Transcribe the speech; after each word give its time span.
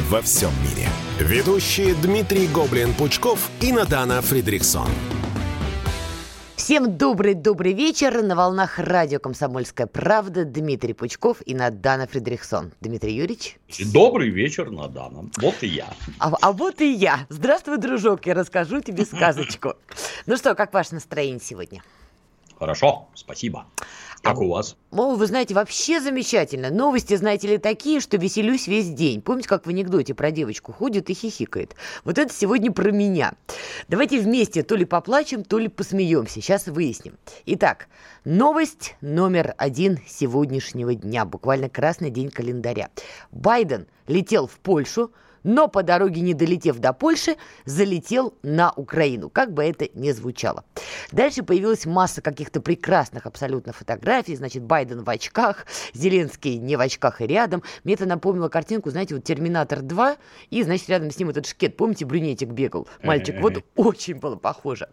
во 0.00 0.20
всем 0.20 0.50
мире. 0.62 0.88
Ведущие 1.18 1.94
Дмитрий 1.94 2.48
Гоблин-Пучков 2.48 3.38
и 3.60 3.72
Натана 3.72 4.20
Фридриксон. 4.22 4.88
Всем 6.56 6.96
добрый-добрый 6.96 7.74
вечер. 7.74 8.22
На 8.22 8.34
волнах 8.34 8.78
радио 8.78 9.18
«Комсомольская 9.18 9.86
правда» 9.86 10.44
Дмитрий 10.44 10.94
Пучков 10.94 11.38
и 11.44 11.54
Надана 11.54 12.06
Фридрихсон. 12.06 12.72
Дмитрий 12.80 13.14
Юрьевич. 13.14 13.58
Добрый 13.92 14.30
вечер, 14.30 14.70
Надана. 14.70 15.28
Вот 15.36 15.56
и 15.62 15.66
я. 15.66 15.88
А, 16.18 16.32
а 16.40 16.52
вот 16.52 16.80
и 16.80 16.90
я. 16.90 17.26
Здравствуй, 17.28 17.78
дружок. 17.78 18.26
Я 18.26 18.34
расскажу 18.34 18.80
тебе 18.80 19.04
сказочку. 19.04 19.74
Ну 20.26 20.36
что, 20.36 20.54
как 20.54 20.72
ваше 20.72 20.94
настроение 20.94 21.40
сегодня? 21.40 21.82
Хорошо, 22.58 23.08
спасибо. 23.14 23.66
Как 24.24 24.40
у 24.40 24.48
вас? 24.48 24.74
О, 24.90 25.16
вы 25.16 25.26
знаете, 25.26 25.54
вообще 25.54 26.00
замечательно. 26.00 26.70
Новости, 26.70 27.14
знаете 27.14 27.46
ли, 27.46 27.58
такие, 27.58 28.00
что 28.00 28.16
веселюсь 28.16 28.66
весь 28.66 28.88
день. 28.88 29.20
Помните, 29.20 29.50
как 29.50 29.66
в 29.66 29.68
анекдоте 29.68 30.14
про 30.14 30.30
девочку 30.30 30.72
ходит 30.72 31.10
и 31.10 31.14
хихикает? 31.14 31.76
Вот 32.04 32.16
это 32.16 32.32
сегодня 32.32 32.72
про 32.72 32.90
меня. 32.90 33.34
Давайте 33.86 34.18
вместе 34.18 34.62
то 34.62 34.76
ли 34.76 34.86
поплачем, 34.86 35.44
то 35.44 35.58
ли 35.58 35.68
посмеемся. 35.68 36.40
Сейчас 36.40 36.68
выясним. 36.68 37.18
Итак, 37.44 37.88
новость 38.24 38.96
номер 39.02 39.54
один 39.58 39.98
сегодняшнего 40.08 40.94
дня. 40.94 41.26
Буквально 41.26 41.68
красный 41.68 42.08
день 42.08 42.30
календаря. 42.30 42.88
Байден 43.30 43.86
летел 44.06 44.46
в 44.46 44.58
Польшу, 44.58 45.12
но 45.44 45.68
по 45.68 45.82
дороге, 45.82 46.22
не 46.22 46.34
долетев 46.34 46.78
до 46.78 46.92
Польши, 46.92 47.36
залетел 47.66 48.34
на 48.42 48.72
Украину, 48.72 49.30
как 49.30 49.52
бы 49.52 49.62
это 49.62 49.88
ни 49.94 50.10
звучало. 50.10 50.64
Дальше 51.12 51.42
появилась 51.42 51.86
масса 51.86 52.22
каких-то 52.22 52.60
прекрасных 52.60 53.26
абсолютно 53.26 53.72
фотографий, 53.72 54.34
значит, 54.34 54.62
Байден 54.64 55.04
в 55.04 55.10
очках, 55.10 55.66
Зеленский 55.92 56.56
не 56.56 56.76
в 56.76 56.80
очках 56.80 57.20
и 57.20 57.26
рядом. 57.26 57.62
Мне 57.84 57.94
это 57.94 58.06
напомнило 58.06 58.48
картинку, 58.48 58.90
знаете, 58.90 59.14
вот 59.14 59.24
«Терминатор 59.24 59.80
2», 59.80 60.16
и, 60.50 60.62
значит, 60.62 60.88
рядом 60.88 61.10
с 61.10 61.18
ним 61.18 61.28
этот 61.28 61.46
шкет, 61.46 61.76
помните, 61.76 62.06
брюнетик 62.06 62.48
бегал, 62.48 62.88
мальчик, 63.02 63.40
вот 63.40 63.62
очень 63.76 64.14
было 64.14 64.36
похоже. 64.36 64.88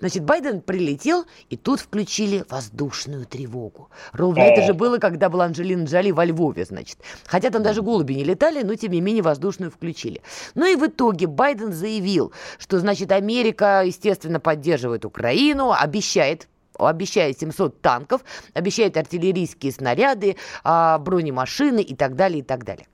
Значит, 0.00 0.24
Байден 0.24 0.60
прилетел, 0.60 1.24
и 1.48 1.56
тут 1.56 1.80
включили 1.80 2.44
воздушную 2.50 3.24
тревогу. 3.24 3.90
Ровно 4.12 4.40
это 4.40 4.66
же 4.66 4.74
было, 4.74 4.98
когда 4.98 5.28
была 5.28 5.46
Анджелина 5.46 5.84
Джоли 5.84 6.10
во 6.10 6.24
Львове, 6.24 6.64
значит. 6.64 6.98
Хотя 7.26 7.50
там 7.50 7.62
даже 7.62 7.80
голуби 7.80 8.14
не 8.14 8.24
летали, 8.24 8.62
но, 8.62 8.74
тем 8.74 8.92
не 8.92 9.00
менее, 9.00 9.22
воздушную 9.22 9.70
включили 9.70 9.93
исключили. 9.94 10.20
Ну 10.54 10.66
и 10.66 10.76
в 10.76 10.86
итоге 10.86 11.26
Байден 11.26 11.72
заявил, 11.72 12.32
что, 12.58 12.78
значит, 12.78 13.12
Америка, 13.12 13.82
естественно, 13.84 14.40
поддерживает 14.40 15.04
Украину, 15.04 15.72
обещает 15.72 16.48
обещает 16.76 17.38
700 17.38 17.80
танков, 17.80 18.24
обещает 18.52 18.96
артиллерийские 18.96 19.70
снаряды, 19.70 20.34
а, 20.64 20.98
бронемашины 20.98 21.80
и 21.80 21.94
так 21.94 22.16
далее, 22.16 22.40
и 22.40 22.42
так 22.42 22.64
далее. 22.64 22.88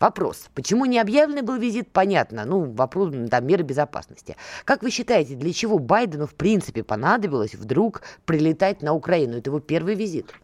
Вопрос, 0.00 0.48
почему 0.52 0.84
не 0.84 0.98
объявленный 0.98 1.42
был 1.42 1.56
визит, 1.56 1.92
понятно, 1.92 2.44
ну, 2.44 2.72
вопрос, 2.72 3.14
там, 3.30 3.46
меры 3.46 3.62
безопасности. 3.62 4.34
Как 4.64 4.82
вы 4.82 4.90
считаете, 4.90 5.36
для 5.36 5.52
чего 5.52 5.78
Байдену, 5.78 6.26
в 6.26 6.34
принципе, 6.34 6.82
понадобилось 6.82 7.54
вдруг 7.54 8.02
прилетать 8.24 8.82
на 8.82 8.94
Украину? 8.94 9.38
Это 9.38 9.50
его 9.50 9.60
первый 9.60 9.94
визит. 9.94 10.34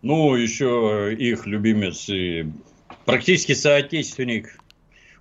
Ну, 0.00 0.34
еще 0.34 1.14
их 1.14 1.46
любимец 1.46 2.08
и 2.08 2.50
практически 3.04 3.52
соотечественник 3.52 4.58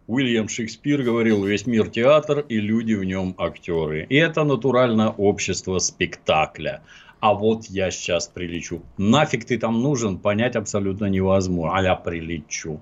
Уильям 0.06 0.50
Шекспир 0.50 1.02
говорил, 1.02 1.46
весь 1.46 1.66
мир 1.66 1.90
театр 1.90 2.46
и 2.50 2.60
люди 2.60 2.94
в 2.94 3.06
нем 3.06 3.36
актеры. 3.38 4.06
И 4.10 4.16
это 4.16 4.44
натурально 4.44 5.12
общество 5.12 5.80
спектакля. 5.80 6.82
А 7.22 7.34
вот 7.34 7.68
я 7.68 7.90
сейчас 7.90 8.28
прилечу. 8.28 8.82
Нафиг 8.98 9.46
ты 9.46 9.58
там 9.58 9.82
нужен, 9.82 10.18
понять 10.18 10.58
абсолютно 10.58 11.06
невозможно. 11.06 11.78
А 11.78 11.82
я 11.82 11.96
прилечу. 11.96 12.82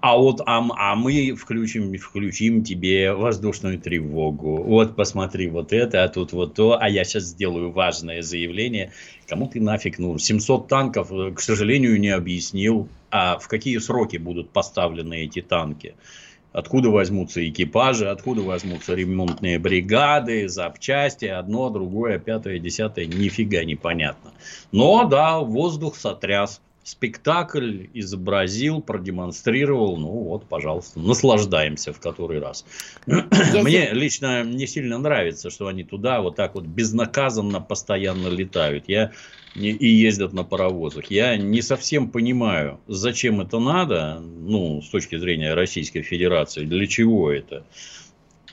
А 0.00 0.16
вот 0.16 0.40
а, 0.46 0.66
а 0.78 0.94
мы 0.94 1.34
включим, 1.34 1.94
включим 1.98 2.64
тебе 2.64 3.12
воздушную 3.12 3.78
тревогу. 3.78 4.62
Вот 4.62 4.96
посмотри 4.96 5.48
вот 5.48 5.74
это, 5.74 6.04
а 6.04 6.08
тут 6.08 6.32
вот 6.32 6.54
то. 6.54 6.78
А 6.80 6.88
я 6.88 7.04
сейчас 7.04 7.24
сделаю 7.24 7.70
важное 7.70 8.22
заявление. 8.22 8.92
Кому 9.28 9.46
ты 9.46 9.60
нафиг 9.60 9.98
нужен? 9.98 10.18
700 10.18 10.68
танков, 10.68 11.12
э, 11.12 11.32
к 11.32 11.40
сожалению, 11.40 12.00
не 12.00 12.08
объяснил. 12.08 12.88
А 13.10 13.38
в 13.38 13.46
какие 13.46 13.76
сроки 13.76 14.16
будут 14.16 14.48
поставлены 14.48 15.24
эти 15.24 15.42
танки? 15.42 15.96
Откуда 16.52 16.90
возьмутся 16.90 17.48
экипажи, 17.48 18.08
откуда 18.08 18.42
возьмутся 18.42 18.94
ремонтные 18.94 19.58
бригады, 19.58 20.48
запчасти, 20.48 21.24
одно, 21.24 21.70
другое, 21.70 22.18
пятое, 22.18 22.58
десятое, 22.58 23.06
нифига 23.06 23.64
непонятно. 23.64 24.32
Но 24.70 25.04
да, 25.04 25.40
воздух 25.40 25.96
сотряс 25.96 26.60
спектакль 26.84 27.86
изобразил, 27.94 28.80
продемонстрировал, 28.80 29.96
ну 29.96 30.08
вот, 30.08 30.48
пожалуйста, 30.48 30.98
наслаждаемся 31.00 31.92
в 31.92 32.00
который 32.00 32.40
раз. 32.40 32.64
Мне 33.06 33.92
лично 33.92 34.42
не 34.42 34.66
сильно 34.66 34.98
нравится, 34.98 35.50
что 35.50 35.68
они 35.68 35.84
туда 35.84 36.20
вот 36.20 36.36
так 36.36 36.54
вот 36.54 36.64
безнаказанно 36.64 37.60
постоянно 37.60 38.28
летают. 38.28 38.84
Я 38.88 39.12
и 39.54 39.86
ездят 39.86 40.32
на 40.32 40.44
паровозах. 40.44 41.10
Я 41.10 41.36
не 41.36 41.60
совсем 41.62 42.08
понимаю, 42.08 42.80
зачем 42.88 43.40
это 43.40 43.58
надо, 43.58 44.20
ну, 44.20 44.80
с 44.80 44.88
точки 44.88 45.16
зрения 45.18 45.54
Российской 45.54 46.02
Федерации, 46.02 46.64
для 46.64 46.86
чего 46.86 47.30
это. 47.30 47.64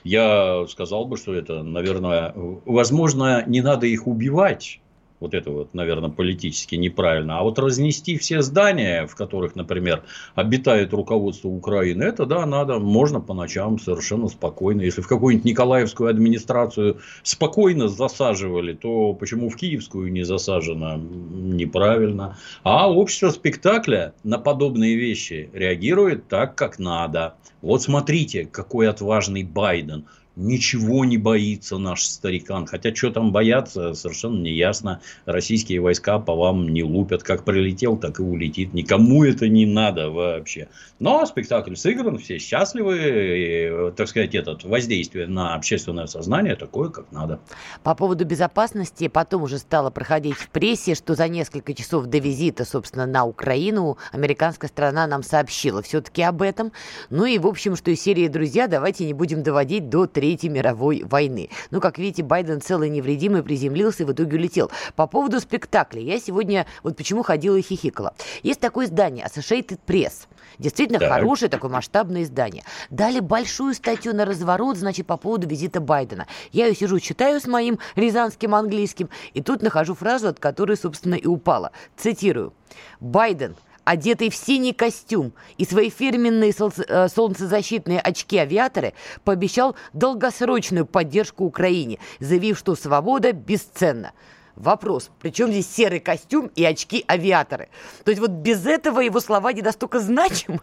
Я 0.04 0.66
сказал 0.68 1.06
бы, 1.06 1.18
что 1.18 1.34
это, 1.34 1.64
наверное, 1.64 2.34
возможно, 2.36 3.44
не 3.48 3.62
надо 3.62 3.88
их 3.88 4.08
убивать, 4.08 4.82
вот 5.20 5.34
это 5.34 5.52
вот, 5.52 5.74
наверное, 5.74 6.10
политически 6.10 6.76
неправильно. 6.76 7.40
А 7.40 7.44
вот 7.44 7.60
разнести 7.60 8.18
все 8.18 8.42
здания, 8.42 9.06
в 9.06 9.16
которых, 9.16 9.56
например, 9.56 10.04
обитает 10.36 10.94
руководство 10.94 11.50
Украины, 11.50 12.04
это 12.04 12.26
да, 12.26 12.46
надо, 12.46 12.80
можно 12.80 13.20
по 13.20 13.34
ночам 13.34 13.80
совершенно 13.80 14.28
спокойно. 14.30 14.82
Если 14.82 15.02
в 15.02 15.08
какую-нибудь 15.08 15.46
Николаевскую 15.46 16.10
администрацию 16.10 17.00
спокойно 17.24 17.90
засаживали, 17.90 18.74
то 18.74 19.14
почему 19.14 19.50
в 19.50 19.56
Киевскую 19.56 20.12
не 20.12 20.24
засажено? 20.24 20.98
Неправильно. 20.98 22.38
А 22.64 22.92
общество 22.92 23.30
спектакля 23.30 24.14
на 24.24 24.38
подобные 24.38 24.96
вещи 24.96 25.50
реагирует 25.54 26.28
так, 26.28 26.56
как 26.56 26.80
надо. 26.80 27.36
Вот 27.62 27.82
смотрите, 27.82 28.46
какой 28.46 28.88
отважный 28.88 29.44
Байден 29.44 30.06
ничего 30.40 31.06
не 31.06 31.18
боится 31.18 31.78
наш 31.78 32.04
старикан. 32.04 32.66
Хотя, 32.66 32.96
что 32.96 33.12
там 33.12 33.32
бояться, 33.32 33.94
совершенно 33.94 34.42
не 34.42 34.54
ясно. 34.54 35.02
Российские 35.26 35.82
войска 35.82 36.18
по 36.20 36.36
вам 36.36 36.70
не 36.70 36.84
лупят. 36.84 37.24
Как 37.24 37.44
прилетел, 37.44 37.98
так 37.98 38.20
и 38.20 38.24
улетит. 38.24 38.74
Никому 38.74 39.24
это 39.24 39.48
не 39.50 39.66
надо 39.66 40.10
вообще. 40.10 40.70
Но 41.00 41.26
спектакль 41.26 41.76
сыгран, 41.76 42.18
все 42.18 42.40
счастливы. 42.40 42.98
И, 42.98 43.92
так 43.96 44.08
сказать, 44.08 44.34
этот 44.34 44.64
воздействие 44.64 45.28
на 45.28 45.56
общественное 45.56 46.08
сознание 46.08 46.56
такое, 46.56 46.90
как 46.90 47.12
надо. 47.12 47.40
По 47.84 47.94
поводу 47.94 48.26
безопасности, 48.26 49.08
потом 49.10 49.44
уже 49.44 49.58
стало 49.58 49.90
проходить 49.90 50.36
в 50.36 50.50
прессе, 50.50 50.96
что 50.96 51.16
за 51.16 51.28
несколько 51.28 51.74
часов 51.74 52.06
до 52.06 52.18
визита, 52.20 52.64
собственно, 52.64 53.06
на 53.06 53.26
Украину 53.26 53.98
американская 54.12 54.70
страна 54.70 55.06
нам 55.06 55.24
сообщила 55.24 55.82
все-таки 55.82 56.22
об 56.22 56.42
этом. 56.42 56.72
Ну 57.10 57.26
и, 57.26 57.38
в 57.38 57.48
общем, 57.48 57.76
что 57.76 57.92
из 57.92 58.02
серии 58.02 58.28
«Друзья» 58.28 58.68
давайте 58.68 59.06
не 59.06 59.14
будем 59.14 59.44
доводить 59.44 59.90
до 59.90 60.08
3 60.08 60.29
Третьей 60.30 60.50
мировой 60.50 61.02
войны. 61.06 61.50
Ну, 61.72 61.82
как 61.82 61.98
видите, 61.98 62.22
Байден 62.22 62.62
целый 62.62 62.88
невредимый 62.90 63.42
приземлился 63.42 64.04
и 64.04 64.06
в 64.06 64.12
итоге 64.12 64.38
улетел. 64.38 64.70
По 64.96 65.08
поводу 65.08 65.40
спектакля. 65.40 66.00
Я 66.04 66.20
сегодня 66.20 66.68
вот 66.84 66.96
почему 66.96 67.24
ходила 67.24 67.56
и 67.56 67.64
хихикала. 67.64 68.14
Есть 68.44 68.60
такое 68.60 68.86
издание 68.86 69.26
Associated 69.26 69.80
Press. 69.88 70.28
Действительно 70.60 71.00
так. 71.00 71.10
хорошее 71.10 71.50
такое 71.50 71.72
масштабное 71.72 72.22
издание. 72.22 72.64
Дали 72.92 73.22
большую 73.22 73.74
статью 73.74 74.14
на 74.14 74.24
разворот, 74.24 74.78
значит, 74.78 75.08
по 75.08 75.18
поводу 75.18 75.48
визита 75.48 75.80
Байдена. 75.80 76.28
Я 76.52 76.68
ее 76.68 76.76
сижу, 76.76 77.00
читаю 77.00 77.42
с 77.42 77.48
моим 77.48 77.80
рязанским 77.96 78.54
английским, 78.54 79.10
и 79.34 79.42
тут 79.42 79.64
нахожу 79.64 79.96
фразу, 79.96 80.28
от 80.28 80.40
которой, 80.40 80.78
собственно, 80.78 81.16
и 81.16 81.26
упала. 81.26 81.72
Цитирую. 81.98 82.54
Байден 83.00 83.56
одетый 83.90 84.30
в 84.30 84.36
синий 84.36 84.74
костюм 84.74 85.34
и 85.58 85.66
свои 85.66 85.90
фирменные 85.90 86.54
э, 86.54 87.08
солнцезащитные 87.10 88.00
очки-авиаторы, 88.00 88.94
пообещал 89.24 89.76
долгосрочную 89.94 90.86
поддержку 90.86 91.44
Украине, 91.44 91.98
заявив, 92.20 92.60
что 92.60 92.76
свобода 92.76 93.34
бесценна. 93.34 94.12
Вопрос, 94.56 95.10
причем 95.20 95.50
здесь 95.50 95.68
серый 95.74 96.00
костюм 96.00 96.52
и 96.56 96.64
очки-авиаторы? 96.64 97.70
То 98.04 98.12
есть 98.12 98.22
вот 98.22 98.30
без 98.30 98.66
этого 98.68 99.00
его 99.00 99.20
слова 99.22 99.54
не 99.54 99.64
настолько 99.64 100.00
значимы? 100.00 100.60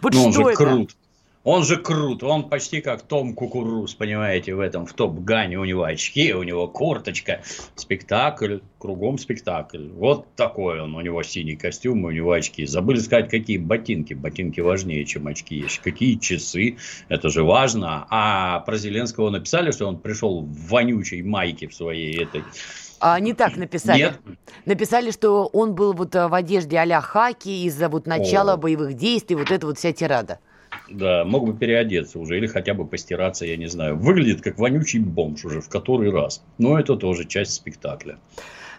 Вот 0.00 0.14
ну, 0.14 0.20
что 0.20 0.26
он 0.28 0.32
же 0.32 0.42
это? 0.42 0.56
крут. 0.56 0.96
Он 1.42 1.64
же 1.64 1.78
крут, 1.78 2.22
он 2.22 2.50
почти 2.50 2.82
как 2.82 3.00
Том 3.00 3.32
Кукуруз, 3.32 3.94
понимаете, 3.94 4.54
в 4.54 4.60
этом, 4.60 4.84
в 4.84 4.92
Топ-Гане. 4.92 5.58
У 5.58 5.64
него 5.64 5.84
очки, 5.84 6.34
у 6.34 6.42
него 6.42 6.68
курточка, 6.68 7.40
спектакль, 7.76 8.58
кругом 8.78 9.16
спектакль. 9.16 9.88
Вот 9.88 10.26
такой 10.36 10.82
он, 10.82 10.94
у 10.94 11.00
него 11.00 11.22
синий 11.22 11.56
костюм, 11.56 12.04
у 12.04 12.10
него 12.10 12.32
очки. 12.32 12.66
Забыли 12.66 12.98
сказать, 12.98 13.30
какие 13.30 13.56
ботинки. 13.56 14.12
Ботинки 14.12 14.60
важнее, 14.60 15.06
чем 15.06 15.28
очки. 15.28 15.56
Есть. 15.56 15.78
Какие 15.78 16.16
часы, 16.16 16.76
это 17.08 17.30
же 17.30 17.42
важно. 17.42 18.06
А 18.10 18.60
про 18.60 18.76
Зеленского 18.76 19.30
написали, 19.30 19.70
что 19.70 19.86
он 19.86 19.98
пришел 19.98 20.42
в 20.42 20.68
вонючей 20.68 21.22
майке 21.22 21.68
в 21.68 21.74
своей 21.74 22.22
этой 22.22 22.44
а, 23.02 23.18
не 23.18 23.32
так 23.32 23.56
написали. 23.56 23.98
Нет. 23.98 24.20
Написали, 24.66 25.10
что 25.10 25.46
он 25.46 25.74
был 25.74 25.94
вот 25.94 26.14
э, 26.14 26.28
в 26.28 26.34
одежде 26.34 26.76
а-ля 26.76 27.00
хаки 27.00 27.64
из-за 27.64 27.88
вот 27.88 28.06
начала 28.06 28.52
О. 28.52 28.56
боевых 28.58 28.92
действий, 28.92 29.36
вот 29.36 29.50
это 29.50 29.66
вот 29.66 29.78
вся 29.78 29.92
тирада. 29.92 30.38
Да, 30.90 31.24
мог 31.24 31.46
бы 31.46 31.56
переодеться 31.56 32.18
уже 32.18 32.36
или 32.36 32.46
хотя 32.46 32.74
бы 32.74 32.86
постираться, 32.86 33.46
я 33.46 33.56
не 33.56 33.68
знаю. 33.68 33.96
Выглядит 33.96 34.42
как 34.42 34.58
вонючий 34.58 34.98
бомж 34.98 35.44
уже 35.44 35.60
в 35.60 35.68
который 35.68 36.10
раз. 36.10 36.42
Но 36.58 36.78
это 36.78 36.96
тоже 36.96 37.26
часть 37.26 37.52
спектакля. 37.52 38.18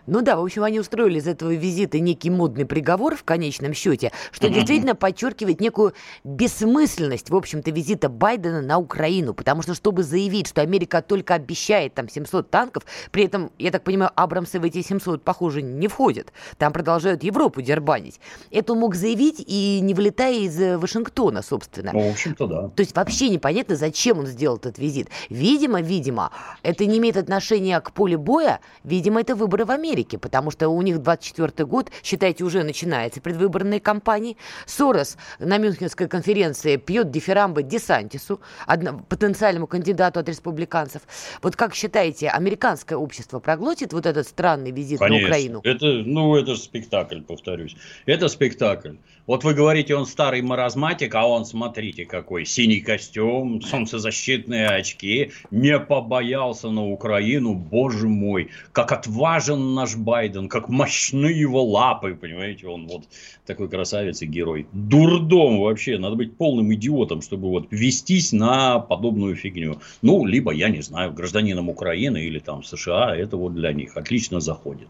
Ну 0.08 0.22
да, 0.22 0.36
в 0.36 0.44
общем, 0.44 0.64
они 0.64 0.80
устроили 0.80 1.20
из 1.20 1.28
этого 1.28 1.54
визита 1.54 2.00
некий 2.00 2.30
модный 2.30 2.66
приговор 2.66 3.16
в 3.16 3.24
конечном 3.24 3.74
счете, 3.74 4.12
что 4.32 4.50
действительно 4.50 4.96
подчеркивает 4.96 5.62
некую 5.62 5.94
бессмысленность, 6.24 7.30
в 7.30 7.36
общем-то, 7.36 7.72
визита 7.72 8.10
Байдена 8.10 8.62
на 8.62 8.78
Украину. 8.78 9.34
Потому 9.34 9.62
что, 9.62 9.74
чтобы 9.74 10.04
заявить, 10.04 10.48
что 10.48 10.62
Америка 10.62 11.02
только 11.02 11.36
обещает 11.36 11.94
там 11.94 12.10
700 12.10 12.50
танков, 12.50 12.86
при 13.12 13.26
этом, 13.26 13.52
я 13.58 13.72
так 13.72 13.84
понимаю, 13.84 14.12
Абрамсы 14.16 14.60
в 14.60 14.64
эти 14.64 14.82
700, 14.82 15.24
похоже, 15.24 15.62
не 15.62 15.88
входят. 15.88 16.34
Там 16.58 16.74
продолжают 16.74 17.24
Европу 17.24 17.62
дербанить. 17.62 18.20
Это 18.50 18.74
он 18.74 18.80
мог 18.80 18.96
заявить 18.96 19.44
и 19.46 19.80
не 19.82 19.94
вылетая 19.94 20.34
из 20.34 20.60
э, 20.60 20.78
Вашингтона, 20.78 21.42
собственно. 21.42 21.92
Ну, 21.94 22.10
в 22.10 22.12
общем-то, 22.12 22.48
да. 22.48 22.68
То 22.70 22.82
есть 22.82 22.96
вообще 22.96 23.30
непонятно, 23.30 23.76
зачем 23.76 24.20
он 24.20 24.26
сделал 24.26 24.58
этот 24.58 24.78
визит. 24.78 25.10
Видимо, 25.30 25.82
видимо, 25.82 26.32
это 26.64 26.86
не 26.86 26.98
имеет 26.98 27.18
отношения 27.18 27.80
к 27.80 27.92
полю 27.92 28.20
боя, 28.20 28.60
видимо, 28.84 29.22
это 29.22 29.36
выборы 29.36 29.66
в 29.66 29.72
Америке. 29.72 29.91
Америки, 29.92 30.16
потому 30.16 30.52
что 30.52 30.70
у 30.70 30.82
них 30.82 31.00
24 31.00 31.66
год, 31.68 31.92
считайте, 32.04 32.44
уже 32.44 32.64
начинается 32.64 33.20
предвыборные 33.20 33.80
кампании. 33.82 34.38
Сорос 34.66 35.18
на 35.40 35.58
Мюнхенской 35.58 36.08
конференции 36.08 36.78
пьет 36.78 37.12
дифирамбы 37.12 37.64
Десантису, 37.64 38.40
одно, 38.66 39.00
потенциальному 39.10 39.68
кандидату 39.68 40.20
от 40.20 40.30
республиканцев. 40.30 41.02
Вот 41.42 41.56
как 41.56 41.76
считаете, 41.76 42.30
американское 42.30 42.98
общество 42.98 43.40
проглотит 43.40 43.92
вот 43.92 44.06
этот 44.06 44.28
странный 44.28 44.72
визит 44.72 45.00
Конечно. 45.00 45.22
на 45.22 45.28
Украину? 45.28 45.62
Это, 45.64 45.86
ну, 45.86 46.36
это 46.36 46.56
же 46.56 46.62
спектакль, 46.62 47.22
повторюсь. 47.22 47.76
Это 48.06 48.30
спектакль. 48.30 48.96
Вот 49.28 49.44
вы 49.44 49.54
говорите, 49.54 49.96
он 49.96 50.06
старый 50.06 50.42
маразматик, 50.42 51.14
а 51.16 51.28
он, 51.28 51.46
смотрите, 51.46 52.06
какой. 52.06 52.46
Синий 52.46 52.82
костюм, 52.82 53.62
солнцезащитные 53.62 54.68
очки. 54.68 55.32
Не 55.52 55.80
побоялся 55.80 56.70
на 56.70 56.86
Украину, 56.88 57.54
боже 57.54 58.08
мой. 58.08 58.50
Как 58.72 58.92
отважен 58.92 59.74
наш 59.82 59.96
Байден, 59.96 60.48
как 60.48 60.70
мощны 60.70 61.26
его 61.26 61.64
лапы, 61.64 62.16
понимаете. 62.16 62.68
Он 62.68 62.88
вот 62.88 63.04
такой 63.46 63.68
красавец 63.68 64.22
и 64.22 64.28
герой. 64.28 64.68
Дурдом 64.72 65.60
вообще. 65.60 65.98
Надо 65.98 66.16
быть 66.16 66.38
полным 66.38 66.74
идиотом, 66.74 67.22
чтобы 67.22 67.50
вот 67.50 67.68
вестись 67.72 68.32
на 68.32 68.80
подобную 68.80 69.36
фигню. 69.36 69.80
Ну, 70.02 70.26
либо, 70.26 70.52
я 70.52 70.70
не 70.70 70.82
знаю, 70.82 71.14
гражданином 71.14 71.70
Украины 71.70 72.18
или 72.18 72.40
там 72.40 72.64
США, 72.64 73.16
это 73.16 73.38
вот 73.38 73.56
для 73.56 73.74
них 73.74 73.98
отлично 73.98 74.40
заходит. 74.40 74.88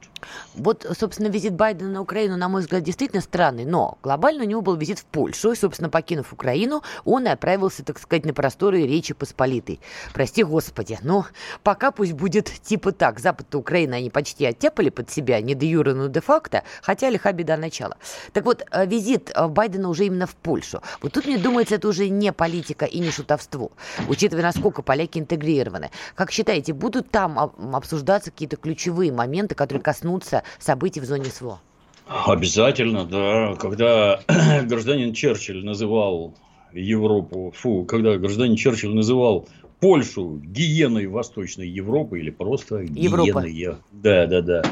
Вот, 0.55 0.85
собственно, 0.97 1.27
визит 1.27 1.53
Байдена 1.53 1.89
на 1.89 2.01
Украину, 2.01 2.37
на 2.37 2.49
мой 2.49 2.61
взгляд, 2.61 2.83
действительно 2.83 3.21
странный, 3.21 3.65
но 3.65 3.97
глобально 4.03 4.43
у 4.43 4.47
него 4.47 4.61
был 4.61 4.75
визит 4.75 4.99
в 4.99 5.05
Польшу, 5.05 5.51
и, 5.51 5.55
собственно, 5.55 5.89
покинув 5.89 6.33
Украину, 6.33 6.81
он 7.05 7.27
отправился, 7.27 7.83
так 7.83 7.99
сказать, 7.99 8.25
на 8.25 8.33
просторы 8.33 8.85
Речи 8.85 9.13
Посполитой. 9.13 9.79
Прости 10.13 10.43
господи, 10.43 10.97
но 11.01 11.25
пока 11.63 11.91
пусть 11.91 12.13
будет 12.13 12.51
типа 12.63 12.91
так. 12.91 13.19
Запад-то 13.19 13.57
Украины 13.57 13.95
они 13.95 14.09
почти 14.09 14.45
оттяпали 14.45 14.80
под 14.89 15.09
себя, 15.09 15.41
не 15.41 15.55
де 15.55 15.67
юре, 15.67 15.93
но 15.93 16.07
де-факто, 16.07 16.63
хотя 16.81 17.09
лиха 17.09 17.31
беда 17.31 17.57
начала. 17.57 17.97
Так 18.33 18.45
вот, 18.45 18.63
э, 18.71 18.85
визит 18.85 19.31
э, 19.33 19.47
Байдена 19.47 19.89
уже 19.89 20.05
именно 20.05 20.27
в 20.27 20.35
Польшу. 20.35 20.81
Вот 21.01 21.13
тут, 21.13 21.25
мне 21.25 21.37
думается, 21.37 21.75
это 21.75 21.87
уже 21.87 22.09
не 22.09 22.31
политика 22.31 22.85
и 22.85 22.99
не 22.99 23.11
шутовство, 23.11 23.71
учитывая, 24.07 24.43
насколько 24.43 24.81
поляки 24.81 25.19
интегрированы. 25.19 25.91
Как 26.15 26.31
считаете, 26.31 26.73
будут 26.73 27.09
там 27.09 27.37
об- 27.39 27.75
обсуждаться 27.75 28.31
какие-то 28.31 28.57
ключевые 28.57 29.11
моменты, 29.11 29.55
которые 29.55 29.83
коснутся 29.83 30.43
событий 30.59 30.99
в 30.99 31.05
зоне 31.05 31.25
СВО? 31.25 31.59
Обязательно, 32.07 33.05
да. 33.05 33.55
Когда 33.55 34.21
гражданин 34.63 35.13
Черчилль 35.13 35.63
называл 35.63 36.33
Европу, 36.73 37.53
фу, 37.55 37.85
когда 37.85 38.17
гражданин 38.17 38.55
Черчилль 38.55 38.93
называл 38.93 39.47
Польшу 39.81 40.39
гиеной 40.43 41.07
Восточной 41.07 41.67
Европы 41.67 42.19
или 42.19 42.29
просто 42.29 42.77
Европа. 42.77 43.43
гиеной, 43.47 43.77
да, 43.91 44.27
да, 44.27 44.41
да, 44.41 44.63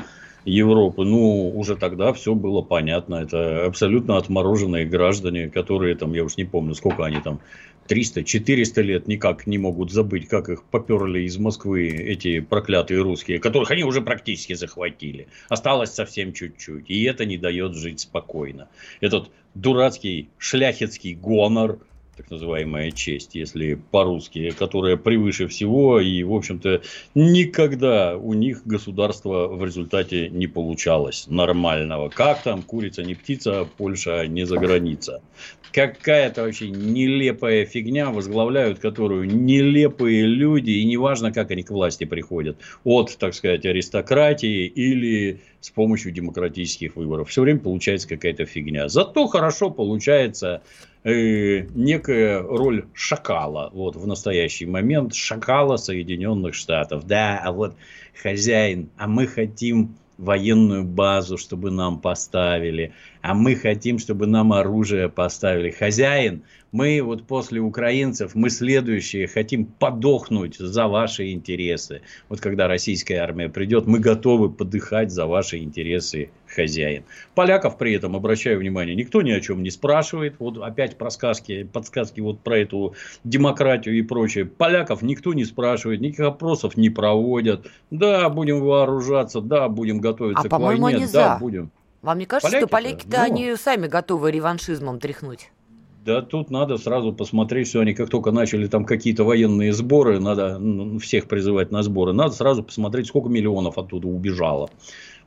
Европы, 0.46 1.04
ну, 1.04 1.50
уже 1.50 1.76
тогда 1.76 2.14
все 2.14 2.36
было 2.36 2.62
понятно. 2.62 3.16
Это 3.16 3.66
абсолютно 3.66 4.18
отмороженные 4.18 4.86
граждане, 4.86 5.50
которые 5.50 5.96
там, 5.96 6.14
я 6.14 6.24
уж 6.24 6.38
не 6.38 6.46
помню, 6.46 6.76
сколько 6.76 7.04
они 7.06 7.20
там, 7.22 7.40
300-400 7.90 8.82
лет 8.84 9.08
никак 9.08 9.48
не 9.48 9.58
могут 9.58 9.92
забыть, 9.92 10.28
как 10.28 10.48
их 10.50 10.64
поперли 10.64 11.22
из 11.22 11.38
Москвы 11.40 11.88
эти 11.88 12.40
проклятые 12.40 13.02
русские, 13.02 13.40
которых 13.40 13.72
они 13.72 13.84
уже 13.84 14.02
практически 14.02 14.54
захватили. 14.54 15.28
Осталось 15.50 15.92
совсем 15.92 16.34
чуть-чуть. 16.34 16.90
И 16.90 17.04
это 17.04 17.26
не 17.26 17.38
дает 17.38 17.76
жить 17.76 18.02
спокойно. 18.02 18.70
Этот 19.02 19.32
дурацкий 19.56 20.30
шляхетский 20.38 21.16
гонор, 21.16 21.80
так 22.20 22.32
называемая 22.32 22.92
честь, 22.92 23.36
если 23.36 23.76
по-русски, 23.92 24.50
которая 24.50 24.98
превыше 24.98 25.48
всего, 25.48 26.02
и, 26.02 26.22
в 26.24 26.34
общем-то, 26.34 26.82
никогда 27.16 28.18
у 28.18 28.34
них 28.34 28.64
государство 28.66 29.48
в 29.48 29.64
результате 29.64 30.30
не 30.30 30.48
получалось 30.48 31.28
нормального. 31.30 32.10
Как 32.10 32.44
там, 32.44 32.62
курица 32.62 33.04
не 33.04 33.16
птица, 33.16 33.62
а 33.62 33.66
Польша 33.66 34.28
не 34.28 34.46
за 34.46 34.58
граница. 34.58 35.22
Какая-то 35.72 36.44
вообще 36.44 36.70
нелепая 36.70 37.66
фигня, 37.66 38.10
возглавляют 38.10 38.80
которую 38.80 39.26
нелепые 39.26 40.24
люди, 40.26 40.72
и 40.72 40.86
неважно, 40.86 41.32
как 41.32 41.52
они 41.52 41.64
к 41.64 41.70
власти 41.70 42.04
приходят, 42.04 42.58
от, 42.84 43.18
так 43.18 43.34
сказать, 43.34 43.66
аристократии 43.66 44.66
или 44.66 45.40
с 45.62 45.70
помощью 45.70 46.12
демократических 46.12 46.98
выборов. 46.98 47.30
Все 47.30 47.44
время 47.44 47.60
получается 47.60 48.10
какая-то 48.10 48.46
фигня. 48.46 48.90
Зато 48.90 49.28
хорошо 49.28 49.70
получается 49.70 50.64
э, 51.04 51.68
некая 51.74 52.42
роль 52.42 52.86
шакала 52.94 53.70
вот, 53.74 53.96
в 53.96 54.06
настоящий 54.08 54.66
момент. 54.66 55.14
Шакала 55.14 55.78
Соединенных 55.78 56.56
Штатов. 56.56 57.06
Да, 57.08 57.42
а 57.44 57.52
вот 57.52 57.76
хозяин, 58.22 58.90
а 58.98 59.08
мы 59.08 59.28
хотим 59.28 59.96
военную 60.18 60.84
базу, 60.84 61.38
чтобы 61.38 61.72
нам 61.72 62.00
поставили, 62.00 62.94
а 63.22 63.34
мы 63.34 63.56
хотим, 63.56 64.00
чтобы 64.00 64.28
нам 64.28 64.52
оружие 64.52 65.08
поставили. 65.08 65.72
Хозяин, 65.72 66.44
мы 66.72 67.02
вот 67.02 67.26
после 67.26 67.60
украинцев, 67.60 68.36
мы 68.36 68.50
следующие 68.50 69.28
хотим 69.28 69.66
подохнуть 69.66 70.58
за 70.58 70.88
ваши 70.88 71.32
интересы. 71.32 72.02
Вот 72.30 72.42
когда 72.42 72.68
российская 72.68 73.18
армия 73.18 73.50
придет, 73.50 73.88
мы 73.88 74.00
готовы 74.00 74.50
подыхать 74.50 75.12
за 75.12 75.26
ваши 75.26 75.58
интересы, 75.58 76.30
хозяин. 76.48 77.04
Поляков 77.36 77.78
при 77.78 77.94
этом, 77.94 78.16
обращаю 78.16 78.60
внимание, 78.60 78.96
никто 78.96 79.22
ни 79.22 79.32
о 79.32 79.40
чем 79.42 79.64
не 79.64 79.70
спрашивает. 79.72 80.36
Вот 80.40 80.58
опять 80.58 80.98
про 80.98 81.10
сказки, 81.10 81.64
подсказки 81.64 82.20
вот 82.20 82.40
про 82.42 82.60
эту 82.60 82.96
демократию 83.24 83.98
и 83.98 84.02
прочее. 84.02 84.46
Поляков 84.46 85.02
никто 85.02 85.34
не 85.34 85.46
спрашивает, 85.46 86.02
никаких 86.02 86.26
опросов 86.26 86.78
не 86.78 86.90
проводят. 86.90 87.68
Да, 87.92 88.30
будем 88.30 88.62
вооружаться, 88.62 89.42
да, 89.42 89.70
будем 89.70 90.00
готовиться 90.00 90.46
А, 90.46 90.50
к 90.50 90.60
войне, 90.60 91.08
да, 91.12 91.36
за. 91.36 91.38
будем. 91.40 91.72
Вам 92.02 92.18
не 92.18 92.26
кажется, 92.26 92.58
что 92.58 92.68
Поляки-то? 92.68 93.10
поляки-то 93.10 93.28
Ну. 93.28 93.34
они 93.34 93.56
сами 93.56 93.88
готовы 93.88 94.32
реваншизмом 94.32 95.00
тряхнуть? 95.00 95.52
Да 96.06 96.22
тут 96.22 96.50
надо 96.50 96.78
сразу 96.78 97.12
посмотреть, 97.12 97.68
что 97.68 97.82
они 97.82 97.94
как 97.94 98.10
только 98.10 98.32
начали 98.32 98.68
там 98.68 98.86
какие-то 98.86 99.24
военные 99.24 99.74
сборы, 99.74 100.20
надо 100.20 100.60
всех 101.00 101.28
призывать 101.28 101.72
на 101.72 101.84
сборы, 101.84 102.14
надо 102.14 102.32
сразу 102.34 102.64
посмотреть, 102.64 103.08
сколько 103.08 103.30
миллионов 103.30 103.78
оттуда 103.78 104.08
убежало 104.08 104.70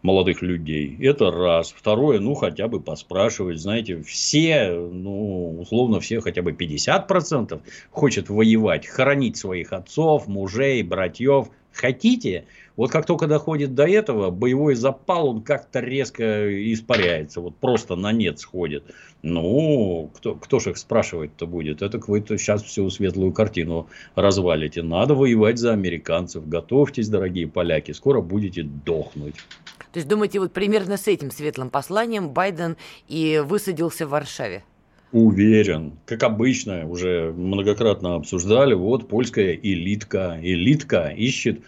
молодых 0.03 0.43
людей. 0.43 0.97
Это 1.01 1.31
раз. 1.31 1.73
Второе, 1.73 2.21
ну, 2.21 2.35
хотя 2.35 2.69
бы 2.69 2.81
поспрашивать. 2.81 3.61
Знаете, 3.61 4.03
все, 4.03 4.73
ну, 4.73 5.61
условно, 5.61 6.01
все 6.01 6.21
хотя 6.21 6.43
бы 6.43 6.53
50% 6.53 7.61
хочет 7.91 8.29
воевать, 8.29 8.87
хоронить 8.87 9.37
своих 9.37 9.73
отцов, 9.73 10.27
мужей, 10.27 10.83
братьев. 10.83 11.49
Хотите? 11.73 12.45
Вот 12.77 12.91
как 12.91 13.07
только 13.07 13.27
доходит 13.27 13.75
до 13.75 13.87
этого, 13.87 14.31
боевой 14.31 14.75
запал, 14.75 15.29
он 15.29 15.43
как-то 15.43 15.81
резко 15.81 16.73
испаряется. 16.73 17.41
Вот 17.41 17.57
просто 17.57 17.97
на 17.97 18.13
нет 18.13 18.41
сходит. 18.41 18.85
Ну, 19.23 20.11
кто, 20.15 20.35
кто 20.35 20.59
же 20.59 20.71
их 20.71 20.79
спрашивать-то 20.79 21.47
будет? 21.47 21.83
Это 21.83 21.99
вы-то 21.99 22.39
сейчас 22.39 22.63
всю 22.63 22.89
светлую 22.91 23.33
картину 23.33 23.89
развалите. 24.15 24.83
Надо 24.83 25.15
воевать 25.15 25.59
за 25.59 25.73
американцев. 25.73 26.49
Готовьтесь, 26.49 27.09
дорогие 27.09 27.47
поляки, 27.47 27.93
скоро 27.93 28.21
будете 28.21 28.63
дохнуть. 28.63 29.37
То 29.93 29.99
есть, 29.99 30.09
думаете, 30.09 30.41
вот 30.41 30.53
примерно 30.53 30.97
с 30.97 31.07
этим 31.07 31.31
светлым 31.31 31.69
посланием 31.69 32.31
Байден 32.31 32.77
и 33.09 33.43
высадился 33.45 34.07
в 34.07 34.11
Варшаве? 34.11 34.65
Уверен. 35.13 35.99
Как 36.07 36.23
обычно, 36.23 36.89
уже 36.89 37.35
многократно 37.37 38.15
обсуждали, 38.15 38.73
вот 38.73 39.09
польская 39.09 39.53
элитка. 39.55 40.39
Элитка 40.43 41.09
ищет 41.09 41.61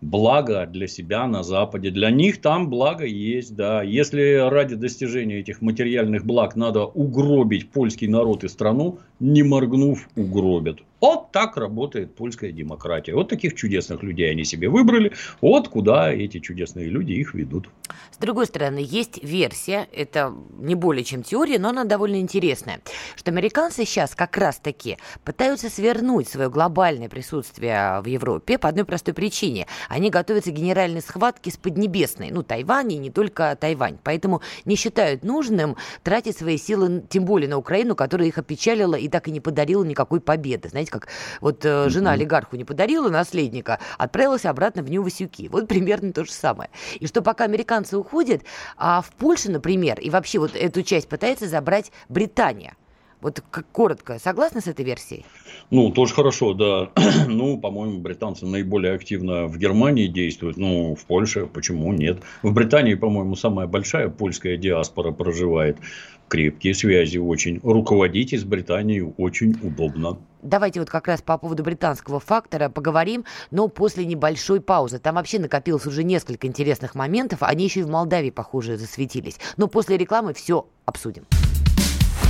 благо 0.00 0.66
для 0.66 0.88
себя 0.88 1.28
на 1.28 1.44
Западе. 1.44 1.90
Для 1.90 2.10
них 2.10 2.40
там 2.40 2.68
благо 2.68 3.04
есть, 3.04 3.54
да. 3.54 3.84
Если 3.84 4.48
ради 4.50 4.74
достижения 4.74 5.38
этих 5.38 5.60
материальных 5.60 6.24
благ 6.24 6.56
надо 6.56 6.86
угробить 6.86 7.70
польский 7.70 8.08
народ 8.08 8.42
и 8.42 8.48
страну, 8.48 8.98
не 9.20 9.42
моргнув, 9.42 10.08
угробят. 10.16 10.80
Вот 11.00 11.30
так 11.30 11.56
работает 11.56 12.14
польская 12.16 12.50
демократия. 12.50 13.14
Вот 13.14 13.28
таких 13.28 13.54
чудесных 13.54 14.02
людей 14.02 14.30
они 14.30 14.44
себе 14.44 14.68
выбрали. 14.68 15.12
Вот 15.40 15.68
куда 15.68 16.12
эти 16.12 16.40
чудесные 16.40 16.86
люди 16.86 17.12
их 17.12 17.34
ведут. 17.34 17.68
С 18.10 18.16
другой 18.16 18.46
стороны, 18.46 18.84
есть 18.84 19.22
версия, 19.22 19.86
это 19.92 20.34
не 20.58 20.74
более 20.74 21.04
чем 21.04 21.22
теория, 21.22 21.60
но 21.60 21.68
она 21.68 21.84
довольно 21.84 22.20
интересная, 22.20 22.80
что 23.14 23.30
американцы 23.30 23.84
сейчас 23.84 24.16
как 24.16 24.36
раз-таки 24.36 24.98
пытаются 25.24 25.70
свернуть 25.70 26.28
свое 26.28 26.50
глобальное 26.50 27.08
присутствие 27.08 28.00
в 28.00 28.06
Европе 28.06 28.58
по 28.58 28.68
одной 28.68 28.84
простой 28.84 29.14
причине. 29.14 29.68
Они 29.88 30.10
готовятся 30.10 30.50
к 30.50 30.54
генеральной 30.54 31.00
схватке 31.00 31.52
с 31.52 31.56
Поднебесной, 31.56 32.30
ну, 32.32 32.42
Тайвань 32.42 32.92
и 32.92 32.98
не 32.98 33.10
только 33.10 33.56
Тайвань. 33.58 33.98
Поэтому 34.02 34.42
не 34.64 34.74
считают 34.74 35.22
нужным 35.22 35.76
тратить 36.02 36.36
свои 36.36 36.58
силы, 36.58 37.04
тем 37.08 37.24
более 37.24 37.48
на 37.48 37.56
Украину, 37.56 37.94
которая 37.94 38.26
их 38.26 38.38
опечалила 38.38 38.96
и 38.96 39.07
так 39.08 39.28
и 39.28 39.30
не 39.30 39.40
подарила 39.40 39.84
никакой 39.84 40.20
победы. 40.20 40.68
Знаете, 40.68 40.90
как 40.90 41.08
вот 41.40 41.64
э, 41.64 41.88
жена 41.88 42.12
олигарху 42.12 42.56
не 42.56 42.64
подарила 42.64 43.08
наследника, 43.08 43.78
отправилась 43.96 44.44
обратно 44.44 44.82
в 44.82 44.90
Нью-Васюки. 44.90 45.48
Вот 45.48 45.68
примерно 45.68 46.12
то 46.12 46.24
же 46.24 46.32
самое. 46.32 46.70
И 47.00 47.06
что 47.06 47.22
пока 47.22 47.44
американцы 47.44 47.96
уходят, 47.96 48.42
а 48.76 49.02
в 49.02 49.10
Польше, 49.12 49.50
например, 49.50 50.00
и 50.00 50.10
вообще 50.10 50.38
вот 50.38 50.54
эту 50.54 50.82
часть 50.82 51.08
пытается 51.08 51.48
забрать 51.48 51.92
Британия. 52.08 52.74
Вот 53.20 53.42
как 53.50 53.66
коротко, 53.72 54.20
согласны 54.20 54.60
с 54.60 54.68
этой 54.68 54.84
версией? 54.84 55.24
Ну, 55.70 55.90
тоже 55.90 56.14
хорошо, 56.14 56.54
да. 56.54 56.90
ну, 57.28 57.58
по-моему, 57.58 57.98
британцы 57.98 58.46
наиболее 58.46 58.94
активно 58.94 59.46
в 59.46 59.58
Германии 59.58 60.06
действуют. 60.06 60.56
Ну, 60.56 60.94
в 60.94 61.04
Польше 61.04 61.46
почему 61.46 61.92
нет? 61.92 62.18
В 62.42 62.52
Британии, 62.52 62.94
по-моему, 62.94 63.34
самая 63.34 63.66
большая 63.66 64.08
польская 64.08 64.56
диаспора 64.56 65.10
проживает. 65.10 65.78
Крепкие 66.28 66.74
связи 66.74 67.18
очень. 67.18 67.60
Руководить 67.62 68.32
из 68.32 68.44
Британии 68.44 69.12
очень 69.16 69.56
удобно. 69.62 70.18
Давайте 70.42 70.80
вот 70.80 70.88
как 70.88 71.08
раз 71.08 71.20
по 71.20 71.36
поводу 71.36 71.64
британского 71.64 72.20
фактора 72.20 72.68
поговорим, 72.68 73.24
но 73.50 73.68
после 73.68 74.04
небольшой 74.04 74.60
паузы. 74.60 74.98
Там 74.98 75.16
вообще 75.16 75.38
накопилось 75.38 75.86
уже 75.86 76.04
несколько 76.04 76.46
интересных 76.46 76.94
моментов. 76.94 77.42
Они 77.42 77.64
еще 77.64 77.80
и 77.80 77.82
в 77.82 77.88
Молдавии, 77.88 78.30
похоже, 78.30 78.76
засветились. 78.76 79.38
Но 79.56 79.66
после 79.66 79.96
рекламы 79.96 80.34
все 80.34 80.66
обсудим. 80.84 81.24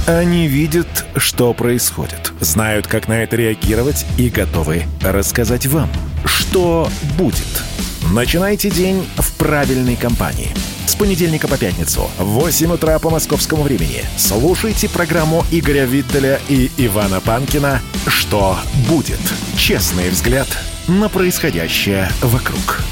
Они 0.07 0.47
видят, 0.47 1.05
что 1.17 1.53
происходит, 1.53 2.33
знают, 2.41 2.87
как 2.87 3.09
на 3.09 3.23
это 3.23 3.37
реагировать 3.37 4.07
и 4.17 4.31
готовы 4.31 4.85
рассказать 5.03 5.67
вам, 5.67 5.91
что 6.25 6.89
будет. 7.19 7.68
Начинайте 8.13 8.71
день 8.71 9.07
в 9.17 9.35
правильной 9.35 9.95
компании. 9.95 10.55
С 10.87 10.95
понедельника 10.95 11.47
по 11.47 11.59
пятницу 11.59 12.11
в 12.19 12.25
8 12.25 12.73
утра 12.73 12.99
по 12.99 13.11
московскому 13.11 13.63
времени 13.63 14.03
слушайте 14.17 14.89
программу 14.89 15.45
Игоря 15.51 15.85
Виттеля 15.85 16.41
и 16.49 16.71
Ивана 16.79 17.21
Панкина 17.21 17.83
«Что 18.07 18.57
будет?» 18.89 19.21
Честный 19.59 20.09
взгляд 20.09 20.49
на 20.89 21.11
происходящее 21.11 22.09
вокруг. 22.23 22.83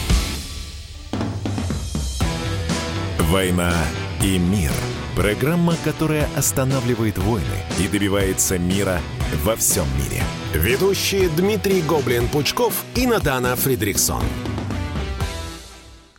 «Война 3.19 3.73
и 4.23 4.37
мир»– 4.37 4.73
Программа, 5.17 5.77
которая 5.83 6.29
останавливает 6.37 7.17
войны 7.17 7.65
и 7.79 7.89
добивается 7.89 8.59
мира 8.59 9.01
во 9.45 9.57
всем 9.57 9.87
мире. 9.97 10.23
Ведущие 10.53 11.31
Дмитрий 11.31 11.81
Гоблин-Пучков 11.81 12.75
и 12.95 13.07
Натана 13.07 13.57
Фридриксон. 13.57 14.23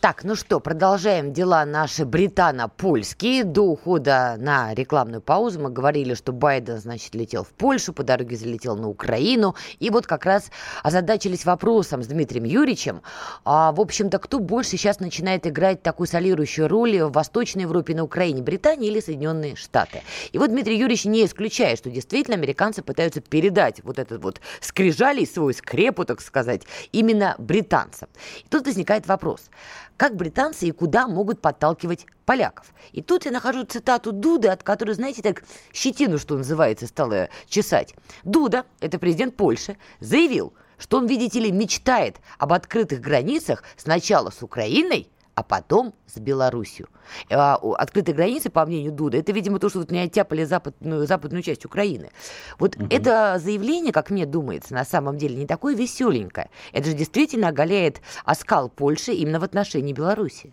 Так, 0.00 0.22
ну 0.22 0.36
что, 0.36 0.60
продолжаем 0.60 1.32
дела 1.32 1.64
наши 1.64 2.04
британо-польские. 2.04 3.42
До 3.42 3.62
ухода 3.62 4.36
на 4.38 4.72
рекламную 4.72 5.20
паузу 5.20 5.58
мы 5.58 5.70
говорили, 5.70 6.14
что 6.14 6.30
Байден, 6.30 6.78
значит, 6.78 7.16
летел 7.16 7.42
в 7.42 7.48
Польшу, 7.48 7.92
по 7.92 8.04
дороге 8.04 8.36
залетел 8.36 8.76
на 8.76 8.88
Украину. 8.88 9.56
И 9.80 9.90
вот 9.90 10.06
как 10.06 10.24
раз 10.24 10.52
озадачились 10.84 11.44
вопросом 11.44 12.04
с 12.04 12.06
Дмитрием 12.06 12.44
Юрьевичем. 12.44 13.02
А, 13.44 13.72
в 13.72 13.80
общем-то, 13.80 14.20
кто 14.20 14.38
больше 14.38 14.70
сейчас 14.70 15.00
начинает 15.00 15.48
играть 15.48 15.82
такую 15.82 16.06
солирующую 16.06 16.68
роль 16.68 17.02
в 17.02 17.10
Восточной 17.10 17.62
Европе 17.62 17.96
на 17.96 18.04
Украине, 18.04 18.40
Британия 18.40 18.88
или 18.88 19.00
Соединенные 19.00 19.56
Штаты? 19.56 20.02
И 20.30 20.38
вот 20.38 20.50
Дмитрий 20.50 20.78
Юрьевич 20.78 21.06
не 21.06 21.26
исключает, 21.26 21.80
что 21.80 21.90
действительно 21.90 22.36
американцы 22.36 22.82
пытаются 22.82 23.20
передать 23.20 23.82
вот 23.82 23.98
этот 23.98 24.22
вот 24.22 24.40
скрижалей, 24.60 25.26
свою 25.26 25.52
скрепу, 25.52 26.04
так 26.04 26.20
сказать, 26.20 26.62
именно 26.92 27.34
британцам. 27.38 28.08
И 28.44 28.48
тут 28.48 28.64
возникает 28.64 29.08
вопрос– 29.08 29.40
как 29.98 30.16
британцы 30.16 30.66
и 30.68 30.70
куда 30.70 31.08
могут 31.08 31.42
подталкивать 31.42 32.06
поляков. 32.24 32.72
И 32.92 33.02
тут 33.02 33.26
я 33.26 33.32
нахожу 33.32 33.64
цитату 33.64 34.12
Дуды, 34.12 34.48
от 34.48 34.62
которой, 34.62 34.92
знаете, 34.92 35.22
так 35.22 35.42
щетину, 35.74 36.18
что 36.18 36.38
называется, 36.38 36.86
стала 36.86 37.28
чесать. 37.48 37.94
Дуда, 38.22 38.64
это 38.80 38.98
президент 38.98 39.36
Польши, 39.36 39.76
заявил, 39.98 40.54
что 40.78 40.98
он, 40.98 41.06
видите 41.06 41.40
ли, 41.40 41.50
мечтает 41.50 42.16
об 42.38 42.52
открытых 42.52 43.00
границах 43.00 43.64
сначала 43.76 44.30
с 44.30 44.40
Украиной, 44.42 45.10
а 45.38 45.44
потом 45.44 45.94
с 46.06 46.18
Белоруссией. 46.18 46.88
А, 47.30 47.60
открытые 47.76 48.12
границы, 48.12 48.50
по 48.50 48.66
мнению 48.66 48.90
Дуда, 48.90 49.18
это, 49.18 49.30
видимо, 49.30 49.60
то, 49.60 49.68
что 49.68 49.78
вот 49.78 49.92
не 49.92 50.00
оттяпали 50.00 50.42
западную, 50.42 51.06
западную 51.06 51.44
часть 51.44 51.64
Украины. 51.64 52.10
Вот 52.58 52.74
угу. 52.74 52.86
это 52.90 53.38
заявление, 53.38 53.92
как 53.92 54.10
мне 54.10 54.26
думается, 54.26 54.74
на 54.74 54.84
самом 54.84 55.16
деле 55.16 55.36
не 55.36 55.46
такое 55.46 55.76
веселенькое. 55.76 56.50
Это 56.72 56.90
же 56.90 56.94
действительно 56.94 57.48
оголяет 57.48 58.00
оскал 58.24 58.68
Польши 58.68 59.12
именно 59.12 59.38
в 59.38 59.44
отношении 59.44 59.92
Беларуси. 59.92 60.52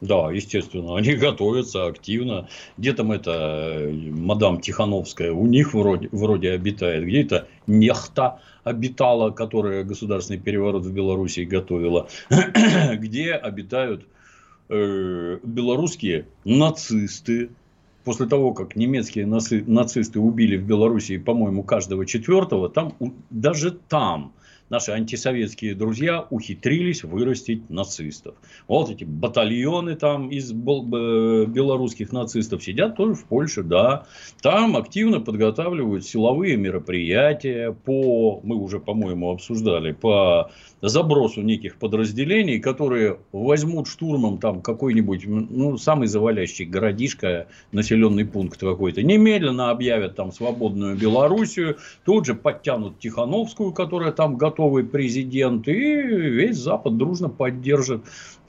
Да, 0.00 0.30
естественно, 0.30 0.96
они 0.96 1.14
готовятся 1.14 1.86
активно. 1.86 2.48
Где 2.76 2.92
там 2.92 3.12
это 3.12 3.90
мадам 4.10 4.60
Тихановская, 4.60 5.32
у 5.32 5.46
них 5.46 5.74
вроде, 5.74 6.08
вроде 6.12 6.52
обитает, 6.52 7.04
где 7.04 7.22
это 7.22 7.48
нехта 7.66 8.40
обитала, 8.64 9.30
которая 9.30 9.84
государственный 9.84 10.40
переворот 10.40 10.84
в 10.84 10.92
Белоруссии 10.92 11.44
готовила, 11.44 12.08
где 12.94 13.32
обитают 13.32 14.06
э, 14.68 15.38
белорусские 15.42 16.26
нацисты, 16.44 17.50
после 18.04 18.26
того, 18.26 18.52
как 18.52 18.76
немецкие 18.76 19.26
нацисты 19.26 20.20
убили 20.20 20.56
в 20.56 20.64
Белоруссии, 20.64 21.16
по-моему, 21.16 21.62
каждого 21.62 22.06
четвертого, 22.06 22.68
там 22.68 22.94
даже 23.30 23.72
там 23.72 24.32
наши 24.68 24.92
антисоветские 24.92 25.74
друзья 25.74 26.26
ухитрились 26.30 27.04
вырастить 27.04 27.68
нацистов. 27.70 28.34
Вот 28.68 28.90
эти 28.90 29.04
батальоны 29.04 29.94
там 29.96 30.30
из 30.30 30.52
белорусских 30.52 32.12
нацистов 32.12 32.62
сидят 32.62 32.96
тоже 32.96 33.14
в 33.14 33.24
Польше, 33.24 33.62
да. 33.62 34.06
Там 34.42 34.76
активно 34.76 35.20
подготавливают 35.20 36.04
силовые 36.04 36.56
мероприятия 36.56 37.72
по, 37.72 38.40
мы 38.42 38.56
уже, 38.56 38.80
по-моему, 38.80 39.30
обсуждали, 39.30 39.92
по 39.92 40.50
забросу 40.82 41.42
неких 41.42 41.76
подразделений, 41.76 42.60
которые 42.60 43.18
возьмут 43.32 43.88
штурмом 43.88 44.38
там 44.38 44.60
какой-нибудь, 44.62 45.22
ну, 45.26 45.78
самый 45.78 46.08
завалящий 46.08 46.64
городишко, 46.64 47.46
населенный 47.72 48.24
пункт 48.24 48.60
какой-то, 48.60 49.02
немедленно 49.02 49.70
объявят 49.70 50.16
там 50.16 50.32
свободную 50.32 50.96
Белоруссию, 50.96 51.78
тут 52.04 52.26
же 52.26 52.34
подтянут 52.34 52.98
Тихановскую, 52.98 53.72
которая 53.72 54.12
там 54.12 54.36
готовый 54.56 54.84
президент, 54.84 55.68
и 55.68 55.72
весь 55.72 56.56
Запад 56.56 56.96
дружно 56.96 57.28
поддержит. 57.28 58.02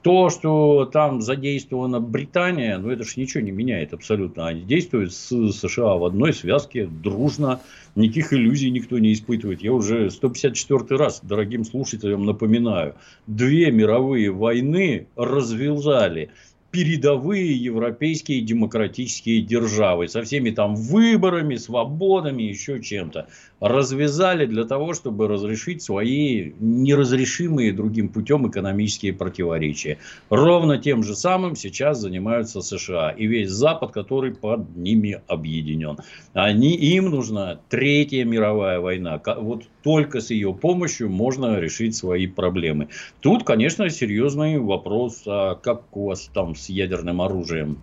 То, 0.03 0.29
что 0.29 0.85
там 0.85 1.21
задействована 1.21 1.99
Британия, 1.99 2.77
ну 2.77 2.89
это 2.91 3.03
же 3.03 3.13
ничего 3.17 3.43
не 3.43 3.51
меняет 3.51 3.93
абсолютно. 3.93 4.47
Они 4.47 4.61
действуют 4.61 5.13
с 5.13 5.51
США 5.51 5.95
в 5.95 6.05
одной 6.05 6.33
связке, 6.33 6.85
дружно, 6.85 7.59
никаких 7.95 8.31
иллюзий 8.31 8.69
никто 8.69 8.99
не 8.99 9.11
испытывает. 9.11 9.61
Я 9.61 9.73
уже 9.73 10.09
154 10.09 10.97
раз 10.97 11.19
дорогим 11.23 11.65
слушателям 11.65 12.25
напоминаю. 12.25 12.95
Две 13.25 13.69
мировые 13.69 14.31
войны 14.31 15.07
развязали 15.17 16.29
передовые 16.71 17.55
европейские 17.55 18.41
демократические 18.41 19.41
державы 19.41 20.07
со 20.07 20.21
всеми 20.21 20.51
там 20.51 20.75
выборами, 20.75 21.55
свободами, 21.55 22.43
еще 22.43 22.81
чем-то. 22.81 23.27
Развязали 23.59 24.45
для 24.45 24.65
того, 24.65 24.93
чтобы 24.93 25.27
разрешить 25.27 25.81
свои 25.81 26.53
неразрешимые 26.59 27.73
другим 27.73 28.09
путем 28.09 28.47
экономические 28.47 29.13
противоречия. 29.13 29.97
Ровно 30.29 30.77
тем 30.77 31.03
же 31.03 31.15
самым 31.15 31.55
сейчас 31.55 31.99
занимаются 31.99 32.61
США 32.61 33.09
и 33.09 33.25
весь 33.25 33.49
Запад, 33.49 33.91
который 33.91 34.35
под 34.35 34.75
ними 34.75 35.21
объединен. 35.27 35.97
Они, 36.33 36.75
им 36.75 37.09
нужна 37.09 37.59
Третья 37.69 38.25
мировая 38.25 38.79
война. 38.79 39.21
Вот 39.37 39.63
только 39.83 40.21
с 40.21 40.29
ее 40.29 40.53
помощью 40.53 41.09
можно 41.09 41.59
решить 41.59 41.95
свои 41.95 42.27
проблемы. 42.27 42.89
Тут, 43.21 43.43
конечно, 43.43 43.89
серьезный 43.89 44.59
вопрос, 44.59 45.23
а 45.25 45.55
как 45.55 45.95
у 45.97 46.07
вас 46.07 46.29
там 46.33 46.55
с 46.55 46.69
ядерным 46.69 47.21
оружием 47.21 47.79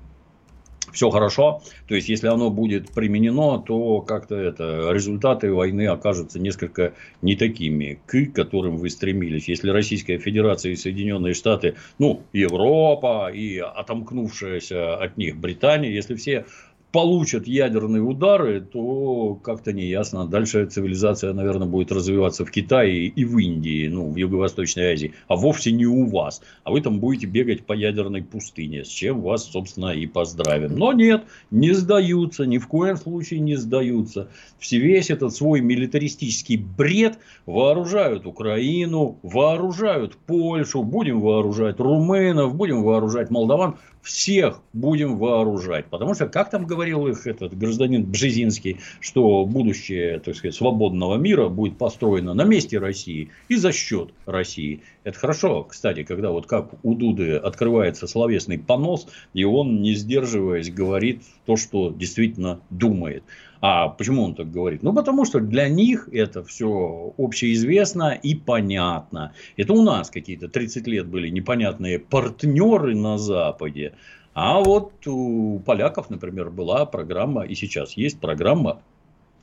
все 0.95 1.11
хорошо. 1.11 1.63
То 1.89 1.95
есть, 1.95 2.09
если 2.09 2.29
оно 2.29 2.51
будет 2.51 2.91
применено, 2.91 3.59
то 3.59 4.01
как-то 4.01 4.37
это 4.37 4.91
результаты 4.93 5.53
войны 5.53 5.87
окажутся 5.89 6.39
несколько 6.39 6.95
не 7.21 7.37
такими, 7.37 7.99
к 8.07 8.33
которым 8.33 8.77
вы 8.77 8.89
стремились. 8.89 9.49
Если 9.49 9.69
Российская 9.71 10.19
Федерация 10.19 10.73
и 10.73 10.77
Соединенные 10.77 11.35
Штаты, 11.35 11.75
ну, 11.99 12.23
Европа 12.33 13.31
и 13.33 13.59
отомкнувшаяся 13.59 14.97
от 14.97 15.17
них 15.17 15.37
Британия, 15.37 15.91
если 15.91 16.15
все 16.15 16.47
получат 16.95 17.49
ядерные 17.49 18.01
удары, 18.01 18.61
то 18.61 19.35
как-то 19.43 19.73
не 19.73 19.85
ясно. 19.85 20.29
Дальше 20.29 20.65
цивилизация, 20.65 21.33
наверное, 21.33 21.67
будет 21.67 21.91
развиваться 21.91 22.45
в 22.45 22.53
Китае 22.53 23.07
и 23.07 23.25
в 23.25 23.37
Индии, 23.37 23.89
ну, 23.89 24.13
в 24.13 24.15
Юго-Восточной 24.15 24.93
Азии, 24.93 25.13
а 25.27 25.35
вовсе 25.35 25.73
не 25.73 25.87
у 25.87 26.07
вас. 26.07 26.41
А 26.63 26.71
вы 26.71 26.81
там 26.83 27.01
будете 27.01 27.27
бегать 27.27 27.67
по 27.67 27.73
ядерной 27.73 28.23
пустыне, 28.23 28.85
с 28.85 28.89
чем 28.89 29.23
вас, 29.23 29.51
собственно, 29.51 29.89
и 29.89 30.07
поздравим. 30.07 30.77
Но 30.77 30.93
нет, 30.93 31.25
не 31.51 31.73
сдаются, 31.73 32.47
ни 32.47 32.59
в 32.59 32.69
коем 32.69 32.97
случае 32.97 33.41
не 33.41 33.57
сдаются. 33.57 34.29
Все 34.61 34.79
весь 34.79 35.11
этот 35.11 35.35
свой 35.35 35.63
милитаристический 35.63 36.59
бред 36.59 37.19
вооружают 37.45 38.25
Украину, 38.25 39.19
вооружают 39.25 40.17
Польшу, 40.17 40.85
будем 40.85 41.21
вооружать 41.21 41.81
румынов, 41.81 42.55
будем 42.55 42.85
вооружать 42.85 43.33
молдаван 43.33 43.79
всех 44.05 44.61
будем 44.73 45.17
вооружать. 45.17 45.87
Потому 45.87 46.15
что, 46.15 46.29
как 46.29 46.51
там 46.51 46.67
говорил 46.67 47.07
их 47.09 47.27
этот 47.27 47.57
гражданин 47.57 48.05
Бжезинский, 48.05 48.79
что 49.01 49.45
будущее, 49.45 50.21
так 50.21 50.37
сказать, 50.37 50.55
свободного 50.55 51.17
мира 51.17 51.49
будет 51.49 51.79
построено 51.79 52.35
на 52.35 52.45
месте 52.45 52.79
России 52.79 53.31
и 53.49 53.57
за 53.57 53.73
счет 53.73 54.11
России. 54.27 54.83
Это 55.03 55.19
хорошо, 55.19 55.65
кстати, 55.65 56.05
когда 56.05 56.31
вот 56.31 56.47
как 56.47 56.75
у 56.83 56.95
Дуды 56.95 57.37
открывается 57.37 58.07
словесный 58.07 58.59
понос, 58.59 59.09
и 59.33 59.45
он, 59.45 59.83
не 59.83 59.95
сдерживаясь, 59.95 60.71
говорит 60.71 61.23
то, 61.47 61.57
что 61.57 61.91
действительно 61.91 62.61
думает. 62.71 63.25
А 63.67 63.89
почему 63.89 64.25
он 64.25 64.35
так 64.35 64.51
говорит? 64.51 64.83
Ну, 64.83 64.93
потому 64.93 65.25
что 65.25 65.41
для 65.41 65.71
них 65.71 66.11
это 66.13 66.45
все 66.45 67.15
общеизвестно 67.17 68.13
и 68.13 68.35
понятно. 68.35 69.33
Это 69.57 69.73
у 69.73 69.81
нас 69.81 70.11
какие-то 70.11 70.49
30 70.49 70.87
лет 70.87 71.07
были 71.07 71.31
непонятные 71.31 71.99
партнеры 71.99 72.95
на 72.95 73.17
Западе. 73.17 73.95
А 74.35 74.61
вот 74.61 75.07
у 75.07 75.61
поляков, 75.61 76.11
например, 76.11 76.51
была 76.51 76.85
программа, 76.85 77.47
и 77.47 77.55
сейчас 77.55 77.97
есть 77.97 78.21
программа 78.21 78.83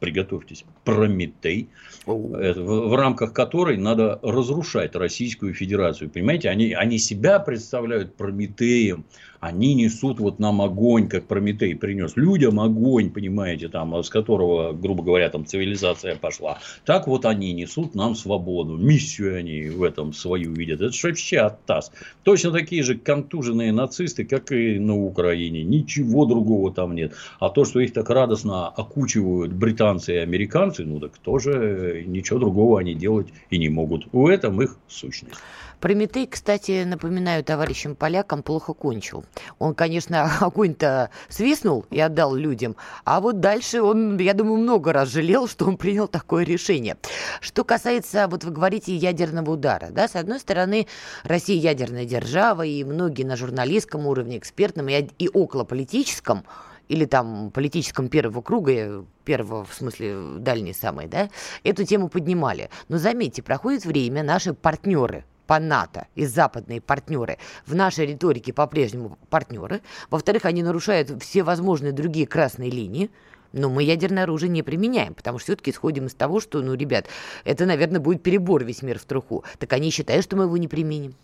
приготовьтесь, 0.01 0.65
Прометей, 0.83 1.69
в, 2.05 2.53
в 2.55 2.95
рамках 2.95 3.33
которой 3.33 3.77
надо 3.77 4.19
разрушать 4.23 4.95
Российскую 4.95 5.53
Федерацию. 5.53 6.09
Понимаете, 6.09 6.49
они, 6.49 6.73
они 6.73 6.97
себя 6.97 7.39
представляют 7.39 8.15
Прометеем, 8.15 9.05
они 9.39 9.73
несут 9.73 10.19
вот 10.19 10.39
нам 10.39 10.61
огонь, 10.61 11.07
как 11.07 11.25
Прометей 11.25 11.75
принес 11.75 12.15
людям 12.15 12.59
огонь, 12.59 13.09
понимаете, 13.11 13.69
там, 13.69 14.03
с 14.03 14.09
которого, 14.09 14.73
грубо 14.73 15.03
говоря, 15.03 15.29
там 15.29 15.45
цивилизация 15.45 16.15
пошла. 16.15 16.59
Так 16.85 17.07
вот 17.07 17.25
они 17.25 17.53
несут 17.53 17.95
нам 17.95 18.15
свободу, 18.15 18.77
миссию 18.77 19.37
они 19.37 19.69
в 19.69 19.83
этом 19.83 20.13
свою 20.13 20.53
видят. 20.53 20.81
Это 20.81 20.93
же 20.93 21.07
вообще 21.07 21.37
оттас. 21.37 21.91
Точно 22.23 22.51
такие 22.51 22.83
же 22.83 22.95
контуженные 22.95 23.71
нацисты, 23.71 24.25
как 24.25 24.51
и 24.51 24.79
на 24.79 24.95
Украине. 24.95 25.63
Ничего 25.63 26.25
другого 26.25 26.73
там 26.73 26.95
нет. 26.95 27.13
А 27.39 27.49
то, 27.49 27.65
что 27.65 27.79
их 27.79 27.93
так 27.93 28.09
радостно 28.09 28.67
окучивают 28.67 29.53
британцы 29.53 29.90
и 29.99 30.15
американцы, 30.15 30.83
ну 30.83 30.99
так 30.99 31.17
тоже 31.17 32.03
ничего 32.05 32.39
другого 32.39 32.79
они 32.79 32.93
делать 32.93 33.27
и 33.49 33.57
не 33.57 33.69
могут. 33.69 34.07
В 34.11 34.27
этом 34.27 34.61
их 34.61 34.77
сущность. 34.87 35.35
Прометей, 35.81 36.27
кстати, 36.27 36.83
напоминаю 36.83 37.43
товарищам 37.43 37.95
полякам, 37.95 38.43
плохо 38.43 38.73
кончил. 38.73 39.25
Он, 39.57 39.73
конечно, 39.73 40.31
огонь-то 40.41 41.09
свистнул 41.27 41.85
и 41.89 41.99
отдал 41.99 42.35
людям, 42.35 42.75
а 43.03 43.19
вот 43.19 43.39
дальше 43.39 43.81
он, 43.81 44.17
я 44.19 44.35
думаю, 44.35 44.57
много 44.57 44.93
раз 44.93 45.09
жалел, 45.09 45.47
что 45.47 45.65
он 45.65 45.77
принял 45.77 46.07
такое 46.07 46.45
решение. 46.45 46.97
Что 47.41 47.63
касается, 47.63 48.27
вот 48.27 48.43
вы 48.43 48.51
говорите, 48.51 48.95
ядерного 48.95 49.51
удара, 49.51 49.87
да, 49.89 50.07
с 50.07 50.15
одной 50.15 50.39
стороны, 50.39 50.85
Россия 51.23 51.59
ядерная 51.59 52.05
держава, 52.05 52.63
и 52.63 52.83
многие 52.83 53.23
на 53.23 53.35
журналистском 53.35 54.05
уровне, 54.05 54.37
экспертном 54.37 54.87
и, 54.87 55.09
и 55.17 55.29
околополитическом 55.29 56.43
или 56.91 57.05
там 57.05 57.51
политическом 57.51 58.09
первого 58.09 58.41
круга, 58.41 59.05
первого, 59.23 59.63
в 59.63 59.73
смысле, 59.73 60.39
дальней 60.39 60.73
самой, 60.73 61.07
да, 61.07 61.29
эту 61.63 61.85
тему 61.85 62.09
поднимали. 62.09 62.69
Но 62.89 62.97
заметьте, 62.97 63.41
проходит 63.41 63.85
время, 63.85 64.23
наши 64.23 64.53
партнеры, 64.53 65.23
по 65.47 65.57
НАТО 65.59 66.07
и 66.15 66.25
западные 66.25 66.81
партнеры 66.81 67.37
в 67.65 67.75
нашей 67.75 68.05
риторике 68.05 68.53
по-прежнему 68.53 69.17
партнеры. 69.29 69.81
Во-вторых, 70.09 70.45
они 70.45 70.63
нарушают 70.63 71.21
все 71.21 71.43
возможные 71.43 71.93
другие 71.93 72.27
красные 72.27 72.69
линии. 72.69 73.09
Но 73.53 73.69
мы 73.69 73.83
ядерное 73.83 74.23
оружие 74.23 74.49
не 74.49 74.63
применяем, 74.63 75.13
потому 75.13 75.39
что 75.39 75.47
все-таки 75.47 75.71
исходим 75.71 76.05
из 76.05 76.13
того, 76.13 76.39
что, 76.39 76.61
ну, 76.61 76.73
ребят, 76.73 77.07
это, 77.43 77.65
наверное, 77.65 77.99
будет 77.99 78.23
перебор 78.23 78.63
весь 78.63 78.81
мир 78.81 78.97
в 78.97 79.03
труху. 79.03 79.43
Так 79.59 79.73
они 79.73 79.91
считают, 79.91 80.23
что 80.23 80.37
мы 80.37 80.43
его 80.43 80.55
не 80.55 80.69
применим. 80.69 81.15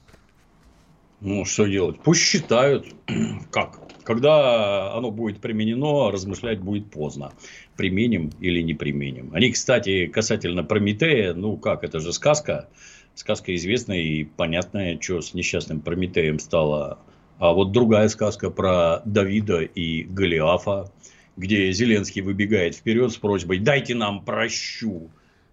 Ну, 1.22 1.46
что 1.46 1.66
делать? 1.66 1.98
Пусть 2.04 2.22
считают. 2.22 2.86
Как? 3.52 3.80
Когда 4.08 4.94
оно 4.94 5.12
будет 5.12 5.42
применено, 5.42 6.12
размышлять 6.12 6.62
будет 6.62 6.90
поздно. 6.90 7.34
Применим 7.76 8.32
или 8.40 8.62
не 8.62 8.74
применим. 8.74 9.32
Они, 9.34 9.52
кстати, 9.52 10.08
касательно 10.08 10.64
Прометея, 10.64 11.34
ну 11.34 11.58
как, 11.58 11.84
это 11.84 12.00
же 12.00 12.14
сказка 12.14 12.70
сказка 13.16 13.54
известная 13.56 14.00
и 14.00 14.24
понятная, 14.24 14.98
что 15.02 15.20
с 15.20 15.34
несчастным 15.34 15.82
Прометеем 15.82 16.40
стало. 16.40 17.00
А 17.38 17.52
вот 17.52 17.74
другая 17.74 18.08
сказка 18.08 18.50
про 18.50 19.02
Давида 19.04 19.64
и 19.64 20.04
Голиафа, 20.04 20.90
где 21.36 21.70
Зеленский 21.74 22.22
выбегает 22.22 22.76
вперед 22.76 23.12
с 23.12 23.18
просьбой 23.18 23.60
«дайте 23.60 23.94
нам 23.94 24.24
прощу». 24.24 25.12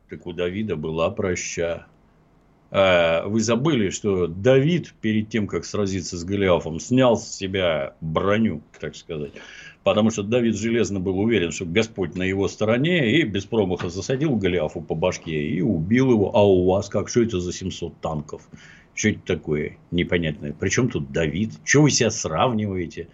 Так 0.08 0.28
у 0.28 0.32
Давида 0.32 0.76
была 0.76 1.10
проща. 1.10 1.86
А 2.76 3.28
вы 3.28 3.40
забыли, 3.40 3.90
что 3.90 4.26
Давид 4.26 4.94
перед 5.00 5.28
тем, 5.28 5.46
как 5.46 5.64
сразиться 5.64 6.18
с 6.18 6.24
Голиафом, 6.24 6.80
снял 6.80 7.16
с 7.16 7.32
себя 7.32 7.94
броню, 8.00 8.62
так 8.80 8.96
сказать. 8.96 9.30
Потому 9.84 10.10
что 10.10 10.24
Давид 10.24 10.56
Железно 10.56 10.98
был 10.98 11.20
уверен, 11.20 11.52
что 11.52 11.66
Господь 11.66 12.16
на 12.16 12.24
его 12.24 12.48
стороне, 12.48 13.12
и 13.12 13.22
без 13.22 13.44
промаха 13.44 13.90
засадил 13.90 14.34
Голиафу 14.34 14.80
по 14.80 14.96
башке 14.96 15.50
и 15.50 15.60
убил 15.60 16.10
его. 16.10 16.34
А 16.34 16.44
у 16.44 16.64
вас 16.64 16.88
как? 16.88 17.08
Что 17.08 17.22
это 17.22 17.38
за 17.38 17.52
700 17.52 18.00
танков? 18.00 18.42
Что 18.92 19.10
это 19.10 19.20
такое 19.24 19.76
непонятное? 19.92 20.52
Причем 20.58 20.88
тут 20.88 21.12
Давид? 21.12 21.52
Что 21.62 21.82
вы 21.82 21.92
себя 21.92 22.10
сравниваете? 22.10 23.06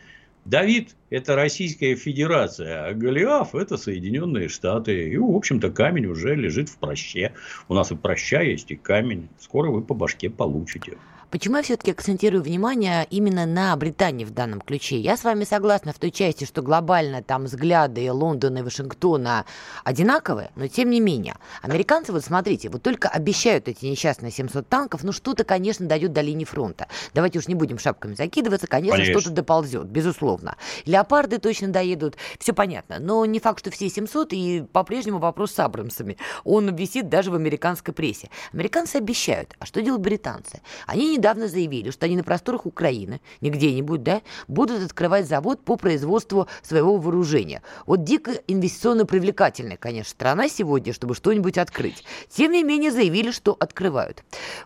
Давид– 0.44 0.96
это 1.10 1.36
Российская 1.36 1.94
Федерация, 1.96 2.86
а 2.86 2.94
Голиаф– 2.94 3.54
это 3.56 3.76
Соединенные 3.76 4.48
Штаты. 4.48 5.10
И, 5.10 5.16
в 5.16 5.36
общем-то, 5.36 5.70
камень 5.70 6.06
уже 6.06 6.34
лежит 6.34 6.68
в 6.68 6.78
проще. 6.78 7.34
У 7.68 7.74
нас 7.74 7.92
и 7.92 7.96
проща 7.96 8.40
есть, 8.40 8.70
и 8.70 8.76
камень. 8.76 9.28
Скоро 9.38 9.70
вы 9.70 9.82
по 9.82 9.94
башке 9.94 10.30
получите. 10.30 10.96
Почему 11.30 11.58
я 11.58 11.62
все-таки 11.62 11.92
акцентирую 11.92 12.42
внимание 12.42 13.06
именно 13.08 13.46
на 13.46 13.76
Британии 13.76 14.24
в 14.24 14.32
данном 14.32 14.60
ключе? 14.60 14.98
Я 14.98 15.16
с 15.16 15.22
вами 15.22 15.44
согласна 15.44 15.92
в 15.92 15.98
той 16.00 16.10
части, 16.10 16.44
что 16.44 16.60
глобально 16.60 17.22
там 17.22 17.44
взгляды 17.44 18.10
Лондона 18.10 18.58
и 18.58 18.62
Вашингтона 18.62 19.44
одинаковые, 19.84 20.50
но 20.56 20.66
тем 20.66 20.90
не 20.90 20.98
менее. 20.98 21.36
Американцы, 21.62 22.10
вот 22.10 22.24
смотрите, 22.24 22.68
вот 22.68 22.82
только 22.82 23.08
обещают 23.08 23.68
эти 23.68 23.84
несчастные 23.84 24.32
700 24.32 24.68
танков, 24.68 25.04
ну 25.04 25.12
что-то, 25.12 25.44
конечно, 25.44 25.86
дают 25.86 26.12
до 26.12 26.20
линии 26.20 26.44
фронта. 26.44 26.88
Давайте 27.14 27.38
уж 27.38 27.46
не 27.46 27.54
будем 27.54 27.78
шапками 27.78 28.16
закидываться, 28.16 28.66
конечно, 28.66 28.96
конечно. 28.96 29.20
что-то 29.20 29.36
доползет, 29.36 29.86
безусловно. 29.86 30.56
Леопарды 30.84 31.38
точно 31.38 31.68
доедут, 31.68 32.16
все 32.40 32.52
понятно. 32.52 32.96
Но 32.98 33.24
не 33.24 33.38
факт, 33.38 33.60
что 33.60 33.70
все 33.70 33.88
700, 33.88 34.32
и 34.32 34.64
по-прежнему 34.72 35.20
вопрос 35.20 35.52
с 35.52 35.60
Абрамсами. 35.60 36.16
Он 36.42 36.74
висит 36.74 37.08
даже 37.08 37.30
в 37.30 37.36
американской 37.36 37.94
прессе. 37.94 38.30
Американцы 38.52 38.96
обещают, 38.96 39.54
а 39.60 39.66
что 39.66 39.80
делают 39.80 40.02
британцы? 40.02 40.60
Они 40.88 41.10
не 41.10 41.19
недавно 41.20 41.48
заявили, 41.48 41.90
что 41.90 42.06
они 42.06 42.16
на 42.16 42.24
просторах 42.24 42.64
Украины, 42.64 43.20
не 43.42 43.50
где-нибудь, 43.50 44.02
да, 44.02 44.22
будут 44.48 44.82
открывать 44.82 45.28
завод 45.28 45.62
по 45.62 45.76
производству 45.76 46.48
своего 46.62 46.96
вооружения. 46.96 47.62
Вот 47.84 48.04
дико 48.04 48.32
инвестиционно 48.46 49.04
привлекательная, 49.04 49.76
конечно, 49.76 50.10
страна 50.10 50.48
сегодня, 50.48 50.94
чтобы 50.94 51.14
что-нибудь 51.14 51.58
открыть. 51.58 52.04
Тем 52.30 52.52
не 52.52 52.64
менее 52.64 52.90
заявили, 52.90 53.32
что 53.32 53.54
открывают. 53.60 54.24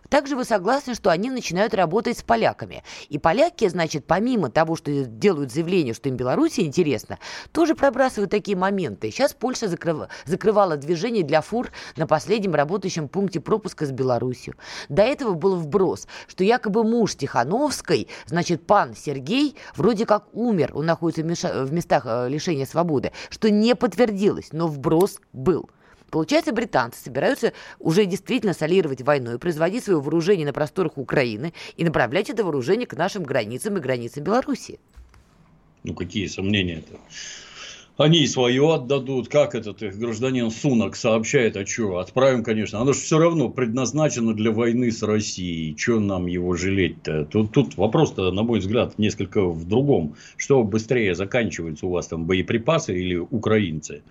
Также 0.08 0.36
вы 0.36 0.44
согласны, 0.44 0.94
что 0.94 1.10
они 1.10 1.28
начинают 1.28 1.74
работать 1.74 2.18
с 2.18 2.22
поляками. 2.22 2.84
И 3.08 3.18
поляки, 3.18 3.66
значит, 3.68 4.06
помимо 4.06 4.48
того, 4.48 4.76
что 4.76 4.92
делают 5.04 5.52
заявление, 5.52 5.92
что 5.92 6.08
им 6.08 6.16
Беларусь 6.16 6.60
интересно, 6.60 7.18
тоже 7.50 7.74
пробрасывают 7.74 8.30
такие 8.30 8.56
моменты. 8.56 9.10
Сейчас 9.10 9.34
Польша 9.34 9.66
закрыв... 9.66 10.08
закрывала 10.24 10.76
движение 10.76 11.24
для 11.24 11.40
фур 11.40 11.70
на 11.96 12.06
последнем 12.06 12.54
работающем 12.54 13.08
пункте 13.08 13.40
пропуска 13.40 13.86
с 13.86 13.90
Беларусью. 13.90 14.54
До 14.88 15.02
этого 15.02 15.34
был 15.34 15.56
вброс, 15.56 16.06
что 16.28 16.43
якобы 16.44 16.84
муж 16.84 17.16
Тихановской, 17.16 18.08
значит, 18.26 18.66
пан 18.66 18.94
Сергей, 18.94 19.56
вроде 19.76 20.06
как 20.06 20.28
умер, 20.32 20.72
он 20.74 20.86
находится 20.86 21.64
в 21.64 21.72
местах 21.72 22.04
э, 22.06 22.28
лишения 22.28 22.66
свободы, 22.66 23.12
что 23.30 23.50
не 23.50 23.74
подтвердилось, 23.74 24.52
но 24.52 24.68
вброс 24.68 25.20
был. 25.32 25.68
Получается, 26.10 26.52
британцы 26.52 27.02
собираются 27.02 27.52
уже 27.80 28.04
действительно 28.06 28.54
солировать 28.54 29.02
войну 29.02 29.34
и 29.34 29.38
производить 29.38 29.82
свое 29.82 30.00
вооружение 30.00 30.46
на 30.46 30.52
просторах 30.52 30.96
Украины 30.96 31.52
и 31.76 31.84
направлять 31.84 32.30
это 32.30 32.44
вооружение 32.44 32.86
к 32.86 32.94
нашим 32.96 33.24
границам 33.24 33.76
и 33.78 33.80
границам 33.80 34.22
Беларуси. 34.22 34.78
Ну, 35.82 35.92
какие 35.92 36.28
сомнения-то? 36.28 36.98
Они 37.96 38.26
свое 38.26 38.74
отдадут, 38.74 39.28
как 39.28 39.54
этот 39.54 39.80
их 39.84 39.96
гражданин 39.96 40.50
Сунок 40.50 40.96
сообщает, 40.96 41.56
а 41.56 41.64
что, 41.64 41.98
отправим, 41.98 42.42
конечно. 42.42 42.80
Оно 42.80 42.92
же 42.92 42.98
все 42.98 43.18
равно 43.18 43.48
предназначено 43.50 44.34
для 44.34 44.50
войны 44.50 44.90
с 44.90 45.00
Россией. 45.04 45.76
Что 45.78 46.00
нам 46.00 46.26
его 46.26 46.56
жалеть-то? 46.56 47.24
Тут, 47.26 47.52
тут 47.52 47.76
вопрос-то, 47.76 48.32
на 48.32 48.42
мой 48.42 48.58
взгляд, 48.58 48.98
несколько 48.98 49.44
в 49.46 49.68
другом. 49.68 50.16
Что 50.36 50.64
быстрее 50.64 51.14
заканчивается 51.14 51.86
у 51.86 51.90
вас 51.90 52.08
там 52.08 52.24
боеприпасы 52.24 52.98
или 52.98 53.14
украинцы? 53.14 54.02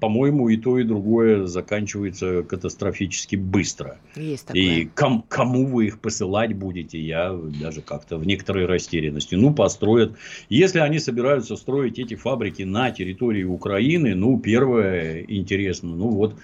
По-моему, 0.00 0.48
и 0.48 0.56
то, 0.56 0.78
и 0.78 0.84
другое 0.84 1.46
заканчивается 1.46 2.42
катастрофически 2.42 3.36
быстро. 3.36 3.98
Есть 4.16 4.46
такое. 4.46 4.62
И 4.62 4.84
ком- 4.86 5.24
кому 5.28 5.66
вы 5.66 5.86
их 5.86 6.00
посылать 6.00 6.54
будете, 6.54 7.00
я 7.00 7.36
даже 7.60 7.82
как-то 7.82 8.16
в 8.16 8.26
некоторой 8.26 8.66
растерянности. 8.66 9.34
Ну, 9.34 9.52
построят. 9.52 10.12
Если 10.48 10.78
они 10.78 10.98
собираются 10.98 11.56
строить 11.56 11.98
эти 11.98 12.14
фабрики 12.14 12.62
на 12.62 12.90
территории 12.90 13.44
Украины, 13.44 14.14
ну, 14.14 14.38
первое 14.38 15.24
интересно, 15.26 15.94
ну, 15.96 16.10
вот 16.10 16.34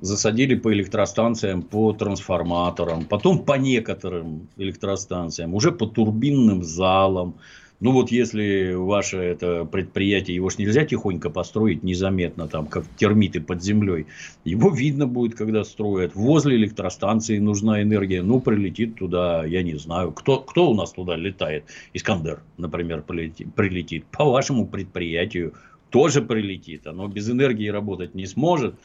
засадили 0.00 0.54
по 0.54 0.72
электростанциям, 0.72 1.62
по 1.62 1.92
трансформаторам, 1.92 3.06
потом 3.06 3.38
по 3.38 3.54
некоторым 3.54 4.48
электростанциям, 4.56 5.54
уже 5.54 5.72
по 5.72 5.86
турбинным 5.86 6.62
залам, 6.62 7.36
ну 7.80 7.92
вот 7.92 8.10
если 8.10 8.72
ваше 8.74 9.18
это 9.18 9.64
предприятие, 9.64 10.36
его 10.36 10.48
ж 10.48 10.58
нельзя 10.58 10.84
тихонько 10.84 11.28
построить 11.28 11.82
незаметно, 11.82 12.46
там, 12.46 12.66
как 12.66 12.84
термиты 12.96 13.40
под 13.40 13.62
землей. 13.62 14.06
Его 14.44 14.70
видно 14.70 15.06
будет, 15.06 15.34
когда 15.34 15.64
строят. 15.64 16.14
Возле 16.14 16.56
электростанции 16.56 17.38
нужна 17.38 17.82
энергия. 17.82 18.22
Ну, 18.22 18.40
прилетит 18.40 18.96
туда, 18.96 19.44
я 19.44 19.62
не 19.62 19.74
знаю. 19.74 20.12
Кто, 20.12 20.38
кто 20.38 20.70
у 20.70 20.74
нас 20.74 20.92
туда 20.92 21.16
летает? 21.16 21.64
Искандер, 21.92 22.40
например, 22.58 23.02
прилетит. 23.02 24.04
По 24.06 24.24
вашему 24.24 24.66
предприятию 24.66 25.54
тоже 25.90 26.22
прилетит. 26.22 26.86
Оно 26.86 27.08
без 27.08 27.28
энергии 27.28 27.68
работать 27.68 28.14
не 28.14 28.26
сможет. 28.26 28.76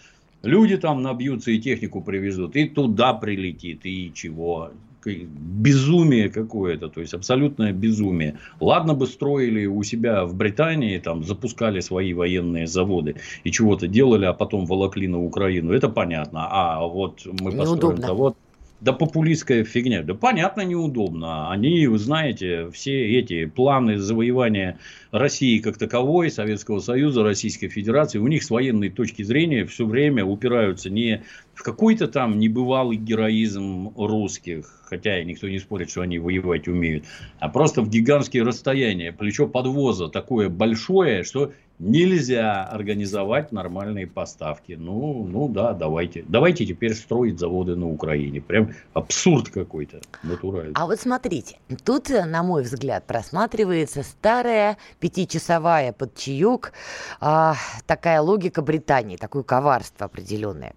Люди 0.41 0.78
там 0.78 1.04
набьются 1.04 1.52
и 1.52 1.60
технику 1.60 2.02
привезут, 2.02 2.56
и 2.56 2.67
туда 2.67 3.13
прилетит, 3.13 3.82
и 3.86 4.12
чего 4.13 4.71
безумие 5.06 6.30
какое-то, 6.30 6.90
то 6.90 7.02
есть 7.02 7.14
абсолютное 7.14 7.72
безумие. 7.72 8.38
Ладно 8.60 8.94
бы 8.94 9.08
строили 9.08 9.66
у 9.66 9.84
себя 9.84 10.26
в 10.26 10.36
Британии, 10.36 11.00
там 11.00 11.24
запускали 11.24 11.80
свои 11.80 12.14
военные 12.14 12.68
заводы 12.68 13.16
и 13.44 13.52
чего-то 13.52 13.88
делали, 13.88 14.26
а 14.26 14.34
потом 14.34 14.66
волокли 14.66 15.08
на 15.08 15.20
Украину, 15.20 15.72
это 15.72 15.90
понятно. 15.90 16.48
А 16.50 16.86
вот 16.86 17.26
мы 17.26 17.52
построим 17.52 17.70
Неудобно. 17.72 18.08
завод, 18.08 18.38
да 18.82 18.94
популистская 18.94 19.63
фигня. 19.63 20.04
Да 20.04 20.13
понятно, 20.13 20.62
неудобно. 20.62 21.52
Они, 21.52 21.86
вы 21.88 21.98
знаете, 21.98 22.70
все 22.72 23.20
эти 23.20 23.46
планы 23.46 23.98
завоевания 23.98 24.80
России 25.12 25.60
как 25.60 25.78
таковой, 25.78 26.32
Советского 26.32 26.80
Союза, 26.80 27.24
Российской 27.24 27.68
Федерации, 27.68 28.20
у 28.20 28.28
них 28.28 28.44
с 28.44 28.50
военной 28.50 28.89
точки 28.89 29.24
зрения 29.24 29.65
все 29.65 29.86
время 29.86 30.24
упираются 30.24 30.89
не 30.89 31.24
в 31.54 31.63
какой-то 31.63 32.08
там 32.08 32.39
небывалый 32.39 32.98
героизм 32.98 33.92
русских, 33.98 34.82
хотя 34.86 35.20
и 35.20 35.26
никто 35.26 35.50
не 35.50 35.60
спорит, 35.60 35.89
что 35.89 36.02
они 36.02 36.20
воевать 36.20 36.68
умеют, 36.68 37.04
а 37.39 37.50
просто 37.50 37.82
в 37.82 37.89
гигантские 37.89 38.44
расстояния. 38.44 39.12
Плечо 39.12 39.48
подвоза 39.48 40.08
такое 40.08 40.48
большое, 40.48 41.24
что 41.24 41.52
нельзя 41.80 42.63
организовать 42.65 43.52
нормальные 43.52 44.06
поставки. 44.06 44.74
Ну, 44.74 45.26
ну 45.26 45.48
да, 45.48 45.74
давайте. 45.74 46.26
Давайте 46.28 46.65
теперь 46.65 46.94
строить 46.94 47.39
заводы 47.39 47.76
на 47.76 47.89
Украине. 47.89 48.42
Прям 48.42 48.72
абсурд 48.94 49.50
какой-то 49.50 50.02
натуральный. 50.24 50.74
А 50.76 50.86
вот 50.86 51.00
смотрите, 51.00 51.58
тут, 51.86 52.10
на 52.10 52.44
мой 52.44 52.63
взгляд, 52.63 53.06
просматривается 53.08 54.04
старая 54.04 54.78
пятичасовая 55.00 55.94
под 55.94 56.15
чаек 56.15 56.74
а, 57.22 57.56
такая 57.88 58.22
логика 58.22 58.62
Британии, 58.62 59.15
такое 59.15 59.44
коварство 59.44 60.06
определенное. 60.06 60.74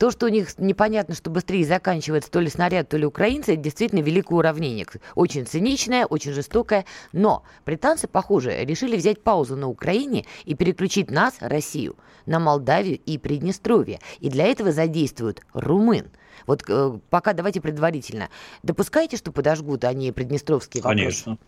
То, 0.00 0.10
что 0.10 0.24
у 0.24 0.28
них 0.30 0.58
непонятно, 0.58 1.14
что 1.14 1.28
быстрее 1.28 1.66
заканчивается 1.66 2.30
то 2.30 2.40
ли 2.40 2.48
снаряд, 2.48 2.88
то 2.88 2.96
ли 2.96 3.04
украинцы, 3.04 3.52
это 3.52 3.60
действительно 3.60 4.00
великое 4.00 4.36
уравнение. 4.36 4.86
Очень 5.14 5.44
циничное, 5.44 6.06
очень 6.06 6.32
жестокое. 6.32 6.86
Но 7.12 7.44
британцы, 7.66 8.08
похоже, 8.08 8.64
решили 8.64 8.96
взять 8.96 9.22
паузу 9.22 9.56
на 9.56 9.68
Украине 9.68 10.24
и 10.46 10.54
переключить 10.54 11.10
нас, 11.10 11.36
Россию, 11.40 11.96
на 12.24 12.38
Молдавию 12.40 12.98
и 13.04 13.18
Приднестровье. 13.18 14.00
И 14.20 14.30
для 14.30 14.46
этого 14.46 14.72
задействуют 14.72 15.42
румын. 15.52 16.10
Вот 16.46 16.64
э, 16.66 16.98
пока 17.10 17.34
давайте 17.34 17.60
предварительно. 17.60 18.30
Допускаете, 18.62 19.18
что 19.18 19.32
подожгут 19.32 19.84
они 19.84 20.12
приднестровские 20.12 20.82
вопросы? 20.82 21.24
Конечно. 21.24 21.38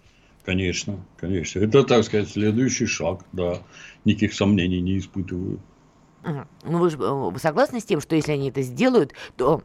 Конечно, 0.45 1.07
конечно. 1.17 1.59
Это, 1.61 1.85
так 1.85 2.05
сказать, 2.05 2.29
следующий 2.29 2.85
шаг, 2.85 3.25
да. 3.33 3.63
Никаких 4.05 4.35
сомнений 4.35 4.83
не 4.83 4.99
испытываю. 4.99 5.59
Ну, 6.25 6.79
вы 6.79 6.91
же 6.91 6.99
э, 7.01 7.39
согласны 7.39 7.81
с 7.81 7.85
тем, 7.85 8.01
что 8.01 8.17
если 8.17 8.33
они 8.33 8.51
это 8.51 8.63
сделают, 8.63 9.13
то 9.37 9.63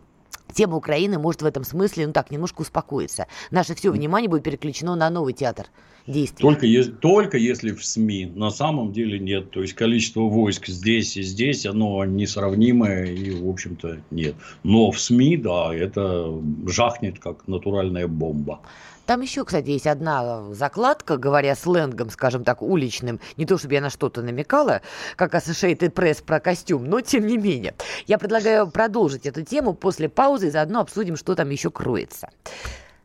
тема 0.54 0.76
Украины 0.76 1.20
может 1.20 1.42
в 1.42 1.46
этом 1.46 1.64
смысле, 1.64 2.08
ну 2.08 2.14
так, 2.14 2.32
немножко 2.32 2.62
успокоиться. 2.62 3.28
Наше 3.52 3.76
все 3.76 3.92
внимание 3.92 4.30
будет 4.30 4.44
переключено 4.44 4.96
на 4.96 5.10
новый 5.10 5.34
театр 5.34 5.68
действий. 6.08 6.42
Только, 6.42 6.66
если, 6.66 6.92
только 6.92 7.38
если 7.38 7.72
в 7.72 7.84
СМИ. 7.84 8.32
На 8.36 8.50
самом 8.50 8.92
деле 8.94 9.20
нет. 9.20 9.52
То 9.52 9.62
есть 9.62 9.74
количество 9.74 10.22
войск 10.22 10.68
здесь 10.68 11.18
и 11.18 11.22
здесь, 11.22 11.66
оно 11.66 12.04
несравнимое 12.06 13.06
и, 13.06 13.32
в 13.32 13.50
общем-то, 13.50 14.00
нет. 14.12 14.36
Но 14.64 14.92
в 14.92 15.00
СМИ, 15.00 15.38
да, 15.38 15.74
это 15.74 16.34
жахнет 16.66 17.20
как 17.20 17.48
натуральная 17.48 18.08
бомба. 18.08 18.62
Там 19.08 19.22
еще, 19.22 19.46
кстати, 19.46 19.70
есть 19.70 19.88
одна 19.88 20.54
закладка, 20.54 21.16
говоря 21.16 21.56
сленгом, 21.56 22.10
скажем 22.10 22.44
так, 22.44 22.62
уличным. 22.62 23.22
Не 23.38 23.46
то, 23.46 23.58
чтобы 23.58 23.74
я 23.74 23.82
на 23.82 23.90
что-то 23.90 24.22
намекала, 24.22 24.82
как 25.16 25.34
Associated 25.34 25.94
Press 25.94 26.22
про 26.22 26.42
костюм, 26.42 26.84
но 26.84 27.00
тем 27.00 27.26
не 27.26 27.38
менее. 27.38 27.74
Я 28.06 28.18
предлагаю 28.18 28.70
продолжить 28.70 29.26
эту 29.26 29.44
тему 29.44 29.74
после 29.74 30.10
паузы 30.10 30.48
и 30.48 30.52
заодно 30.52 30.82
обсудим, 30.82 31.16
что 31.16 31.36
там 31.36 31.50
еще 31.50 31.72
кроется. 31.72 32.30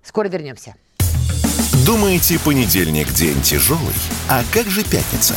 Скоро 0.03 0.27
вернемся. 0.27 0.75
Думаете, 1.87 2.41
понедельник 2.45 3.13
день 3.13 3.41
тяжелый? 3.41 3.95
А 4.29 4.43
как 4.53 4.67
же 4.67 4.83
пятница? 4.83 5.37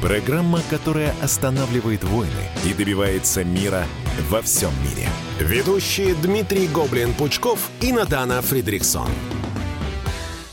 Программа, 0.00 0.60
которая 0.70 1.12
останавливает 1.22 2.02
войны 2.04 2.30
и 2.64 2.72
добивается 2.72 3.44
мира 3.44 3.84
во 4.30 4.40
всем 4.40 4.70
мире. 4.82 5.06
Ведущие 5.38 6.14
Дмитрий 6.14 6.68
Гоблин-Пучков 6.68 7.58
и 7.82 7.92
Надана 7.92 8.40
Фридриксон. 8.40 9.08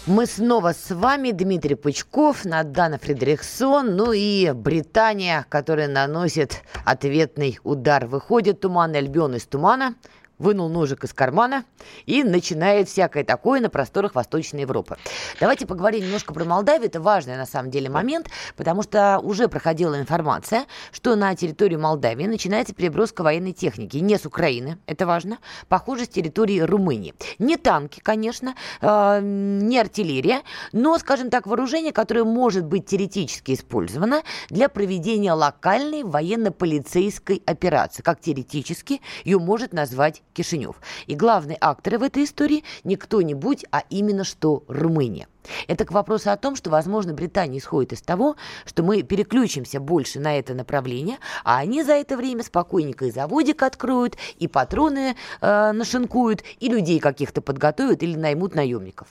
Мы 0.06 0.26
снова 0.26 0.74
с 0.74 0.94
вами, 0.94 1.32
Дмитрий 1.32 1.76
Пучков, 1.76 2.44
Надана 2.44 3.00
Фридрихсон, 3.00 3.96
ну 3.96 4.12
и 4.12 4.52
Британия, 4.52 5.46
которая 5.48 5.88
наносит 5.88 6.62
ответный 6.84 7.58
удар. 7.64 8.06
Выходит 8.06 8.60
туманный 8.60 9.00
Альбион 9.00 9.36
из 9.36 9.46
тумана, 9.46 9.96
вынул 10.40 10.70
ножик 10.70 11.04
из 11.04 11.14
кармана 11.14 11.66
и 12.06 12.24
начинает 12.24 12.90
всякое 12.90 13.24
такое 13.24 13.60
на 13.60 13.70
просторах 13.70 14.16
Восточной 14.16 14.62
Европы. 14.62 14.98
Давайте 15.40 15.66
поговорим 15.66 16.06
немножко 16.06 16.34
про 16.34 16.46
Молдавию. 16.46 16.88
Это 16.88 17.02
важный 17.02 17.38
на 17.38 17.46
самом 17.46 17.72
деле 17.72 17.90
момент, 17.90 18.28
потому 18.56 18.84
что 18.84 19.20
уже 19.20 19.48
проходила 19.48 20.00
информация, 20.00 20.66
что 20.92 21.16
на 21.16 21.36
территории 21.36 21.76
Молдавии 21.76 22.26
начинается 22.26 22.74
переброска 22.74 23.24
военной 23.24 23.54
техники. 23.54 23.98
Не 23.98 24.18
с 24.18 24.26
Украины, 24.26 24.78
это 24.86 25.06
важно, 25.06 25.40
похоже, 25.68 26.06
с 26.06 26.10
территории 26.10 26.60
Румынии. 26.60 27.14
Не 27.40 27.58
танки, 27.58 28.00
конечно, 28.00 28.56
э, 28.82 29.20
не 29.22 29.80
артиллерия, 29.80 30.42
но, 30.72 30.98
скажем 30.98 31.30
так, 31.30 31.48
вооружение, 31.48 31.92
которое 31.92 32.24
может 32.24 32.66
быть 32.66 32.86
теоретически 32.86 33.54
использовано 33.54 34.24
для 34.50 34.70
проведения 34.70 35.34
локальной 35.34 36.04
военно-полицейской 36.04 37.42
операции. 37.46 38.02
Как 38.02 38.20
теоретически 38.22 39.02
ее 39.24 39.40
может 39.40 39.74
назвать 39.74 40.22
Кишинев. 40.38 40.76
И 41.08 41.16
главные 41.16 41.58
акторы 41.60 41.98
в 41.98 42.04
этой 42.04 42.24
истории 42.24 42.64
не 42.84 42.96
кто-нибудь, 42.96 43.66
а 43.72 43.84
именно 43.90 44.24
что 44.24 44.64
Румыния. 44.68 45.28
Это 45.68 45.86
к 45.86 45.92
вопросу 45.92 46.30
о 46.30 46.38
том, 46.38 46.56
что, 46.56 46.70
возможно, 46.70 47.14
Британия 47.14 47.60
исходит 47.60 47.94
из 47.94 48.02
того, 48.02 48.36
что 48.66 48.84
мы 48.84 49.02
переключимся 49.02 49.80
больше 49.80 50.20
на 50.20 50.38
это 50.38 50.54
направление, 50.54 51.18
а 51.44 51.58
они 51.58 51.84
за 51.84 51.94
это 51.94 52.18
время 52.18 52.44
спокойненько 52.44 53.06
и 53.06 53.12
заводик 53.12 53.64
откроют, 53.64 54.18
и 54.38 54.48
патроны 54.48 55.16
э, 55.42 55.72
нашинкуют, 55.72 56.44
и 56.60 56.70
людей 56.70 57.00
каких-то 57.00 57.42
подготовят 57.42 58.04
или 58.04 58.16
наймут 58.16 58.56
наемников. 58.56 59.08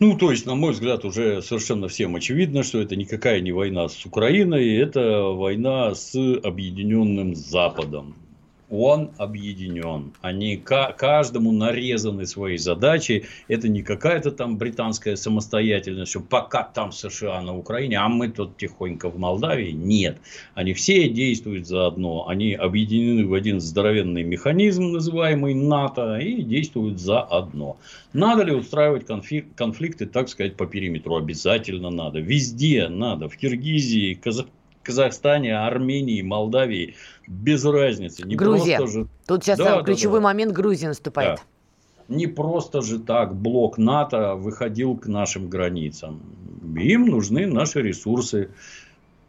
Ну, 0.00 0.18
то 0.18 0.32
есть, 0.32 0.44
на 0.46 0.54
мой 0.54 0.72
взгляд, 0.72 1.04
уже 1.04 1.40
совершенно 1.42 1.88
всем 1.88 2.16
очевидно, 2.16 2.62
что 2.64 2.80
это 2.80 2.96
никакая 2.96 3.40
не 3.40 3.52
война 3.52 3.88
с 3.88 4.04
Украиной, 4.04 4.76
это 4.76 5.22
война 5.22 5.94
с 5.94 6.16
объединенным 6.42 7.36
Западом. 7.36 8.16
Он 8.70 9.10
объединен. 9.18 10.12
Они 10.20 10.56
каждому 10.56 11.52
нарезаны 11.52 12.26
свои 12.26 12.56
задачи. 12.56 13.26
Это 13.48 13.68
не 13.68 13.82
какая-то 13.82 14.30
там 14.30 14.56
британская 14.56 15.16
самостоятельность, 15.16 16.10
что 16.10 16.20
пока 16.20 16.62
там 16.62 16.92
США 16.92 17.40
на 17.42 17.56
Украине, 17.56 17.98
а 17.98 18.08
мы 18.08 18.28
тут 18.28 18.56
тихонько 18.56 19.10
в 19.10 19.18
Молдавии. 19.18 19.70
Нет. 19.70 20.18
Они 20.54 20.72
все 20.72 21.08
действуют 21.08 21.66
заодно. 21.66 22.26
Они 22.28 22.54
объединены 22.54 23.26
в 23.26 23.34
один 23.34 23.60
здоровенный 23.60 24.22
механизм, 24.22 24.92
называемый 24.92 25.54
НАТО, 25.54 26.18
и 26.18 26.42
действуют 26.42 26.98
заодно. 27.00 27.76
Надо 28.12 28.44
ли 28.44 28.52
устраивать 28.52 29.06
конфликты, 29.06 30.06
так 30.06 30.28
сказать, 30.28 30.56
по 30.56 30.66
периметру? 30.66 31.16
Обязательно 31.16 31.90
надо. 31.90 32.20
Везде 32.20 32.88
надо. 32.88 33.28
В 33.28 33.36
Киргизии, 33.36 34.14
Казахстане 34.14 34.63
Казахстане, 34.84 35.58
Армении, 35.58 36.22
Молдавии, 36.22 36.94
без 37.26 37.64
разницы. 37.64 38.26
Не 38.26 38.36
Грузия. 38.36 38.78
Просто 38.78 39.00
же... 39.00 39.08
Тут 39.26 39.44
сейчас 39.44 39.58
да, 39.58 39.82
ключевой 39.82 40.20
да. 40.20 40.24
момент 40.24 40.52
Грузии 40.52 40.86
наступает. 40.86 41.38
Да. 41.38 42.14
Не 42.14 42.26
просто 42.26 42.82
же 42.82 42.98
так 42.98 43.34
блок 43.34 43.78
НАТО 43.78 44.34
выходил 44.34 44.96
к 44.96 45.06
нашим 45.06 45.48
границам. 45.48 46.20
Им 46.76 47.06
нужны 47.06 47.46
наши 47.46 47.80
ресурсы 47.80 48.50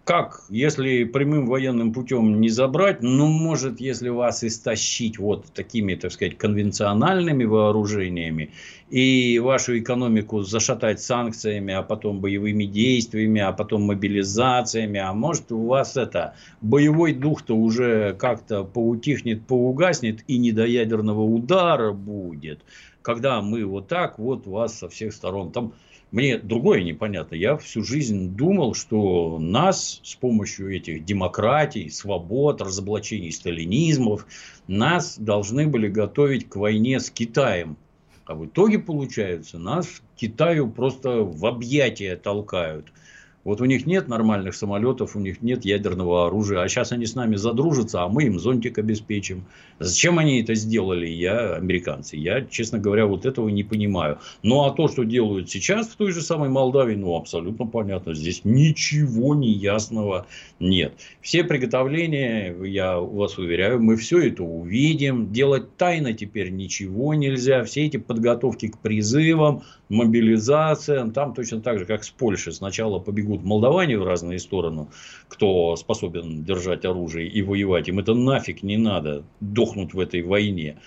как, 0.05 0.43
если 0.49 1.03
прямым 1.03 1.47
военным 1.47 1.91
путем 1.91 2.39
не 2.39 2.49
забрать, 2.49 3.01
ну, 3.01 3.25
может, 3.25 3.79
если 3.81 4.09
вас 4.09 4.43
истощить 4.43 5.17
вот 5.17 5.47
такими, 5.51 5.95
так 5.95 6.11
сказать, 6.11 6.37
конвенциональными 6.37 7.43
вооружениями 7.43 8.51
и 8.91 9.39
вашу 9.39 9.79
экономику 9.79 10.43
зашатать 10.43 11.01
санкциями, 11.01 11.73
а 11.73 11.81
потом 11.81 12.19
боевыми 12.19 12.65
действиями, 12.65 13.41
а 13.41 13.51
потом 13.51 13.81
мобилизациями, 13.81 14.99
а 14.99 15.11
может, 15.13 15.51
у 15.51 15.65
вас 15.65 15.97
это, 15.97 16.35
боевой 16.61 17.13
дух-то 17.13 17.55
уже 17.55 18.13
как-то 18.13 18.63
поутихнет, 18.63 19.47
поугаснет 19.47 20.23
и 20.27 20.37
не 20.37 20.51
до 20.51 20.67
ядерного 20.67 21.23
удара 21.23 21.93
будет, 21.93 22.63
когда 23.01 23.41
мы 23.41 23.65
вот 23.65 23.87
так 23.87 24.19
вот 24.19 24.45
вас 24.45 24.77
со 24.77 24.87
всех 24.87 25.13
сторон 25.13 25.51
там 25.51 25.73
мне 26.15 26.37
другое 26.37 26.81
непонятно. 26.81 27.35
Я 27.35 27.57
всю 27.57 27.83
жизнь 27.83 28.29
думал, 28.37 28.73
что 28.73 29.37
нас 29.37 29.99
с 30.01 30.15
помощью 30.15 30.73
этих 30.73 31.03
демократий, 31.03 31.89
свобод, 31.89 32.61
разоблачений 32.61 33.33
сталинизмов, 33.33 34.25
нас 34.65 35.19
должны 35.19 35.67
были 35.67 35.89
готовить 35.89 36.47
к 36.47 36.55
войне 36.55 37.01
с 37.01 37.09
Китаем. 37.09 37.75
А 38.23 38.33
в 38.33 38.45
итоге, 38.45 38.79
получается, 38.79 39.59
нас 39.59 40.01
Китаю 40.15 40.69
просто 40.69 41.21
в 41.21 41.45
объятия 41.45 42.15
толкают– 42.15 42.93
вот 43.45 43.61
у 43.61 43.65
них 43.65 43.85
нет 43.85 44.07
нормальных 44.07 44.55
самолетов, 44.55 45.15
у 45.15 45.19
них 45.19 45.41
нет 45.43 45.63
ядерного 45.65 46.25
оружия, 46.27 46.61
а 46.61 46.67
сейчас 46.67 46.91
они 46.91 47.05
с 47.05 47.13
нами 47.13 47.35
задружатся, 47.35 48.01
а 48.03 48.09
мы 48.09 48.23
им 48.23 48.39
зонтик 48.39 48.79
обеспечим. 48.79 49.45
Зачем 49.79 50.17
они 50.17 50.41
это 50.41 50.55
сделали, 50.55 51.05
я, 51.05 51.55
американцы? 51.55 52.17
Я, 52.17 52.41
честно 52.41 52.79
говоря, 52.79 53.05
вот 53.05 53.25
этого 53.25 53.47
не 53.49 53.63
понимаю. 53.63 54.17
Ну, 54.41 54.63
а 54.63 54.71
то, 54.71 54.87
что 54.87 55.03
делают 55.03 55.49
сейчас 55.49 55.87
в 55.87 55.95
той 55.95 56.11
же 56.11 56.21
самой 56.21 56.49
Молдавии, 56.49 56.95
ну, 56.95 57.15
абсолютно 57.15 57.67
понятно. 57.67 58.15
Здесь 58.15 58.41
ничего 58.43 59.35
неясного 59.35 60.25
нет. 60.59 60.93
Все 61.21 61.43
приготовления, 61.43 62.55
я 62.63 62.97
вас 62.97 63.37
уверяю, 63.37 63.79
мы 63.79 63.95
все 63.95 64.27
это 64.27 64.43
увидим. 64.43 65.31
Делать 65.31 65.77
тайно 65.77 66.13
теперь 66.13 66.49
ничего 66.49 67.13
нельзя. 67.13 67.63
Все 67.63 67.85
эти 67.85 67.97
подготовки 67.97 68.69
к 68.69 68.79
призывам, 68.79 69.61
мобилизациям, 69.89 71.11
там 71.11 71.33
точно 71.33 71.61
так 71.61 71.79
же, 71.79 71.85
как 71.85 72.03
с 72.03 72.09
Польшей. 72.09 72.53
Сначала 72.53 72.99
побегут 72.99 73.25
бегут 73.25 73.43
молдаване 73.43 73.97
в 73.97 74.03
разные 74.03 74.39
стороны, 74.39 74.87
кто 75.27 75.75
способен 75.75 76.43
держать 76.43 76.85
оружие 76.85 77.27
и 77.27 77.41
воевать, 77.41 77.89
им 77.89 77.99
это 77.99 78.13
нафиг 78.13 78.63
не 78.63 78.77
надо, 78.77 79.23
дохнуть 79.39 79.93
в 79.93 79.99
этой 79.99 80.21
войне. 80.21 80.77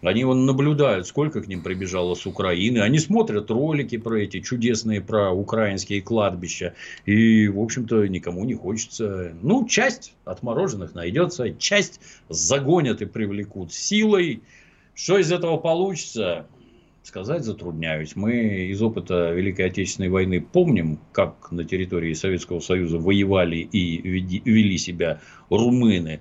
Они 0.00 0.22
вон 0.22 0.46
наблюдают, 0.46 1.08
сколько 1.08 1.42
к 1.42 1.48
ним 1.48 1.60
прибежало 1.60 2.14
с 2.14 2.24
Украины. 2.24 2.78
Они 2.78 3.00
смотрят 3.00 3.50
ролики 3.50 3.98
про 3.98 4.20
эти 4.20 4.40
чудесные, 4.40 5.00
про 5.00 5.32
украинские 5.32 6.02
кладбища. 6.02 6.74
И, 7.04 7.48
в 7.48 7.58
общем-то, 7.58 8.06
никому 8.06 8.44
не 8.44 8.54
хочется. 8.54 9.32
Ну, 9.42 9.66
часть 9.66 10.14
отмороженных 10.24 10.94
найдется, 10.94 11.52
часть 11.54 12.00
загонят 12.28 13.02
и 13.02 13.06
привлекут 13.06 13.72
силой. 13.72 14.44
Что 14.94 15.18
из 15.18 15.32
этого 15.32 15.56
получится? 15.56 16.46
Сказать 17.08 17.42
затрудняюсь. 17.42 18.14
Мы 18.16 18.66
из 18.66 18.82
опыта 18.82 19.32
Великой 19.32 19.66
Отечественной 19.66 20.10
войны 20.10 20.42
помним, 20.42 21.00
как 21.12 21.50
на 21.50 21.64
территории 21.64 22.12
Советского 22.12 22.60
Союза 22.60 22.98
воевали 22.98 23.56
и 23.56 23.96
вели 23.98 24.76
себя 24.76 25.20
румыны. 25.48 26.20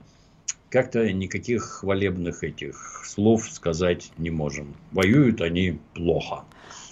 Как-то 0.70 1.12
никаких 1.12 1.64
хвалебных 1.64 2.44
этих 2.44 3.04
слов 3.06 3.50
сказать 3.52 4.12
не 4.18 4.30
можем. 4.30 4.76
Воюют 4.92 5.42
они 5.42 5.80
плохо. 5.94 6.46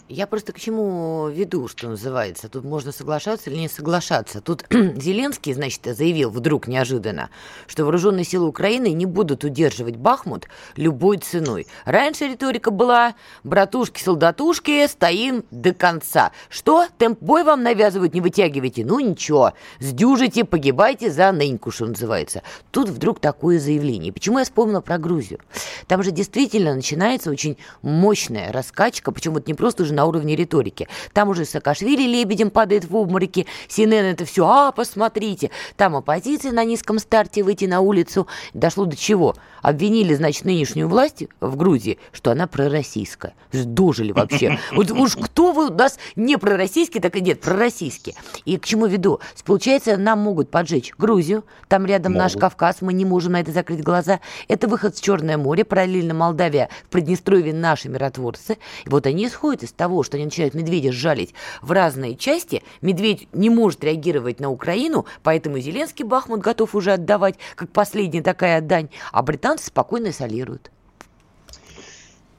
Я 0.07 0.27
просто 0.27 0.53
к 0.53 0.59
чему 0.59 1.29
веду, 1.29 1.67
что 1.67 1.89
называется. 1.89 2.47
Тут 2.47 2.63
можно 2.63 2.91
соглашаться 2.91 3.49
или 3.49 3.57
не 3.57 3.67
соглашаться. 3.67 4.39
Тут 4.39 4.63
Зеленский, 4.69 5.51
значит, 5.51 5.81
заявил 5.83 6.29
вдруг 6.29 6.67
неожиданно, 6.67 7.31
что 7.65 7.85
вооруженные 7.85 8.23
силы 8.23 8.47
Украины 8.47 8.91
не 8.91 9.07
будут 9.07 9.43
удерживать 9.43 9.95
Бахмут 9.95 10.47
любой 10.75 11.17
ценой. 11.17 11.65
Раньше 11.85 12.27
риторика 12.27 12.69
была 12.69 13.15
«братушки-солдатушки, 13.43 14.85
стоим 14.85 15.43
до 15.49 15.73
конца». 15.73 16.31
Что? 16.49 16.85
Темп 16.99 17.17
бой 17.23 17.43
вам 17.43 17.63
навязывают, 17.63 18.13
не 18.13 18.21
вытягивайте? 18.21 18.85
Ну 18.85 18.99
ничего, 18.99 19.53
сдюжите, 19.79 20.45
погибайте 20.45 21.09
за 21.09 21.31
ныньку, 21.31 21.71
что 21.71 21.87
называется. 21.87 22.43
Тут 22.69 22.89
вдруг 22.89 23.19
такое 23.19 23.57
заявление. 23.57 24.13
Почему 24.13 24.37
я 24.37 24.45
вспомнила 24.45 24.81
про 24.81 24.99
Грузию? 24.99 25.39
Там 25.87 26.03
же 26.03 26.11
действительно 26.11 26.75
начинается 26.75 27.31
очень 27.31 27.57
мощная 27.81 28.51
раскачка, 28.51 29.11
причем 29.11 29.33
вот 29.33 29.47
не 29.47 29.55
просто 29.55 29.81
уже 29.81 29.94
на 29.95 30.05
уровне 30.05 30.35
риторики. 30.35 30.87
Там 31.13 31.29
уже 31.29 31.45
Саакашвили 31.45 32.03
лебедем 32.03 32.49
падает 32.49 32.85
в 32.85 32.95
обмороки, 32.95 33.47
Синен 33.67 34.05
это 34.05 34.25
все, 34.25 34.45
а, 34.47 34.71
посмотрите. 34.71 35.51
Там 35.75 35.95
оппозиция 35.95 36.51
на 36.51 36.63
низком 36.63 36.99
старте 36.99 37.43
выйти 37.43 37.65
на 37.65 37.79
улицу. 37.81 38.27
Дошло 38.53 38.85
до 38.85 38.95
чего? 38.95 39.35
Обвинили, 39.61 40.13
значит, 40.13 40.45
нынешнюю 40.45 40.87
власть 40.87 41.23
в 41.39 41.55
Грузии, 41.55 41.97
что 42.11 42.31
она 42.31 42.47
пророссийская. 42.47 43.33
Дожили 43.51 44.11
вообще. 44.11 44.59
Вот 44.73 44.91
уж 44.91 45.15
кто 45.15 45.51
вы 45.51 45.67
у 45.67 45.73
нас 45.73 45.97
не 46.15 46.37
пророссийский, 46.37 46.99
так 46.99 47.15
и 47.15 47.21
нет, 47.21 47.41
пророссийский. 47.41 48.15
И 48.45 48.57
к 48.57 48.65
чему 48.65 48.85
веду? 48.85 49.19
Получается, 49.45 49.97
нам 49.97 50.19
могут 50.19 50.49
поджечь 50.51 50.93
Грузию, 50.97 51.45
там 51.67 51.85
рядом 51.85 52.13
могут. 52.13 52.23
наш 52.23 52.33
Кавказ, 52.33 52.81
мы 52.81 52.93
не 52.93 53.05
можем 53.05 53.33
на 53.33 53.41
это 53.41 53.51
закрыть 53.51 53.83
глаза. 53.83 54.19
Это 54.47 54.67
выход 54.67 54.97
с 54.97 54.99
Черное 54.99 55.37
море, 55.37 55.63
параллельно 55.63 56.13
Молдавия, 56.13 56.69
в 56.85 56.89
Приднестровье 56.89 57.53
наши 57.53 57.89
миротворцы. 57.89 58.57
И 58.85 58.89
вот 58.89 59.05
они 59.05 59.27
исходят 59.27 59.63
из 59.63 59.71
того, 59.71 59.84
что 60.03 60.17
они 60.17 60.25
начинают 60.25 60.53
медведя 60.53 60.91
сжалить 60.91 61.33
в 61.61 61.71
разные 61.71 62.15
части, 62.15 62.63
медведь 62.81 63.27
не 63.33 63.49
может 63.49 63.83
реагировать 63.83 64.39
на 64.39 64.49
Украину, 64.49 65.05
поэтому 65.23 65.59
Зеленский 65.59 66.05
Бахмут 66.05 66.41
готов 66.41 66.75
уже 66.75 66.93
отдавать, 66.93 67.35
как 67.55 67.69
последняя 67.69 68.21
такая 68.21 68.61
дань, 68.61 68.89
а 69.11 69.21
британцы 69.21 69.67
спокойно 69.67 70.11
солируют. 70.11 70.71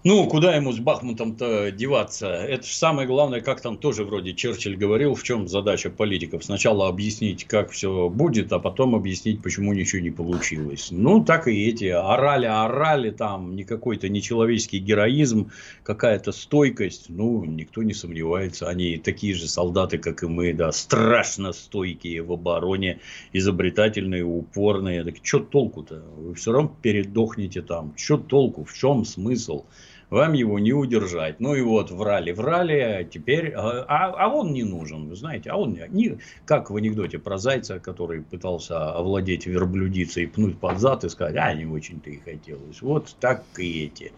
Ну, 0.09 0.25
куда 0.29 0.55
ему 0.55 0.71
с 0.71 0.79
Бахмутом-то 0.79 1.73
деваться? 1.73 2.29
Это 2.29 2.65
же 2.65 2.73
самое 2.73 3.09
главное, 3.09 3.41
как 3.41 3.61
там 3.61 3.77
тоже 3.77 4.05
вроде 4.05 4.35
Черчилль 4.35 4.77
говорил, 4.77 5.17
в 5.17 5.25
чем 5.25 5.49
задача 5.49 5.91
политиков. 5.91 6.45
Сначала 6.45 6.87
объяснить, 6.87 7.43
как 7.43 7.73
все 7.73 8.09
будет, 8.09 8.53
а 8.53 8.61
потом 8.61 8.95
объяснить, 8.95 9.43
почему 9.43 9.73
ничего 9.73 10.01
не 10.01 10.13
получилось. 10.13 10.91
Ну, 10.93 11.25
так 11.25 11.49
и 11.49 11.67
эти 11.67 11.87
орали, 11.87 12.47
орали, 12.47 13.11
там, 13.11 13.57
не 13.57 13.65
какой-то 13.65 14.09
нечеловеческий 14.09 14.79
героизм, 14.79 15.51
какая-то 15.83 16.31
стойкость. 16.31 17.07
Ну, 17.09 17.45
никто 17.45 17.83
не 17.83 17.93
сомневается, 17.93 18.69
они 18.69 18.99
такие 18.99 19.35
же 19.35 19.49
солдаты, 19.49 19.99
как 19.99 20.23
и 20.23 20.29
мы, 20.29 20.53
да, 20.53 20.71
страшно 20.71 21.53
стойкие 21.53 22.23
в 22.23 22.31
обороне, 22.31 23.01
изобретательные, 23.33 24.25
упорные. 24.25 25.03
Так 25.03 25.17
что 25.21 25.41
толку-то? 25.41 26.05
Вы 26.17 26.35
все 26.35 26.53
равно 26.53 26.77
передохнете 26.81 27.61
там. 27.61 27.93
Что 27.97 28.19
толку? 28.19 28.63
В 28.63 28.73
чем 28.73 29.05
смысл? 29.05 29.65
Вам 30.11 30.33
его 30.33 30.59
не 30.59 30.73
удержать. 30.73 31.41
Ну 31.41 31.55
и 31.55 31.63
вот 31.63 31.91
врали, 31.91 32.33
врали, 32.33 32.79
а 32.79 33.05
теперь, 33.05 33.53
а, 33.53 33.85
а, 33.89 34.15
а 34.17 34.29
он 34.29 34.53
не 34.53 34.63
нужен, 34.63 35.09
вы 35.09 35.17
знаете, 35.17 35.51
а 35.51 35.57
он 35.57 35.79
не, 35.91 36.19
как 36.45 36.71
в 36.71 36.77
анекдоте 36.77 37.19
про 37.19 37.39
зайца, 37.39 37.81
который 37.81 38.23
пытался 38.23 38.93
овладеть 38.93 39.47
верблюдицей, 39.47 40.27
пнуть 40.27 40.59
под 40.59 40.79
зад 40.79 41.05
и 41.05 41.09
сказать, 41.09 41.37
а 41.37 41.53
не 41.55 41.67
очень-то 41.67 42.11
и 42.11 42.19
хотелось. 42.19 42.83
Вот 42.83 43.17
так 43.21 43.45
и 43.59 43.85
эти. 43.85 44.13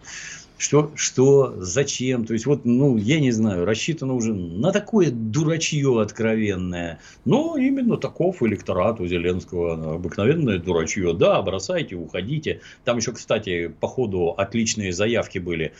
Что, 0.59 0.91
что, 0.95 1.55
зачем? 1.57 2.25
То 2.25 2.33
есть, 2.33 2.45
вот, 2.45 2.65
ну, 2.65 2.97
я 2.97 3.21
не 3.21 3.31
знаю, 3.31 3.63
рассчитано 3.63 4.13
уже 4.13 4.33
на 4.33 4.73
такое 4.73 5.09
дурачье 5.09 6.01
откровенное. 6.01 6.99
Но 7.23 7.55
именно 7.57 7.95
таков 7.95 8.43
электорат 8.43 8.99
у 8.99 9.07
Зеленского. 9.07 9.95
Обыкновенное 9.95 10.59
дурачье. 10.59 11.13
Да, 11.13 11.41
бросайте, 11.41 11.95
уходите. 11.95 12.59
Там 12.83 12.97
еще, 12.97 13.13
кстати, 13.13 13.69
по 13.69 13.87
ходу 13.87 14.31
отличные 14.31 14.91
заявки 14.91 15.39
были 15.39 15.71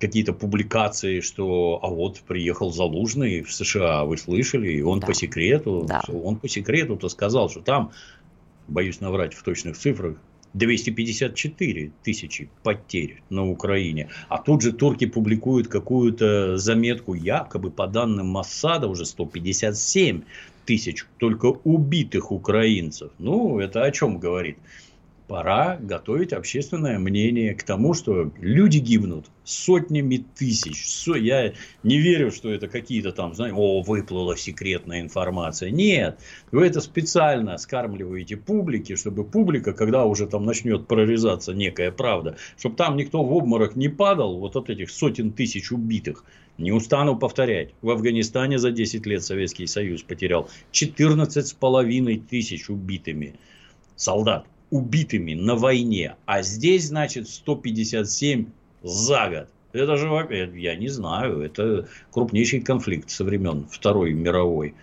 какие-то 0.00 0.32
публикации, 0.32 1.20
что 1.20 1.78
а 1.80 1.86
вот 1.86 2.18
приехал 2.26 2.72
Залужный 2.72 3.42
в 3.42 3.52
США, 3.52 4.04
вы 4.04 4.16
слышали, 4.16 4.68
и 4.68 4.82
он 4.82 4.98
да. 4.98 5.06
по 5.06 5.14
секрету, 5.14 5.86
да. 5.88 6.02
он 6.12 6.36
по 6.36 6.48
секрету-то 6.48 7.08
сказал, 7.08 7.48
что 7.48 7.60
там, 7.60 7.92
боюсь 8.66 9.00
наврать 9.00 9.32
в 9.32 9.44
точных 9.44 9.78
цифрах, 9.78 10.16
254 10.54 11.92
тысячи 12.02 12.48
потерь 12.62 13.22
на 13.28 13.44
Украине. 13.44 14.08
А 14.28 14.38
тут 14.38 14.62
же 14.62 14.72
турки 14.72 15.06
публикуют 15.06 15.68
какую-то 15.68 16.56
заметку, 16.56 17.14
якобы 17.14 17.70
по 17.70 17.86
данным 17.86 18.28
Моссада 18.28 18.88
уже 18.88 19.04
157 19.04 20.22
тысяч 20.64 21.06
только 21.18 21.46
убитых 21.46 22.32
украинцев. 22.32 23.10
Ну, 23.18 23.58
это 23.58 23.84
о 23.84 23.90
чем 23.90 24.18
говорит? 24.18 24.56
Пора 25.26 25.78
готовить 25.80 26.32
общественное 26.32 26.98
мнение 26.98 27.54
к 27.54 27.62
тому, 27.62 27.94
что 27.94 28.30
люди 28.40 28.78
гибнут 28.78 29.26
сотнями 29.44 30.24
тысяч. 30.34 31.06
Я 31.06 31.54
не 31.82 31.98
верю, 31.98 32.30
что 32.30 32.50
это 32.50 32.68
какие-то 32.68 33.12
там, 33.12 33.34
знаете, 33.34 33.56
о, 33.56 33.82
выплыла 33.82 34.36
секретная 34.36 35.00
информация. 35.00 35.70
Нет, 35.70 36.18
вы 36.52 36.66
это 36.66 36.80
специально 36.80 37.56
скармливаете 37.56 38.36
публике, 38.36 38.96
чтобы 38.96 39.24
публика, 39.24 39.72
когда 39.72 40.04
уже 40.04 40.26
там 40.26 40.44
начнет 40.44 40.86
прорезаться 40.86 41.54
некая 41.54 41.90
правда, 41.90 42.36
чтобы 42.58 42.76
там 42.76 42.96
никто 42.96 43.22
в 43.22 43.32
обморок 43.32 43.76
не 43.76 43.88
падал, 43.88 44.38
вот 44.38 44.56
от 44.56 44.68
этих 44.68 44.90
сотен 44.90 45.32
тысяч 45.32 45.72
убитых. 45.72 46.24
Не 46.56 46.70
устану 46.70 47.16
повторять. 47.16 47.70
В 47.82 47.90
Афганистане 47.90 48.58
за 48.58 48.70
10 48.70 49.06
лет 49.06 49.24
Советский 49.24 49.66
Союз 49.66 50.02
потерял 50.02 50.48
14,5 50.72 52.22
тысяч 52.28 52.68
убитыми 52.68 53.34
солдат 53.96 54.46
убитыми 54.74 55.34
на 55.34 55.54
войне, 55.54 56.16
а 56.26 56.42
здесь, 56.42 56.88
значит, 56.88 57.28
157 57.28 58.46
за 58.82 59.28
год. 59.28 59.48
Это 59.72 59.96
же, 59.96 60.06
я 60.56 60.74
не 60.74 60.88
знаю, 60.88 61.40
это 61.42 61.86
крупнейший 62.10 62.60
конфликт 62.60 63.08
со 63.08 63.22
времен 63.22 63.68
Второй 63.70 64.12
мировой. 64.12 64.74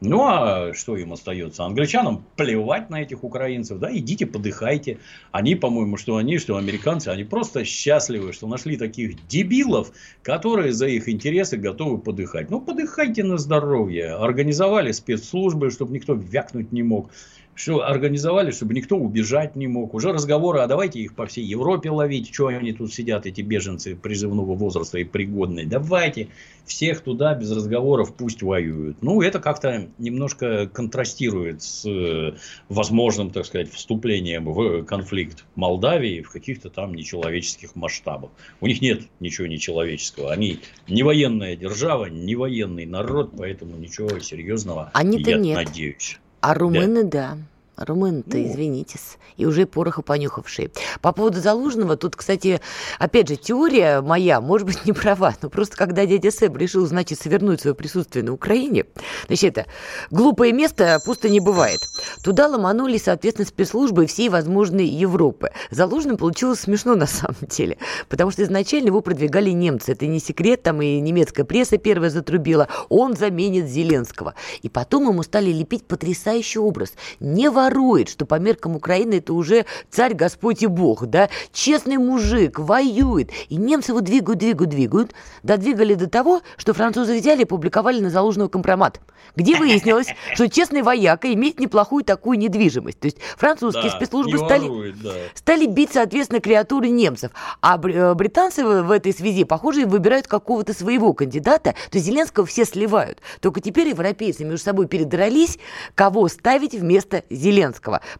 Ну, 0.00 0.22
а 0.22 0.74
что 0.74 0.96
им 0.98 1.14
остается? 1.14 1.64
Англичанам 1.64 2.24
плевать 2.36 2.90
на 2.90 3.00
этих 3.02 3.24
украинцев, 3.24 3.78
да, 3.78 3.90
идите 3.96 4.26
подыхайте. 4.26 4.98
Они, 5.32 5.56
по-моему, 5.56 5.96
что 5.96 6.16
они, 6.16 6.38
что 6.38 6.56
американцы, 6.56 7.08
они 7.08 7.24
просто 7.24 7.64
счастливы, 7.64 8.34
что 8.34 8.46
нашли 8.46 8.76
таких 8.76 9.26
дебилов, 9.26 9.92
которые 10.22 10.72
за 10.72 10.86
их 10.86 11.08
интересы 11.08 11.56
готовы 11.56 11.98
подыхать. 11.98 12.50
Ну, 12.50 12.60
подыхайте 12.60 13.24
на 13.24 13.38
здоровье. 13.38 14.12
Организовали 14.14 14.92
спецслужбы, 14.92 15.70
чтобы 15.70 15.94
никто 15.94 16.12
вякнуть 16.12 16.70
не 16.70 16.82
мог 16.82 17.10
что 17.58 17.84
организовали, 17.84 18.52
чтобы 18.52 18.72
никто 18.72 18.96
убежать 18.96 19.56
не 19.56 19.66
мог. 19.66 19.92
Уже 19.92 20.12
разговоры, 20.12 20.60
а 20.60 20.68
давайте 20.68 21.00
их 21.00 21.16
по 21.16 21.26
всей 21.26 21.44
Европе 21.44 21.90
ловить, 21.90 22.32
что 22.32 22.46
они 22.46 22.72
тут 22.72 22.94
сидят, 22.94 23.26
эти 23.26 23.40
беженцы 23.40 23.96
призывного 23.96 24.54
возраста 24.54 24.98
и 24.98 25.04
пригодные. 25.04 25.66
Давайте 25.66 26.28
всех 26.66 27.00
туда 27.00 27.34
без 27.34 27.50
разговоров 27.50 28.14
пусть 28.14 28.42
воюют. 28.42 29.02
Ну, 29.02 29.22
это 29.22 29.40
как-то 29.40 29.88
немножко 29.98 30.68
контрастирует 30.68 31.62
с 31.62 31.84
э, 31.84 32.36
возможным, 32.68 33.30
так 33.30 33.44
сказать, 33.44 33.72
вступлением 33.72 34.44
в 34.44 34.84
конфликт 34.84 35.44
Молдавии 35.56 36.22
в 36.22 36.30
каких-то 36.30 36.70
там 36.70 36.94
нечеловеческих 36.94 37.74
масштабах. 37.74 38.30
У 38.60 38.68
них 38.68 38.80
нет 38.80 39.02
ничего 39.18 39.48
нечеловеческого. 39.48 40.32
Они 40.32 40.60
не 40.86 41.02
военная 41.02 41.56
держава, 41.56 42.04
не 42.06 42.36
военный 42.36 42.86
народ, 42.86 43.32
поэтому 43.36 43.76
ничего 43.76 44.20
серьезного, 44.20 44.92
Они-то 44.94 45.30
я 45.30 45.38
нет. 45.38 45.56
надеюсь. 45.56 46.20
А 46.40 46.54
румыны, 46.54 47.04
да. 47.04 47.30
Румыны-то, 47.32 47.38
Ну. 47.86 48.22
извинитесь, 48.32 49.18
и 49.36 49.46
уже 49.46 49.66
пороху 49.66 50.02
понюхавшие. 50.02 50.70
По 51.00 51.12
поводу 51.12 51.40
Залужного, 51.40 51.96
тут, 51.96 52.16
кстати, 52.16 52.60
опять 52.98 53.28
же, 53.28 53.36
теория 53.36 54.00
моя, 54.00 54.40
может 54.40 54.66
быть, 54.66 54.84
не 54.84 54.92
права, 54.92 55.34
но 55.42 55.48
просто 55.48 55.76
когда 55.76 56.06
дядя 56.06 56.30
Сэб 56.30 56.56
решил, 56.56 56.86
значит, 56.86 57.20
свернуть 57.20 57.60
свое 57.60 57.74
присутствие 57.74 58.24
на 58.24 58.32
Украине, 58.32 58.84
значит, 59.26 59.58
это 59.58 59.66
глупое 60.10 60.52
место 60.52 61.00
пусто 61.04 61.28
не 61.28 61.40
бывает. 61.40 61.80
Туда 62.22 62.48
ломанулись, 62.48 63.04
соответственно, 63.04 63.46
спецслужбы 63.46 64.06
всей 64.06 64.28
возможной 64.28 64.86
Европы. 64.86 65.50
Залужным 65.70 66.16
получилось 66.16 66.60
смешно 66.60 66.94
на 66.94 67.06
самом 67.06 67.36
деле, 67.48 67.78
потому 68.08 68.30
что 68.30 68.42
изначально 68.42 68.88
его 68.88 69.00
продвигали 69.00 69.50
немцы. 69.50 69.92
Это 69.92 70.06
не 70.06 70.20
секрет, 70.20 70.62
там 70.62 70.82
и 70.82 71.00
немецкая 71.00 71.44
пресса 71.44 71.78
первая 71.78 72.10
затрубила. 72.10 72.68
Он 72.88 73.16
заменит 73.16 73.66
Зеленского. 73.66 74.34
И 74.62 74.68
потом 74.68 75.08
ему 75.08 75.22
стали 75.22 75.50
лепить 75.50 75.86
потрясающий 75.86 76.58
образ. 76.58 76.92
Не 77.20 77.48
ворует, 77.68 78.08
что 78.08 78.26
по 78.26 78.36
меркам 78.36 78.76
Украины 78.76 79.14
это 79.14 79.34
уже 79.34 79.66
царь, 79.90 80.14
Господь 80.14 80.62
и 80.62 80.66
Бог, 80.66 81.06
да? 81.06 81.28
Честный 81.52 81.98
мужик, 81.98 82.58
воюет. 82.58 83.30
И 83.48 83.56
немцы 83.56 83.92
его 83.92 84.00
двигают, 84.00 84.38
двигают, 84.38 84.70
двигают. 84.70 85.12
Додвигали 85.42 85.94
до 85.94 86.08
того, 86.08 86.40
что 86.56 86.72
французы 86.72 87.18
взяли 87.18 87.42
и 87.42 87.44
публиковали 87.44 88.00
на 88.00 88.10
Залужного 88.10 88.48
компромат, 88.48 89.00
где 89.36 89.56
выяснилось, 89.56 90.08
что 90.34 90.48
честный 90.48 90.82
вояка 90.82 91.32
имеет 91.32 91.60
неплохую 91.60 92.04
такую 92.04 92.38
недвижимость. 92.38 92.98
То 93.00 93.06
есть 93.06 93.18
французские 93.36 93.90
Да, 93.90 93.96
спецслужбы 93.96 94.38
стали 94.38 94.66
ворует, 94.66 95.02
да. 95.02 95.12
стали 95.34 95.66
бить, 95.66 95.90
соответственно, 95.92 96.40
креатуры 96.40 96.88
немцев. 96.88 97.32
А 97.60 97.78
э, 97.78 98.14
британцы 98.14 98.64
в 98.64 98.78
в 98.88 98.90
этой 98.90 99.12
связи, 99.12 99.44
похоже, 99.44 99.86
выбирают 99.86 100.26
какого-то 100.26 100.72
своего 100.72 101.12
кандидата. 101.12 101.74
То 101.90 101.98
есть 101.98 102.06
Зеленского 102.06 102.46
все 102.46 102.64
сливают. 102.64 103.20
Только 103.40 103.60
теперь 103.60 103.88
европейцы 103.88 104.44
между 104.44 104.64
собой 104.64 104.86
передрались, 104.86 105.58
кого 105.94 106.28
ставить 106.28 106.74
вместо 106.74 107.24
Зеленского, 107.28 107.57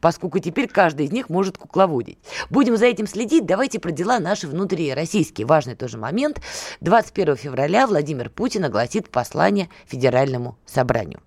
поскольку 0.00 0.38
теперь 0.38 0.68
каждый 0.68 1.06
из 1.06 1.12
них 1.12 1.28
может 1.28 1.58
кукловодить. 1.58 2.18
Будем 2.50 2.76
за 2.76 2.86
этим 2.86 3.06
следить. 3.06 3.46
Давайте 3.46 3.78
про 3.78 3.90
дела 3.90 4.18
наши 4.18 4.46
внутрироссийские. 4.46 5.46
Важный 5.46 5.74
тоже 5.74 5.98
момент. 5.98 6.40
21 6.80 7.36
февраля 7.36 7.86
Владимир 7.86 8.30
Путин 8.30 8.64
огласит 8.64 9.08
послание 9.10 9.68
Федеральному 9.86 10.56
собранию. 10.66 11.20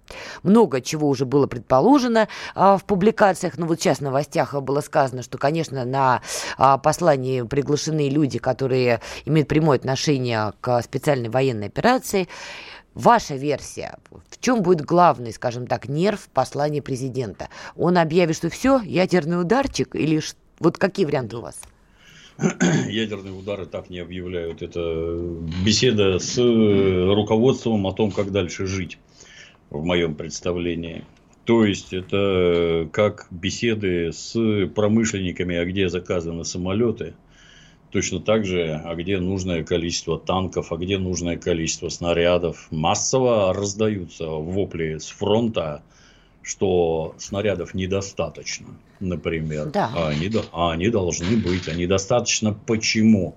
Много 0.44 0.82
чего 0.82 1.08
уже 1.08 1.26
было 1.26 1.48
предположено 1.48 2.28
а, 2.56 2.78
в 2.78 2.84
публикациях, 2.86 3.58
но 3.58 3.66
вот 3.66 3.80
сейчас 3.80 4.00
в 4.00 4.02
новостях 4.02 4.54
было 4.62 4.82
сказано, 4.82 5.24
что, 5.24 5.38
конечно, 5.38 5.86
на 5.86 6.22
а, 6.58 6.78
послании 6.78 7.42
приглашены 7.42 8.10
люди, 8.10 8.40
которые 8.40 9.02
имеют 9.26 9.48
прямое 9.48 9.78
отношение 9.78 10.54
к 10.62 10.82
специальной 10.82 11.30
военной 11.30 11.68
операции. 11.68 12.28
Ваша 12.94 13.36
версия, 13.36 13.98
в 14.10 14.40
чем 14.42 14.64
будет 14.64 14.82
главный, 14.82 15.32
скажем 15.32 15.66
так, 15.66 15.88
нерв 15.88 16.28
послания 16.34 16.82
президента? 16.82 17.48
Он 17.78 17.98
объявит, 17.98 18.36
что 18.36 18.50
все, 18.50 18.82
ядерный 18.82 19.40
ударчик, 19.40 19.96
или 19.96 20.22
вот 20.60 20.78
какие 20.78 21.06
варианты 21.06 21.38
у 21.38 21.42
вас? 21.42 21.62
Ядерные 22.90 23.34
удары 23.34 23.66
так 23.66 23.90
не 23.90 24.00
объявляют. 24.00 24.62
Это 24.62 25.18
беседа 25.66 26.20
с 26.20 26.38
э, 26.38 27.14
руководством 27.14 27.86
о 27.88 27.94
том, 27.94 28.12
как 28.12 28.32
дальше 28.32 28.66
жить, 28.66 28.98
в 29.70 29.86
моем 29.86 30.16
представлении. 30.16 31.06
То 31.46 31.66
есть, 31.66 31.94
это 31.94 32.90
как 32.92 33.28
беседы 33.32 34.12
с 34.12 34.68
промышленниками, 34.76 35.56
а 35.56 35.66
где 35.66 35.90
заказаны 35.90 36.46
самолеты. 36.46 37.14
Точно 37.92 38.22
так 38.22 38.46
же, 38.46 38.82
а 38.86 38.96
где 38.96 39.20
нужное 39.20 39.64
количество 39.64 40.18
танков, 40.18 40.72
а 40.72 40.78
где 40.78 40.98
нужное 40.98 41.38
количество 41.38 41.90
снарядов. 41.90 42.68
Массово 42.72 43.54
раздаются 43.54 44.28
вопли 44.28 44.98
с 44.98 45.08
фронта, 45.08 45.84
что 46.42 47.16
снарядов 47.18 47.74
недостаточно, 47.74 48.68
например. 49.02 49.72
Да. 49.72 49.92
А 49.94 50.08
они, 50.08 50.32
а 50.54 50.72
они 50.72 50.88
должны 50.88 51.36
быть. 51.36 51.68
А 51.68 51.74
недостаточно 51.74 52.54
почему? 52.54 53.36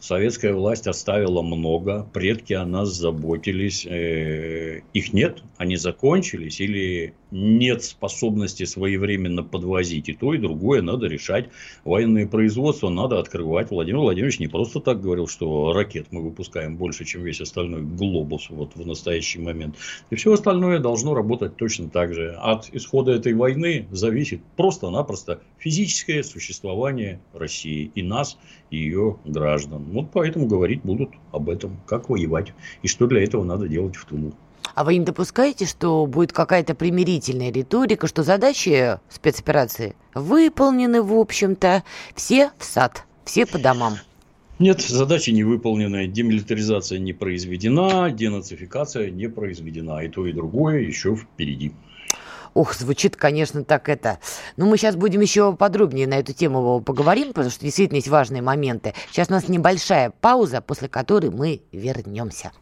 Советская 0.00 0.54
власть 0.54 0.86
оставила 0.86 1.42
много, 1.42 2.08
предки 2.14 2.54
о 2.54 2.64
нас 2.64 2.88
заботились. 2.88 3.84
э, 3.86 4.80
их 4.94 5.12
нет, 5.12 5.42
они 5.58 5.76
закончились 5.76 6.58
или 6.58 7.12
нет 7.30 7.84
способности 7.84 8.64
своевременно 8.64 9.42
подвозить. 9.42 10.08
И 10.08 10.14
то, 10.14 10.32
и 10.32 10.38
другое 10.38 10.80
надо 10.80 11.06
решать. 11.06 11.50
Военное 11.84 12.26
производство 12.26 12.88
надо 12.88 13.18
открывать. 13.18 13.70
Владимир 13.70 14.00
Владимирович 14.00 14.38
не 14.38 14.48
просто 14.48 14.80
так 14.80 15.02
говорил, 15.02 15.26
что 15.26 15.72
ракет 15.74 16.06
мы 16.10 16.22
выпускаем 16.22 16.76
больше, 16.76 17.04
чем 17.04 17.22
весь 17.22 17.42
остальной 17.42 17.82
глобус 17.82 18.48
вот 18.48 18.74
в 18.74 18.86
настоящий 18.86 19.38
момент. 19.38 19.76
И 20.08 20.16
все 20.16 20.32
остальное 20.32 20.78
должно 20.78 21.14
работать 21.14 21.56
точно 21.56 21.90
так 21.90 22.14
же. 22.14 22.32
От 22.40 22.70
исхода 22.72 23.12
этой 23.12 23.34
войны 23.34 23.86
зависит 23.90 24.40
просто-напросто 24.56 25.40
физическое 25.58 26.22
существование 26.22 27.20
России 27.34 27.92
и 27.94 28.02
нас, 28.02 28.38
ее 28.70 29.16
граждан. 29.24 29.84
Вот 29.92 30.10
поэтому 30.12 30.46
говорить 30.46 30.82
будут 30.82 31.10
об 31.32 31.48
этом, 31.48 31.80
как 31.86 32.08
воевать 32.08 32.52
и 32.82 32.88
что 32.88 33.06
для 33.06 33.22
этого 33.22 33.44
надо 33.44 33.68
делать 33.68 33.96
в 33.96 34.04
тылу. 34.04 34.32
А 34.74 34.84
вы 34.84 34.96
не 34.96 35.04
допускаете, 35.04 35.66
что 35.66 36.06
будет 36.06 36.32
какая-то 36.32 36.74
примирительная 36.74 37.50
риторика, 37.50 38.06
что 38.06 38.22
задачи 38.22 38.98
спецоперации 39.08 39.96
выполнены, 40.14 41.02
в 41.02 41.12
общем-то, 41.12 41.82
все 42.14 42.50
в 42.58 42.64
сад, 42.64 43.04
все 43.24 43.46
по 43.46 43.58
домам? 43.58 43.94
Нет, 44.58 44.82
задача 44.82 45.32
не 45.32 45.42
выполнена, 45.42 46.06
демилитаризация 46.06 46.98
не 46.98 47.14
произведена, 47.14 48.10
денацификация 48.10 49.10
не 49.10 49.26
произведена. 49.26 50.04
И 50.04 50.08
то, 50.08 50.26
и 50.26 50.32
другое 50.32 50.80
еще 50.80 51.16
впереди. 51.16 51.72
Ух, 52.54 52.74
звучит, 52.74 53.16
конечно, 53.16 53.64
так 53.64 53.88
это. 53.88 54.18
Ну, 54.56 54.66
мы 54.66 54.76
сейчас 54.76 54.96
будем 54.96 55.20
еще 55.20 55.54
подробнее 55.54 56.06
на 56.06 56.14
эту 56.14 56.32
тему 56.32 56.80
поговорим, 56.80 57.28
потому 57.28 57.50
что 57.50 57.64
действительно 57.64 57.96
есть 57.96 58.08
важные 58.08 58.42
моменты. 58.42 58.94
Сейчас 59.10 59.28
у 59.28 59.32
нас 59.32 59.48
небольшая 59.48 60.10
пауза, 60.20 60.60
после 60.60 60.88
которой 60.88 61.30
мы 61.30 61.62
вернемся. 61.72 62.52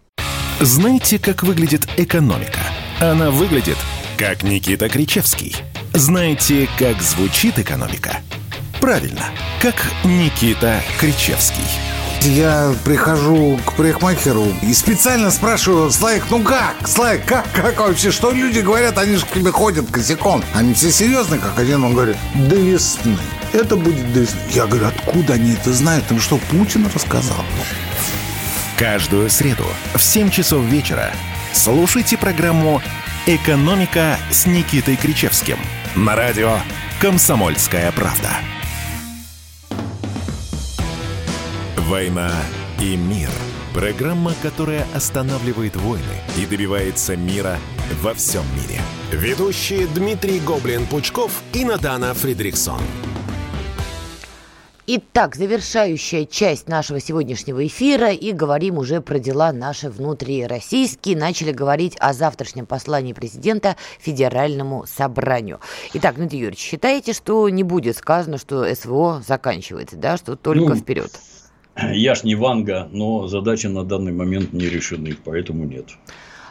Знаете, 0.61 1.19
как 1.19 1.43
выглядит 1.43 1.89
экономика? 1.97 2.61
Она 3.01 3.31
выглядит, 3.31 3.77
как 4.17 4.43
Никита 4.43 4.89
Кричевский. 4.89 5.57
Знаете, 5.95 6.69
как 6.79 7.01
звучит 7.01 7.59
экономика? 7.59 8.19
Правильно, 8.81 9.25
как 9.61 9.77
Никита 10.05 10.81
Кричевский. 11.01 11.65
Я 12.23 12.75
прихожу 12.85 13.59
к 13.65 13.75
парикмахеру 13.75 14.47
и 14.63 14.75
специально 14.75 15.31
спрашиваю, 15.31 15.91
Слайк, 15.91 16.25
ну 16.31 16.43
как? 16.43 16.75
Слайк, 16.87 17.25
как, 17.25 17.51
как 17.53 17.79
вообще? 17.79 18.11
Что 18.11 18.33
люди 18.33 18.59
говорят? 18.59 18.99
Они 18.99 19.15
же 19.15 19.25
к 19.25 19.31
тебе 19.31 19.53
ходят 19.53 19.89
косяком. 19.91 20.43
Они 20.53 20.75
все 20.75 20.91
серьезные, 20.91 21.41
как 21.41 21.59
один. 21.59 21.85
Он 21.85 21.95
говорит, 21.95 22.17
до 22.35 22.57
весны. 22.57 23.17
Это 23.53 23.77
будет 23.77 24.13
до 24.13 24.21
весны. 24.21 24.39
Я 24.51 24.67
говорю, 24.67 24.89
откуда 24.89 25.35
они 25.35 25.53
это 25.53 25.73
знают? 25.73 26.11
Им 26.11 26.21
что, 26.21 26.39
Путин 26.51 26.91
рассказал? 26.93 27.45
Каждую 28.77 29.31
среду 29.31 29.67
в 29.95 30.03
7 30.03 30.31
часов 30.31 30.65
вечера 30.65 31.13
слушайте 31.53 32.17
программу 32.17 32.83
«Экономика» 33.27 34.19
с 34.31 34.47
Никитой 34.47 34.97
Кричевским 34.97 35.59
на 35.95 36.17
радио 36.17 36.59
«Комсомольская 37.01 37.91
правда». 37.93 38.31
«Война 41.89 42.31
и 42.83 42.99
мир»– 42.99 43.31
программа, 43.75 44.35
которая 44.43 44.87
останавливает 44.95 45.75
войны 45.77 46.05
и 46.37 46.45
добивается 46.45 47.17
мира 47.17 47.57
во 48.03 48.13
всем 48.13 48.43
мире. 48.57 48.83
Ведущие 49.11 49.87
Дмитрий 49.95 50.39
Гоблин-Пучков 50.41 51.31
и 51.55 51.65
Надана 51.65 52.13
Фридриксон. 52.13 52.83
Итак, 54.87 55.35
завершающая 55.35 56.27
часть 56.27 56.69
нашего 56.69 57.01
сегодняшнего 57.01 57.67
эфира, 57.67 58.13
и 58.13 58.33
говорим 58.33 58.77
уже 58.77 59.01
про 59.01 59.19
дела 59.19 59.53
наши 59.53 59.89
внутрироссийские. 59.89 61.17
Начали 61.17 61.53
говорить 61.53 61.97
о 62.01 62.13
завтрашнем 62.13 62.67
послании 62.67 63.15
президента 63.15 63.77
Федеральному 63.99 64.85
собранию. 64.87 65.61
Итак, 65.95 66.17
Дмитрий 66.17 66.41
Юрьевич, 66.41 66.61
считаете, 66.61 67.15
что 67.15 67.49
не 67.49 67.63
будет 67.63 67.97
сказано, 67.97 68.37
что 68.37 68.67
СВО 68.75 69.23
заканчивается, 69.27 69.97
да, 69.97 70.19
что 70.19 70.37
только 70.37 70.75
ну, 70.75 70.77
вперед? 70.77 71.19
Я 71.93 72.15
ж 72.15 72.25
не 72.25 72.35
Ванга, 72.35 72.89
но 72.93 73.29
задачи 73.29 73.67
на 73.67 73.85
данный 73.85 74.13
момент 74.13 74.53
не 74.53 74.69
решены, 74.69 75.17
поэтому 75.25 75.65
нет. 75.65 75.91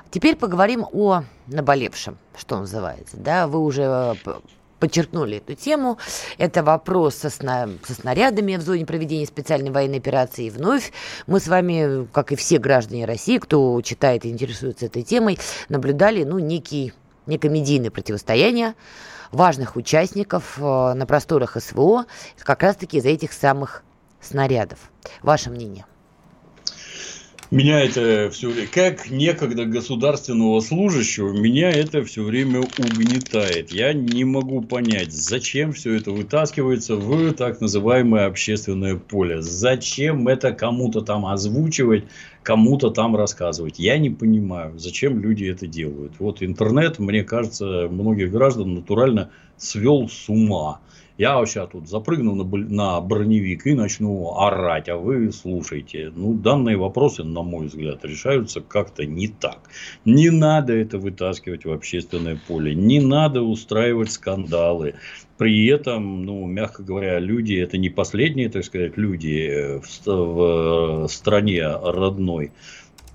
Теперь 0.09 0.35
поговорим 0.35 0.85
о 0.93 1.23
наболевшем, 1.47 2.17
что 2.37 2.57
называется. 2.59 3.17
Да, 3.17 3.47
вы 3.47 3.59
уже 3.59 4.15
э, 4.25 4.31
подчеркнули 4.79 5.37
эту 5.37 5.53
тему. 5.55 5.97
Это 6.37 6.63
вопрос 6.63 7.15
со, 7.15 7.29
сна... 7.29 7.67
со 7.83 7.93
снарядами 7.93 8.55
в 8.55 8.61
зоне 8.61 8.85
проведения 8.85 9.25
специальной 9.25 9.71
военной 9.71 9.97
операции. 9.97 10.45
И 10.45 10.49
вновь 10.49 10.93
мы 11.25 11.41
с 11.41 11.47
вами, 11.47 12.07
как 12.13 12.31
и 12.31 12.37
все 12.37 12.57
граждане 12.57 13.05
России, 13.05 13.37
кто 13.37 13.81
читает 13.81 14.25
и 14.25 14.29
интересуется 14.29 14.85
этой 14.85 15.03
темой, 15.03 15.37
наблюдали 15.67 16.23
ну, 16.23 16.39
некий, 16.39 16.93
некое 17.25 17.49
медийное 17.49 17.91
противостояние 17.91 18.75
важных 19.33 19.75
участников 19.75 20.57
э, 20.57 20.93
на 20.93 21.05
просторах 21.05 21.57
СВО 21.61 22.05
как 22.39 22.63
раз-таки 22.63 22.97
из-за 22.97 23.09
этих 23.09 23.33
самых 23.33 23.83
снарядов. 24.27 24.91
Ваше 25.21 25.49
мнение? 25.49 25.85
Меня 27.49 27.79
это 27.79 28.29
все 28.29 28.49
время, 28.49 28.67
как 28.67 29.09
некогда 29.09 29.63
государственного 29.63 30.59
служащего, 30.59 31.31
меня 31.31 31.71
это 31.71 32.03
все 32.03 32.23
время 32.23 32.59
угнетает. 32.59 33.71
Я 33.71 33.93
не 33.93 34.25
могу 34.25 34.61
понять, 34.61 35.13
зачем 35.13 35.71
все 35.71 35.93
это 35.93 36.11
вытаскивается 36.11 36.97
в 36.97 37.31
так 37.31 37.61
называемое 37.61 38.25
общественное 38.25 38.97
поле. 38.97 39.41
Зачем 39.41 40.27
это 40.27 40.51
кому-то 40.51 40.99
там 40.99 41.25
озвучивать, 41.25 42.03
кому-то 42.43 42.89
там 42.89 43.15
рассказывать. 43.15 43.79
Я 43.79 43.97
не 43.97 44.09
понимаю, 44.09 44.77
зачем 44.77 45.21
люди 45.21 45.45
это 45.45 45.67
делают. 45.67 46.19
Вот 46.19 46.43
интернет, 46.43 46.99
мне 46.99 47.23
кажется, 47.23 47.87
многих 47.89 48.29
граждан 48.29 48.73
натурально 48.73 49.31
свел 49.55 50.09
с 50.09 50.27
ума. 50.27 50.81
Я 51.17 51.43
сейчас 51.47 51.69
тут 51.71 51.89
запрыгну 51.89 52.35
на, 52.35 52.43
на 52.43 53.01
броневик 53.01 53.65
и 53.65 53.73
начну 53.73 54.37
орать, 54.37 54.87
а 54.87 54.97
вы 54.97 55.31
слушайте. 55.31 56.11
Ну, 56.15 56.35
данные 56.35 56.77
вопросы, 56.77 57.23
на 57.23 57.41
мой 57.41 57.67
взгляд, 57.67 58.05
решаются 58.05 58.61
как-то 58.61 59.03
не 59.03 59.27
так. 59.27 59.59
Не 60.05 60.29
надо 60.29 60.73
это 60.73 60.99
вытаскивать 60.99 61.65
в 61.65 61.71
общественное 61.71 62.39
поле. 62.47 62.75
Не 62.75 62.99
надо 62.99 63.41
устраивать 63.41 64.11
скандалы. 64.11 64.93
При 65.37 65.65
этом, 65.67 66.23
ну, 66.23 66.45
мягко 66.45 66.83
говоря, 66.83 67.17
люди, 67.19 67.55
это 67.55 67.79
не 67.79 67.89
последние, 67.89 68.49
так 68.49 68.63
сказать, 68.63 68.95
люди 68.95 69.49
э, 69.49 69.79
в, 69.79 70.05
в 70.05 71.05
э, 71.05 71.07
стране 71.09 71.63
родной, 71.67 72.51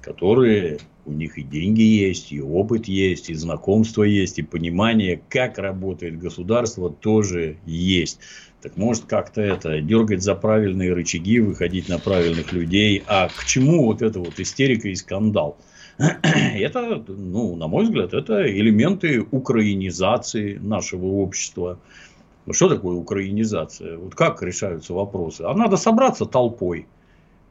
которые 0.03 0.79
у 1.05 1.13
них 1.13 1.39
и 1.39 1.43
деньги 1.43 1.83
есть, 1.83 2.33
и 2.33 2.41
опыт 2.41 2.87
есть, 2.87 3.31
и 3.31 3.35
знакомство 3.35 4.03
есть, 4.03 4.39
и 4.39 4.43
понимание, 4.43 5.23
как 5.29 5.59
работает 5.59 6.19
государство, 6.19 6.91
тоже 6.91 7.57
есть. 7.65 8.21
Так 8.61 8.77
может 8.77 9.07
как-то 9.07 9.41
это, 9.41 9.81
дергать 9.81 10.23
за 10.23 10.35
правильные 10.35 10.93
рычаги, 10.93 11.41
выходить 11.41 11.89
на 11.89 11.99
правильных 11.99 12.53
людей. 12.53 13.03
А 13.07 13.29
к 13.29 13.45
чему 13.45 13.87
вот 13.87 14.03
эта 14.03 14.21
вот 14.21 14.39
истерика 14.39 14.89
и 14.89 14.95
скандал? 14.95 15.59
Это, 15.99 17.05
ну, 17.07 17.55
на 17.55 17.69
мой 17.69 17.85
взгляд, 17.85 18.15
это 18.15 18.51
элементы 18.51 19.21
украинизации 19.21 20.57
нашего 20.57 21.05
общества. 21.05 21.79
Что 22.51 22.71
такое 22.71 22.97
украинизация? 22.97 23.99
Вот 23.99 24.15
как 24.15 24.43
решаются 24.43 24.95
вопросы? 24.95 25.43
А 25.43 25.55
надо 25.55 25.77
собраться 25.77 26.25
толпой– 26.25 26.87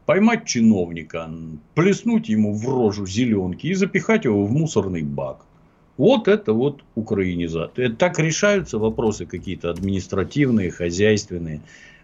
поймать 0.05 0.45
чиновника, 0.45 1.29
плеснуть 1.75 2.29
ему 2.29 2.53
в 2.53 2.67
рожу 2.67 3.05
зеленки 3.07 3.67
и 3.67 3.73
запихать 3.73 4.25
его 4.25 4.45
в 4.45 4.51
мусорный 4.51 5.03
бак. 5.03 5.45
Вот 5.97 6.27
это 6.27 6.53
вот 6.53 6.83
украинизация. 6.95 7.87
Это 7.87 7.95
так 7.95 8.19
решаются 8.19 8.77
вопросы 8.79 9.25
какие-то 9.25 9.69
административные, 9.69 10.71
хозяйственные. 10.71 11.61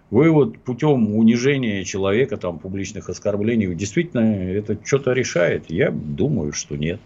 Вы 0.10 0.32
вот 0.32 0.58
путем 0.60 1.16
унижения 1.16 1.84
человека, 1.84 2.38
там, 2.38 2.60
публичных 2.60 3.10
оскорблений, 3.10 3.74
действительно 3.76 4.22
это 4.22 4.78
что-то 4.86 5.12
решает? 5.12 5.70
Я 5.70 5.91
думаю, 5.91 6.54
что 6.54 6.78
нет. 6.78 7.02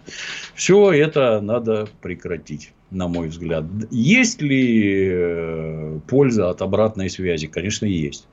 Все 0.54 0.92
это 0.92 1.42
надо 1.42 1.88
прекратить, 2.02 2.74
на 2.92 3.08
мой 3.08 3.30
взгляд. 3.30 3.64
Есть 3.90 4.42
ли 4.42 5.10
э, 5.12 6.00
польза 6.08 6.50
от 6.50 6.62
обратной 6.62 7.10
связи? 7.10 7.48
Конечно, 7.48 7.86
есть 7.86 8.28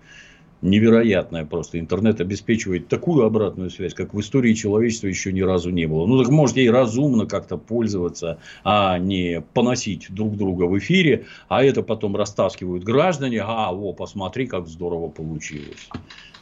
невероятная 0.63 1.45
просто. 1.45 1.79
Интернет 1.79 2.21
обеспечивает 2.21 2.89
такую 2.89 3.25
обратную 3.25 3.71
связь, 3.71 3.95
как 3.95 4.15
в 4.15 4.21
истории 4.21 4.55
человечества 4.55 5.07
еще 5.07 5.33
ни 5.33 5.41
разу 5.41 5.71
не 5.71 5.87
было. 5.87 6.07
Ну, 6.07 6.23
так 6.23 6.31
можете 6.31 6.63
и 6.63 6.69
разумно 6.69 7.27
как-то 7.27 7.57
пользоваться, 7.57 8.39
а 8.65 8.99
не 8.99 9.43
поносить 9.55 10.07
друг 10.11 10.37
друга 10.37 10.65
в 10.65 10.79
эфире, 10.79 11.27
а 11.49 11.63
это 11.63 11.83
потом 11.83 12.17
растаскивают 12.17 12.85
граждане. 12.85 13.43
А, 13.43 13.73
о, 13.73 13.93
посмотри, 13.93 14.47
как 14.47 14.69
здорово 14.69 15.09
получилось. 15.09 15.89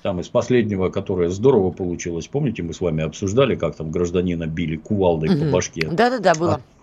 Там 0.02 0.20
из 0.20 0.28
последнего, 0.28 0.88
которое 0.88 1.30
здорово 1.30 1.70
получилось, 1.70 2.28
помните, 2.28 2.62
мы 2.62 2.74
с 2.74 2.80
вами 2.80 3.02
обсуждали, 3.02 3.56
как 3.56 3.74
там 3.74 3.90
гражданина 3.90 4.46
били 4.46 4.76
кувалдой 4.76 5.30
угу. 5.30 5.46
по 5.46 5.52
башке. 5.52 5.88
Да-да-да, 5.90 6.34
было. 6.34 6.54
А, 6.54 6.75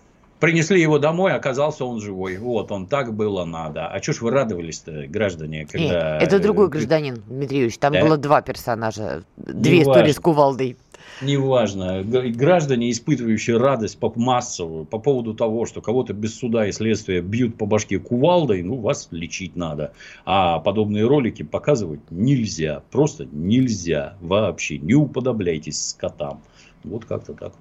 Принесли 0.44 0.82
его 0.82 1.00
домой, 1.00 1.32
оказался 1.32 1.86
он 1.86 2.02
живой. 2.02 2.36
Вот, 2.36 2.70
он 2.70 2.86
так 2.86 3.14
было 3.14 3.46
надо. 3.46 3.88
А 3.88 4.04
что 4.04 4.12
ж 4.12 4.20
вы 4.20 4.32
радовались-то, 4.32 5.08
граждане, 5.08 5.66
когда... 5.66 6.20
Нет, 6.20 6.24
это 6.24 6.40
другой 6.40 6.68
гражданин, 6.68 7.24
Дмитрий 7.30 7.60
Юрьевич. 7.60 7.78
Там 7.78 7.94
да? 7.94 8.02
было 8.02 8.18
два 8.18 8.42
персонажа, 8.42 9.24
две 9.38 9.78
Не 9.78 9.82
истории 9.84 10.00
важно. 10.00 10.14
с 10.14 10.20
кувалдой. 10.20 10.78
Неважно. 11.22 12.04
Граждане, 12.04 12.92
испытывающие 12.92 13.56
радость 13.56 13.98
по 14.00 14.12
массовую 14.18 14.84
по 14.84 15.00
поводу 15.00 15.34
того, 15.34 15.66
что 15.66 15.80
кого-то 15.80 16.12
без 16.12 16.38
суда 16.38 16.68
и 16.68 16.74
следствия 16.74 17.22
бьют 17.22 17.58
по 17.58 17.66
башке 17.66 17.98
кувалдой, 17.98 18.64
ну, 18.64 18.82
вас 18.82 19.08
лечить 19.12 19.56
надо. 19.56 19.94
А 20.26 20.60
подобные 20.60 21.08
ролики 21.08 21.44
показывать 21.44 22.02
нельзя. 22.10 22.84
Просто 22.92 23.30
нельзя 23.32 24.18
вообще. 24.20 24.78
Не 24.78 24.96
уподобляйтесь 24.96 25.92
скотам. 25.92 26.42
Вот 26.84 27.06
как-то 27.06 27.34
так. 27.34 27.54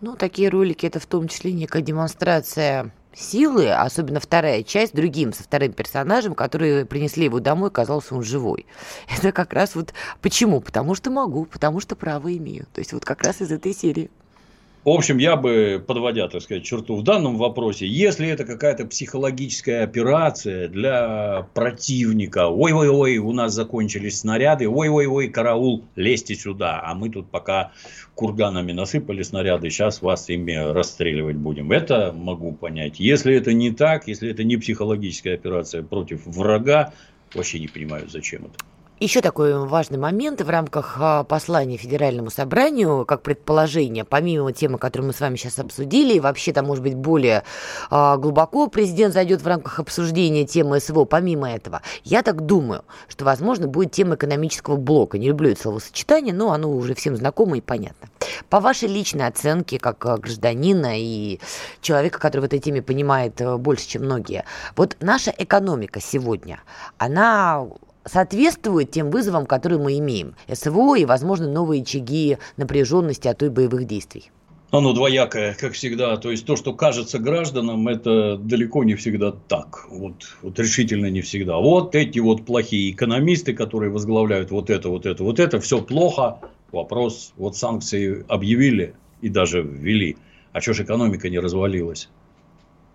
Ну, 0.00 0.14
такие 0.14 0.48
ролики 0.50 0.86
это 0.86 1.00
в 1.00 1.06
том 1.06 1.28
числе 1.28 1.52
некая 1.52 1.82
демонстрация 1.82 2.92
силы, 3.14 3.72
особенно 3.72 4.20
вторая 4.20 4.62
часть, 4.62 4.94
другим, 4.94 5.32
со 5.32 5.42
вторым 5.42 5.72
персонажем, 5.72 6.34
которые 6.34 6.84
принесли 6.84 7.24
его 7.24 7.40
домой, 7.40 7.70
казался 7.70 8.14
он 8.14 8.22
живой. 8.22 8.66
Это 9.08 9.32
как 9.32 9.54
раз 9.54 9.74
вот 9.74 9.94
почему? 10.20 10.60
Потому 10.60 10.94
что 10.94 11.10
могу, 11.10 11.46
потому 11.46 11.80
что 11.80 11.96
право 11.96 12.34
имею. 12.36 12.66
То 12.74 12.80
есть 12.80 12.92
вот 12.92 13.04
как 13.04 13.22
раз 13.22 13.40
из 13.40 13.50
этой 13.50 13.74
серии. 13.74 14.10
В 14.86 14.90
общем, 14.90 15.18
я 15.18 15.34
бы, 15.34 15.82
подводя, 15.84 16.28
так 16.28 16.40
сказать, 16.42 16.62
черту 16.62 16.94
в 16.94 17.02
данном 17.02 17.38
вопросе, 17.38 17.88
если 17.88 18.28
это 18.28 18.44
какая-то 18.44 18.86
психологическая 18.86 19.82
операция 19.82 20.68
для 20.68 21.48
противника, 21.54 22.46
ой-ой-ой, 22.46 23.18
у 23.18 23.32
нас 23.32 23.52
закончились 23.52 24.20
снаряды, 24.20 24.68
ой-ой-ой, 24.68 25.28
караул, 25.28 25.82
лезьте 25.96 26.36
сюда, 26.36 26.80
а 26.84 26.94
мы 26.94 27.10
тут 27.10 27.28
пока 27.28 27.72
курганами 28.14 28.70
насыпали 28.70 29.24
снаряды, 29.24 29.70
сейчас 29.70 30.02
вас 30.02 30.28
ими 30.28 30.54
расстреливать 30.54 31.34
будем. 31.34 31.72
Это 31.72 32.14
могу 32.16 32.52
понять. 32.52 33.00
Если 33.00 33.34
это 33.34 33.52
не 33.52 33.72
так, 33.72 34.06
если 34.06 34.30
это 34.30 34.44
не 34.44 34.56
психологическая 34.56 35.34
операция 35.34 35.82
против 35.82 36.24
врага, 36.26 36.92
вообще 37.34 37.58
не 37.58 37.66
понимаю, 37.66 38.08
зачем 38.08 38.44
это. 38.44 38.75
Еще 38.98 39.20
такой 39.20 39.54
важный 39.66 39.98
момент 39.98 40.40
в 40.40 40.48
рамках 40.48 40.96
а, 40.98 41.22
послания 41.22 41.76
Федеральному 41.76 42.30
собранию, 42.30 43.04
как 43.04 43.20
предположение, 43.20 44.04
помимо 44.04 44.54
темы, 44.54 44.78
которую 44.78 45.08
мы 45.08 45.12
с 45.12 45.20
вами 45.20 45.36
сейчас 45.36 45.58
обсудили, 45.58 46.14
и 46.14 46.20
вообще 46.20 46.54
там, 46.54 46.64
может 46.64 46.82
быть, 46.82 46.94
более 46.94 47.42
а, 47.90 48.16
глубоко 48.16 48.68
президент 48.68 49.12
зайдет 49.12 49.42
в 49.42 49.46
рамках 49.46 49.80
обсуждения 49.80 50.46
темы 50.46 50.80
СВО, 50.80 51.04
помимо 51.04 51.50
этого, 51.50 51.82
я 52.04 52.22
так 52.22 52.46
думаю, 52.46 52.86
что, 53.06 53.26
возможно, 53.26 53.68
будет 53.68 53.92
тема 53.92 54.14
экономического 54.14 54.76
блока. 54.76 55.18
Не 55.18 55.28
люблю 55.28 55.50
это 55.50 55.60
словосочетание, 55.60 56.32
но 56.32 56.52
оно 56.52 56.72
уже 56.72 56.94
всем 56.94 57.16
знакомо 57.16 57.58
и 57.58 57.60
понятно. 57.60 58.08
По 58.48 58.60
вашей 58.60 58.88
личной 58.88 59.26
оценке, 59.26 59.78
как 59.78 60.06
а, 60.06 60.16
гражданина 60.16 60.98
и 60.98 61.38
человека, 61.82 62.18
который 62.18 62.40
в 62.40 62.44
этой 62.44 62.60
теме 62.60 62.80
понимает 62.80 63.42
больше, 63.58 63.88
чем 63.88 64.04
многие, 64.04 64.46
вот 64.74 64.96
наша 65.00 65.34
экономика 65.36 66.00
сегодня, 66.00 66.62
она 66.96 67.66
соответствует 68.06 68.90
тем 68.90 69.10
вызовам, 69.10 69.46
которые 69.46 69.78
мы 69.78 69.98
имеем. 69.98 70.34
СВО 70.52 70.96
и, 70.96 71.04
возможно, 71.04 71.50
новые 71.50 71.82
очаги 71.82 72.38
напряженности, 72.56 73.28
а 73.28 73.34
то 73.34 73.46
и 73.46 73.48
боевых 73.50 73.86
действий. 73.86 74.30
Оно 74.70 74.92
двоякое, 74.92 75.54
как 75.54 75.72
всегда. 75.74 76.16
То 76.16 76.30
есть, 76.30 76.44
то, 76.44 76.56
что 76.56 76.72
кажется 76.72 77.18
гражданам, 77.18 77.86
это 77.86 78.36
далеко 78.36 78.84
не 78.84 78.94
всегда 78.94 79.32
так. 79.32 79.86
Вот, 79.90 80.36
вот 80.42 80.58
решительно 80.58 81.06
не 81.06 81.20
всегда. 81.20 81.56
Вот 81.58 81.94
эти 81.94 82.18
вот 82.18 82.44
плохие 82.44 82.90
экономисты, 82.90 83.54
которые 83.54 83.90
возглавляют 83.90 84.50
вот 84.50 84.70
это, 84.70 84.88
вот 84.88 85.06
это, 85.06 85.22
вот 85.22 85.38
это, 85.38 85.60
все 85.60 85.80
плохо. 85.80 86.40
Вопрос, 86.72 87.32
вот 87.36 87.56
санкции 87.56 88.24
объявили 88.28 88.94
и 89.20 89.28
даже 89.28 89.62
ввели. 89.62 90.16
А 90.52 90.60
что 90.60 90.72
ж 90.74 90.80
экономика 90.80 91.28
не 91.28 91.38
развалилась? 91.38 92.08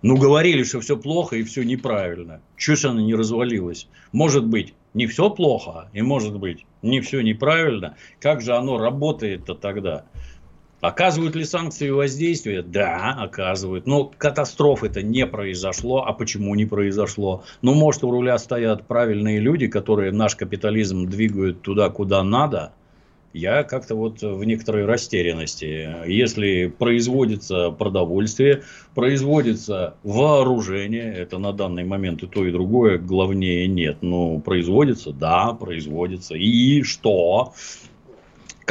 Ну, 0.02 0.18
говорили, 0.18 0.64
что 0.64 0.80
все 0.80 0.98
плохо 0.98 1.36
и 1.36 1.44
все 1.44 1.64
неправильно. 1.64 2.42
Чего 2.58 2.76
же 2.76 2.90
она 2.90 3.02
не 3.02 3.14
развалилась? 3.14 3.88
Может 4.12 4.46
быть, 4.46 4.74
не 4.94 5.06
все 5.06 5.30
плохо, 5.30 5.90
и 5.94 6.02
может 6.02 6.38
быть, 6.38 6.66
не 6.82 7.02
все 7.02 7.22
неправильно. 7.22 7.96
Как 8.20 8.42
же 8.42 8.56
оно 8.56 8.78
работает-то 8.78 9.54
тогда? 9.54 10.06
Оказывают 10.82 11.36
ли 11.36 11.46
санкции 11.46 11.92
воздействие? 11.92 12.64
Да, 12.64 13.16
оказывают. 13.20 13.86
Но 13.86 14.06
катастрофы-то 14.06 15.04
не 15.04 15.28
произошло. 15.28 16.04
А 16.08 16.14
почему 16.14 16.56
не 16.56 16.66
произошло? 16.66 17.44
Ну, 17.62 17.76
может, 17.76 18.04
у 18.04 18.10
руля 18.10 18.40
стоят 18.40 18.88
правильные 18.88 19.40
люди, 19.40 19.68
которые 19.68 20.12
наш 20.12 20.36
капитализм 20.36 21.06
двигают 21.06 21.62
туда, 21.62 21.90
куда 21.90 22.24
надо, 22.24 22.74
я 23.34 23.64
как-то 23.64 23.96
вот 23.96 24.22
в 24.22 24.44
некоторой 24.44 24.86
растерянности. 24.86 26.08
Если 26.08 26.68
производится 26.68 27.72
продовольствие, 27.72 28.64
производится 28.96 29.96
вооружение, 30.04 31.14
это 31.14 31.38
на 31.38 31.54
данный 31.54 31.84
момент 31.84 32.24
и 32.24 32.28
то, 32.28 32.46
и 32.46 32.52
другое, 32.52 32.98
главнее 32.98 33.68
нет. 33.68 33.98
Ну, 34.02 34.40
производится, 34.40 35.12
да, 35.12 35.54
производится. 35.54 36.36
И 36.36 36.84
что? 36.84 37.54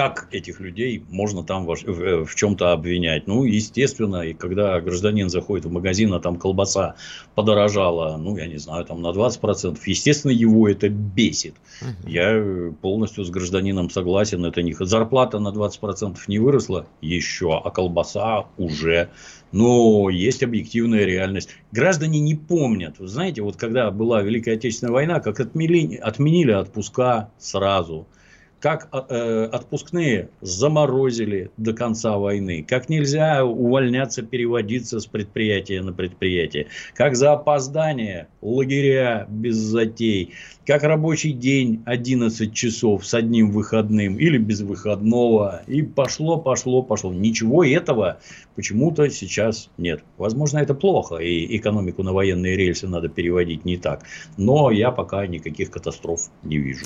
Как 0.01 0.29
этих 0.31 0.61
людей 0.61 1.05
можно 1.11 1.45
там 1.45 1.67
в, 1.67 1.75
в, 1.75 2.25
в 2.25 2.35
чем-то 2.35 2.73
обвинять? 2.73 3.27
Ну, 3.27 3.45
естественно, 3.45 4.23
и 4.23 4.33
когда 4.33 4.81
гражданин 4.81 5.29
заходит 5.29 5.67
в 5.67 5.71
магазин, 5.71 6.15
а 6.15 6.21
там 6.21 6.37
колбаса 6.37 6.95
подорожала, 7.35 8.17
ну, 8.17 8.35
я 8.39 8.47
не 8.47 8.57
знаю, 8.57 8.87
там 8.87 9.03
на 9.03 9.09
20%, 9.09 9.79
естественно, 9.85 10.31
его 10.31 10.67
это 10.67 10.89
бесит. 10.89 11.55
Угу. 11.83 12.09
Я 12.09 12.73
полностью 12.81 13.27
с 13.27 13.31
гражданином 13.31 13.91
согласен, 13.91 14.43
это 14.47 14.63
не 14.63 14.73
зарплата 14.73 15.39
на 15.39 15.49
20% 15.49 16.17
не 16.29 16.39
выросла 16.39 16.87
еще, 17.03 17.61
а 17.63 17.71
колбаса 17.71 18.47
уже 18.57 19.11
но 19.53 20.09
есть 20.11 20.45
объективная 20.45 21.05
реальность. 21.05 21.51
Граждане 21.73 22.21
не 22.21 22.37
помнят. 22.37 23.01
Вы 23.01 23.09
знаете, 23.09 23.43
вот 23.43 23.57
когда 23.57 23.91
была 23.91 24.23
Великая 24.23 24.55
Отечественная 24.55 24.93
война, 24.93 25.19
как 25.19 25.41
отменили, 25.41 25.97
отменили 25.97 26.53
отпуска 26.53 27.31
сразу– 27.37 28.07
как 28.61 28.89
э, 28.93 29.49
отпускные 29.51 30.29
заморозили 30.43 31.51
до 31.57 31.73
конца 31.73 32.19
войны, 32.19 32.65
как 32.67 32.91
нельзя 32.91 33.45
увольняться, 33.45 34.23
переводиться 34.23 35.01
с 35.01 35.07
предприятия 35.07 35.81
на 35.83 35.93
предприятие, 35.93 36.67
как 36.95 37.17
за 37.17 37.33
опоздание 37.33 38.29
лагеря 38.43 39.27
без 39.31 39.57
затей, 39.57 40.35
как 40.67 40.83
рабочий 40.83 41.33
день 41.33 41.83
11 41.87 42.53
часов 42.53 43.07
с 43.07 43.15
одним 43.15 43.51
выходным 43.51 44.19
или 44.19 44.37
без 44.37 44.61
выходного, 44.61 45.63
и 45.67 45.81
пошло, 45.81 46.37
пошло, 46.37 46.83
пошло. 46.83 47.13
Ничего 47.13 47.65
этого 47.65 48.21
почему-то 48.57 49.09
сейчас 49.09 49.71
нет. 49.79 50.05
Возможно, 50.19 50.59
это 50.59 50.75
плохо, 50.75 51.17
и 51.17 51.57
экономику 51.57 52.03
на 52.03 52.13
военные 52.13 52.57
рельсы 52.57 52.87
надо 52.87 53.09
переводить 53.09 53.65
не 53.65 53.79
так, 53.79 54.05
но 54.37 54.71
я 54.71 54.91
пока 54.91 55.27
никаких 55.27 55.71
катастроф 55.71 56.29
не 56.43 56.59
вижу. 56.59 56.85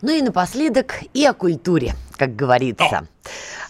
Ну 0.00 0.12
и 0.12 0.22
напоследок 0.22 0.94
и 1.12 1.24
о 1.24 1.34
культуре, 1.34 1.94
как 2.16 2.36
говорится. 2.36 3.08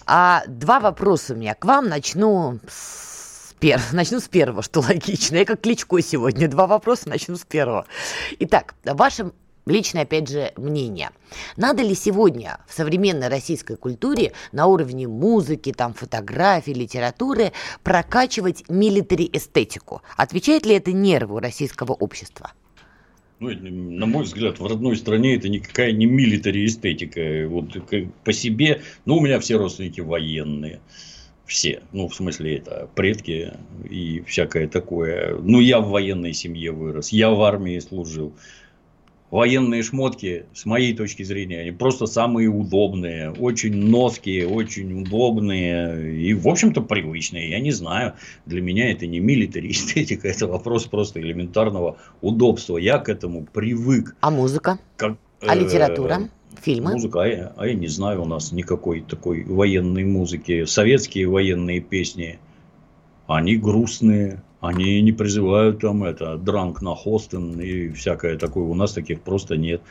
А, 0.04 0.42
два 0.46 0.78
вопроса 0.78 1.32
у 1.32 1.36
меня 1.36 1.54
к 1.54 1.64
вам. 1.64 1.88
Начну 1.88 2.58
с, 2.68 3.54
пер... 3.58 3.80
начну 3.92 4.20
с 4.20 4.28
первого, 4.28 4.62
что 4.62 4.80
логично. 4.80 5.36
Я 5.36 5.46
как 5.46 5.62
Кличко 5.62 6.02
сегодня. 6.02 6.48
Два 6.48 6.66
вопроса, 6.66 7.08
начну 7.08 7.36
с 7.36 7.44
первого. 7.44 7.86
Итак, 8.40 8.74
ваше 8.84 9.32
личное, 9.64 10.02
опять 10.02 10.28
же, 10.28 10.52
мнение. 10.56 11.10
Надо 11.56 11.82
ли 11.82 11.94
сегодня 11.94 12.58
в 12.66 12.74
современной 12.74 13.28
российской 13.28 13.76
культуре 13.76 14.32
на 14.52 14.66
уровне 14.66 15.08
музыки, 15.08 15.72
там, 15.72 15.94
фотографии, 15.94 16.72
литературы 16.72 17.52
прокачивать 17.82 18.68
милитари 18.68 19.30
эстетику? 19.32 20.02
Отвечает 20.18 20.66
ли 20.66 20.74
это 20.74 20.92
нерву 20.92 21.38
российского 21.38 21.92
общества? 21.92 22.52
Ну, 23.40 23.50
на 23.50 24.06
мой 24.06 24.24
взгляд, 24.24 24.58
в 24.58 24.66
родной 24.66 24.96
стране 24.96 25.36
это 25.36 25.48
никакая 25.48 25.92
не 25.92 26.06
милитари 26.06 26.66
эстетика. 26.66 27.46
Вот 27.48 27.76
по 28.24 28.32
себе, 28.32 28.82
ну, 29.04 29.18
у 29.18 29.20
меня 29.20 29.38
все 29.38 29.56
родственники 29.56 30.00
военные. 30.00 30.80
Все. 31.46 31.80
Ну, 31.92 32.08
в 32.08 32.14
смысле, 32.14 32.56
это 32.56 32.90
предки 32.94 33.52
и 33.88 34.22
всякое 34.26 34.68
такое. 34.68 35.36
Ну, 35.38 35.60
я 35.60 35.80
в 35.80 35.88
военной 35.88 36.34
семье 36.34 36.72
вырос. 36.72 37.10
Я 37.10 37.30
в 37.30 37.40
армии 37.42 37.78
служил 37.78 38.34
военные 39.30 39.82
шмотки, 39.82 40.46
с 40.54 40.64
моей 40.64 40.94
точки 40.94 41.22
зрения, 41.22 41.60
они 41.60 41.70
просто 41.72 42.06
самые 42.06 42.48
удобные, 42.48 43.30
очень 43.30 43.74
ноские, 43.74 44.48
очень 44.48 45.02
удобные 45.02 46.16
и, 46.16 46.34
в 46.34 46.48
общем-то, 46.48 46.80
привычные. 46.80 47.50
Я 47.50 47.60
не 47.60 47.70
знаю, 47.70 48.14
для 48.46 48.62
меня 48.62 48.90
это 48.90 49.06
не 49.06 49.20
милитари 49.20 49.70
эстетика, 49.70 50.28
это 50.28 50.46
вопрос 50.46 50.84
просто 50.84 51.20
элементарного 51.20 51.98
удобства. 52.20 52.78
Я 52.78 52.98
к 52.98 53.08
этому 53.08 53.44
привык. 53.44 54.16
А 54.20 54.30
музыка? 54.30 54.78
Как, 54.96 55.18
а 55.40 55.56
э, 55.56 55.60
литература? 55.60 56.30
Фильмы? 56.62 56.92
Музыка, 56.92 57.22
а 57.22 57.26
я, 57.26 57.52
а 57.56 57.66
я 57.66 57.74
не 57.74 57.86
знаю 57.86 58.22
у 58.22 58.24
нас 58.24 58.50
никакой 58.50 59.02
такой 59.02 59.44
военной 59.44 60.04
музыки. 60.04 60.64
Советские 60.64 61.28
военные 61.28 61.80
песни, 61.80 62.40
они 63.26 63.56
грустные, 63.56 64.42
они 64.60 65.00
не 65.02 65.12
призывают 65.12 65.80
там 65.80 66.04
это, 66.04 66.36
дранк 66.36 66.82
на 66.82 66.94
хостен 66.94 67.60
и 67.60 67.90
всякое 67.90 68.36
такое. 68.36 68.64
У 68.64 68.74
нас 68.74 68.92
таких 68.92 69.20
просто 69.20 69.56
нет. 69.56 69.82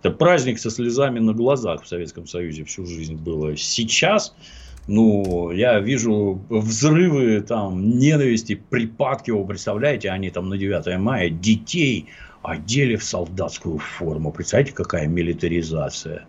Это 0.00 0.10
праздник 0.10 0.58
со 0.58 0.70
слезами 0.70 1.18
на 1.18 1.32
глазах 1.32 1.82
в 1.82 1.88
Советском 1.88 2.26
Союзе 2.26 2.64
всю 2.64 2.86
жизнь 2.86 3.16
было. 3.16 3.56
Сейчас, 3.56 4.34
ну, 4.86 5.50
я 5.50 5.80
вижу 5.80 6.42
взрывы 6.48 7.40
там 7.40 7.98
ненависти, 7.98 8.54
припадки, 8.54 9.30
вы 9.30 9.46
представляете, 9.46 10.10
они 10.10 10.30
там 10.30 10.48
на 10.48 10.58
9 10.58 10.98
мая 10.98 11.30
детей 11.30 12.06
одели 12.42 12.96
в 12.96 13.04
солдатскую 13.04 13.78
форму. 13.78 14.30
Представляете, 14.30 14.74
какая 14.74 15.06
милитаризация. 15.06 16.26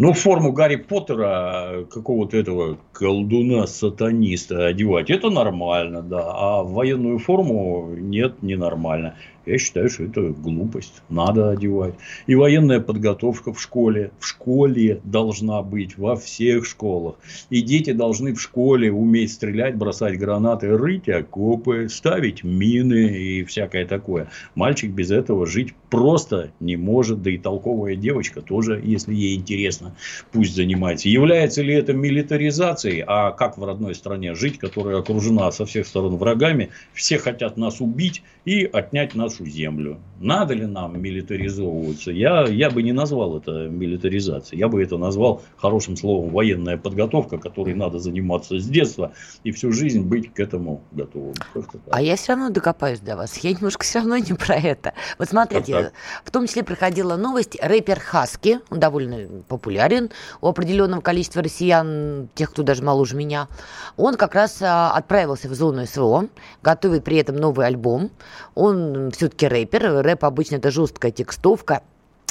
Ну, 0.00 0.12
форму 0.12 0.52
Гарри 0.52 0.76
Поттера, 0.76 1.84
какого-то 1.90 2.36
этого 2.36 2.78
колдуна-сатаниста 2.92 4.66
одевать, 4.66 5.10
это 5.10 5.28
нормально, 5.28 6.02
да. 6.02 6.22
А 6.22 6.62
военную 6.62 7.18
форму 7.18 7.94
нет, 7.96 8.40
ненормально. 8.40 9.16
Я 9.48 9.56
считаю, 9.56 9.88
что 9.88 10.04
это 10.04 10.20
глупость. 10.28 11.02
Надо 11.08 11.50
одевать. 11.50 11.94
И 12.26 12.34
военная 12.34 12.80
подготовка 12.80 13.54
в 13.54 13.60
школе. 13.60 14.10
В 14.20 14.26
школе 14.26 15.00
должна 15.04 15.62
быть. 15.62 15.96
Во 15.96 16.16
всех 16.16 16.66
школах. 16.66 17.16
И 17.48 17.62
дети 17.62 17.92
должны 17.92 18.34
в 18.34 18.40
школе 18.42 18.92
уметь 18.92 19.32
стрелять, 19.32 19.74
бросать 19.74 20.18
гранаты, 20.18 20.76
рыть 20.76 21.08
окопы, 21.08 21.88
ставить 21.88 22.44
мины 22.44 23.06
и 23.06 23.44
всякое 23.44 23.86
такое. 23.86 24.28
Мальчик 24.54 24.90
без 24.90 25.10
этого 25.10 25.46
жить 25.46 25.72
просто 25.88 26.50
не 26.60 26.76
может. 26.76 27.22
Да 27.22 27.30
и 27.30 27.38
толковая 27.38 27.96
девочка 27.96 28.42
тоже, 28.42 28.82
если 28.84 29.14
ей 29.14 29.34
интересно, 29.34 29.96
пусть 30.30 30.54
занимается. 30.54 31.08
Является 31.08 31.62
ли 31.62 31.72
это 31.72 31.94
милитаризацией? 31.94 33.02
А 33.06 33.30
как 33.30 33.56
в 33.56 33.64
родной 33.64 33.94
стране 33.94 34.34
жить, 34.34 34.58
которая 34.58 34.98
окружена 34.98 35.50
со 35.52 35.64
всех 35.64 35.86
сторон 35.86 36.16
врагами? 36.16 36.68
Все 36.92 37.16
хотят 37.16 37.56
нас 37.56 37.80
убить 37.80 38.22
и 38.44 38.64
отнять 38.64 39.14
нашу 39.14 39.37
нашу 39.38 39.50
землю. 39.50 39.98
Надо 40.20 40.54
ли 40.54 40.66
нам 40.66 41.00
милитаризовываться? 41.00 42.10
Я, 42.10 42.46
я 42.48 42.70
бы 42.70 42.82
не 42.82 42.92
назвал 42.92 43.38
это 43.38 43.68
милитаризацией. 43.68 44.58
Я 44.58 44.68
бы 44.68 44.82
это 44.82 44.98
назвал 44.98 45.42
хорошим 45.56 45.96
словом 45.96 46.30
военная 46.30 46.76
подготовка, 46.76 47.38
которой 47.38 47.74
надо 47.74 47.98
заниматься 47.98 48.58
с 48.58 48.66
детства 48.66 49.12
и 49.44 49.52
всю 49.52 49.72
жизнь 49.72 50.02
быть 50.02 50.32
к 50.32 50.40
этому 50.40 50.82
готовым. 50.92 51.34
А 51.90 52.02
я 52.02 52.16
все 52.16 52.32
равно 52.32 52.50
докопаюсь 52.50 53.00
до 53.00 53.16
вас. 53.16 53.36
Я 53.38 53.52
немножко 53.52 53.84
все 53.84 54.00
равно 54.00 54.16
не 54.16 54.34
про 54.34 54.56
это. 54.56 54.92
Вот 55.18 55.28
смотрите, 55.28 55.72
так, 55.72 55.84
так. 55.84 55.92
в 56.24 56.30
том 56.30 56.46
числе 56.46 56.64
проходила 56.64 57.16
новость. 57.16 57.56
Рэпер 57.62 58.00
Хаски, 58.00 58.58
он 58.70 58.80
довольно 58.80 59.42
популярен 59.46 60.10
у 60.40 60.48
определенного 60.48 61.00
количества 61.00 61.42
россиян, 61.42 62.28
тех, 62.34 62.50
кто 62.50 62.62
даже 62.62 62.82
моложе 62.82 63.16
меня. 63.16 63.48
Он 63.96 64.16
как 64.16 64.34
раз 64.34 64.58
а, 64.62 64.92
отправился 64.92 65.48
в 65.48 65.54
зону 65.54 65.86
СВО, 65.86 66.28
готовит 66.62 67.04
при 67.04 67.18
этом 67.18 67.36
новый 67.36 67.66
альбом. 67.66 68.10
Он 68.54 69.12
все-таки 69.28 69.46
рэпер, 69.46 70.02
рэп 70.02 70.24
обычно 70.24 70.56
это 70.56 70.70
жесткая 70.70 71.12
текстовка, 71.12 71.82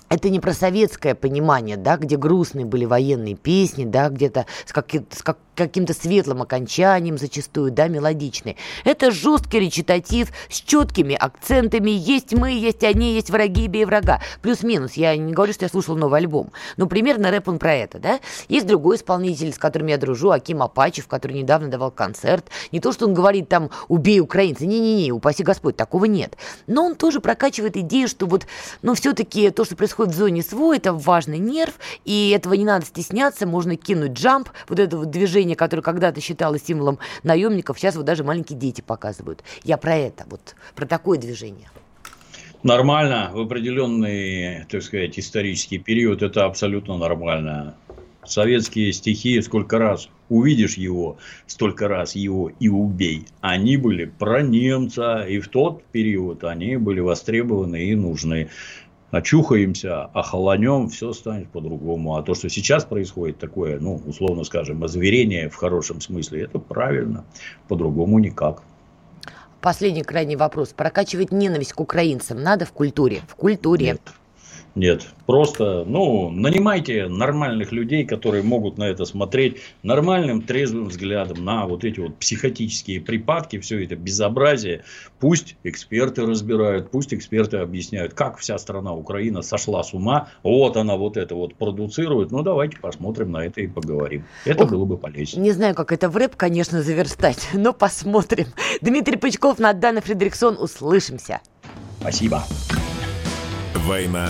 это 0.10 0.30
не 0.30 0.39
про 0.39 0.54
советское 0.54 1.16
понимание, 1.16 1.78
да, 1.78 1.98
где 1.98 2.18
грустные 2.18 2.66
были 2.66 2.86
военные 2.86 3.36
песни, 3.36 3.86
да, 3.86 4.10
где-то 4.10 4.45
с, 4.66 4.74
как, 4.74 4.88
с 5.12 5.22
как, 5.22 5.38
каким-то 5.58 5.93
светлым 5.93 6.41
окончанием 6.41 7.18
зачастую, 7.18 7.72
да, 7.72 7.88
мелодичный. 7.88 8.55
Это 8.86 9.12
жесткий 9.12 9.60
речитатив 9.60 10.30
с 10.49 10.62
четкими 10.62 11.16
акцентами. 11.16 11.91
Есть 11.91 12.34
мы, 12.34 12.51
есть 12.51 12.84
они, 12.84 13.14
есть 13.14 13.30
враги, 13.30 13.68
бей 13.68 13.86
врага. 13.86 14.22
Плюс-минус. 14.41 14.93
Я 14.93 15.18
не 15.18 15.34
говорю, 15.34 15.53
что 15.53 15.66
я 15.66 15.70
слушал 15.70 15.97
новый 15.97 16.20
альбом. 16.20 16.51
Но 16.78 16.88
примерно 16.88 17.32
рэп 17.32 17.49
он 17.49 17.60
про 17.60 17.74
это, 17.74 17.99
да. 17.99 18.20
Есть 18.47 18.68
другой 18.68 18.97
исполнитель, 18.97 19.51
с 19.51 19.58
которым 19.58 19.88
я 19.88 19.97
дружу, 19.97 20.32
Аким 20.32 20.62
Апачев, 20.62 21.08
который 21.08 21.34
недавно 21.34 21.68
давал 21.68 21.91
концерт. 21.91 22.45
Не 22.72 22.80
то, 22.80 22.93
что 22.93 23.05
он 23.05 23.14
говорит 23.14 23.49
там 23.49 23.72
«убей 23.88 24.20
украинца». 24.20 24.66
Не-не-не, 24.66 25.12
упаси 25.12 25.43
Господь, 25.43 25.76
такого 25.76 26.05
нет. 26.05 26.38
Но 26.68 26.86
он 26.86 26.95
тоже 26.95 27.20
прокачивает 27.20 27.76
идею, 27.78 28.08
что 28.08 28.28
вот, 28.28 28.45
ну, 28.82 28.93
все-таки 28.93 29.49
то, 29.49 29.66
что 29.66 29.76
происходит 29.76 30.14
в 30.14 30.18
зоне 30.18 30.43
СВО, 30.43 30.76
это 30.76 30.93
важный 30.93 31.39
нерв, 31.39 31.74
и 32.05 32.30
этого 32.36 32.53
не 32.53 32.66
надо 32.66 32.86
стесняться, 32.86 33.47
можно 33.47 33.76
кинуть 33.76 34.12
джамп, 34.12 34.49
вот 34.68 34.80
это 34.80 34.97
вот 34.97 35.10
движение 35.10 35.47
движение, 35.48 35.56
которое 35.56 35.82
когда-то 35.82 36.22
считалось 36.22 36.64
символом 36.64 37.00
наемников, 37.24 37.80
сейчас 37.80 37.95
вот 37.95 38.06
даже 38.06 38.24
маленькие 38.24 38.60
дети 38.60 38.82
показывают. 38.82 39.43
Я 39.64 39.78
про 39.78 39.95
это, 39.95 40.26
вот 40.30 40.56
про 40.76 40.86
такое 40.86 41.18
движение. 41.18 41.70
Нормально, 42.64 43.32
в 43.34 43.39
определенный, 43.39 44.66
так 44.70 44.82
сказать, 44.82 45.18
исторический 45.20 45.78
период 45.78 46.22
это 46.22 46.45
абсолютно 46.45 46.98
нормально. 46.98 47.76
Советские 48.26 48.91
стихи, 48.91 49.41
сколько 49.41 49.78
раз 49.78 50.10
увидишь 50.28 50.78
его, 50.78 51.18
столько 51.45 51.88
раз 51.88 52.16
его 52.16 52.52
и 52.60 52.68
убей. 52.68 53.26
Они 53.39 53.78
были 53.78 54.06
про 54.06 54.41
немца, 54.41 55.26
и 55.30 55.39
в 55.39 55.48
тот 55.48 55.84
период 55.93 56.43
они 56.43 56.76
были 56.76 57.00
востребованы 57.00 57.86
и 57.86 57.95
нужны 57.95 58.50
очухаемся, 59.12 60.05
охолонем, 60.05 60.89
все 60.89 61.14
станет 61.14 61.49
по-другому. 61.49 62.16
А 62.16 62.24
то, 62.24 62.34
что 62.34 62.49
сейчас 62.49 62.86
происходит 62.86 63.38
такое, 63.38 63.80
ну, 63.80 64.01
условно 64.05 64.43
скажем, 64.43 64.84
озверение 64.84 65.49
в 65.49 65.55
хорошем 65.55 66.01
смысле, 66.01 66.43
это 66.43 66.60
правильно. 66.60 67.26
По-другому 67.68 68.20
никак. 68.20 68.62
Последний 69.62 70.03
крайний 70.03 70.36
вопрос. 70.36 70.70
Прокачивать 70.70 71.32
ненависть 71.32 71.74
к 71.74 71.80
украинцам 71.80 72.41
надо 72.41 72.66
в 72.66 72.72
культуре? 72.72 73.22
В 73.28 73.36
культуре. 73.36 73.86
Нет. 73.88 74.01
Нет, 74.78 75.08
просто, 75.26 75.86
ну, 75.88 76.30
нанимайте 76.30 77.08
нормальных 77.08 77.72
людей, 77.72 78.06
которые 78.06 78.44
могут 78.44 78.78
на 78.78 78.84
это 78.84 79.06
смотреть 79.06 79.58
нормальным, 79.82 80.44
трезвым 80.44 80.90
взглядом 80.90 81.44
на 81.44 81.66
вот 81.66 81.84
эти 81.84 82.00
вот 82.00 82.18
психотические 82.18 83.02
припадки, 83.02 83.58
все 83.58 83.84
это 83.84 83.96
безобразие. 83.96 84.84
Пусть 85.20 85.56
эксперты 85.64 86.28
разбирают, 86.28 86.92
пусть 86.92 87.12
эксперты 87.12 87.58
объясняют, 87.58 88.14
как 88.14 88.38
вся 88.38 88.60
страна 88.60 88.94
Украина 88.94 89.42
сошла 89.42 89.84
с 89.84 89.96
ума, 89.96 90.30
вот 90.44 90.78
она 90.78 90.96
вот 90.96 91.18
это 91.18 91.34
вот 91.34 91.56
продуцирует. 91.56 92.30
Ну, 92.30 92.44
давайте 92.44 92.78
посмотрим 92.78 93.32
на 93.32 93.44
это 93.48 93.62
и 93.62 93.68
поговорим. 93.68 94.26
Это 94.46 94.66
Ох, 94.66 94.70
было 94.70 94.86
бы 94.86 94.96
полезно. 94.96 95.40
Не 95.40 95.54
знаю, 95.54 95.74
как 95.74 95.92
это 95.92 96.08
в 96.08 96.16
рэп, 96.16 96.36
конечно, 96.36 96.84
заверстать, 96.84 97.50
но 97.54 97.74
посмотрим. 97.74 98.46
Дмитрий 98.82 99.18
Пучков, 99.18 99.58
Надана 99.58 100.02
Фредериксон, 100.02 100.56
услышимся. 100.60 101.42
Спасибо. 102.00 102.44
Война 103.88 104.30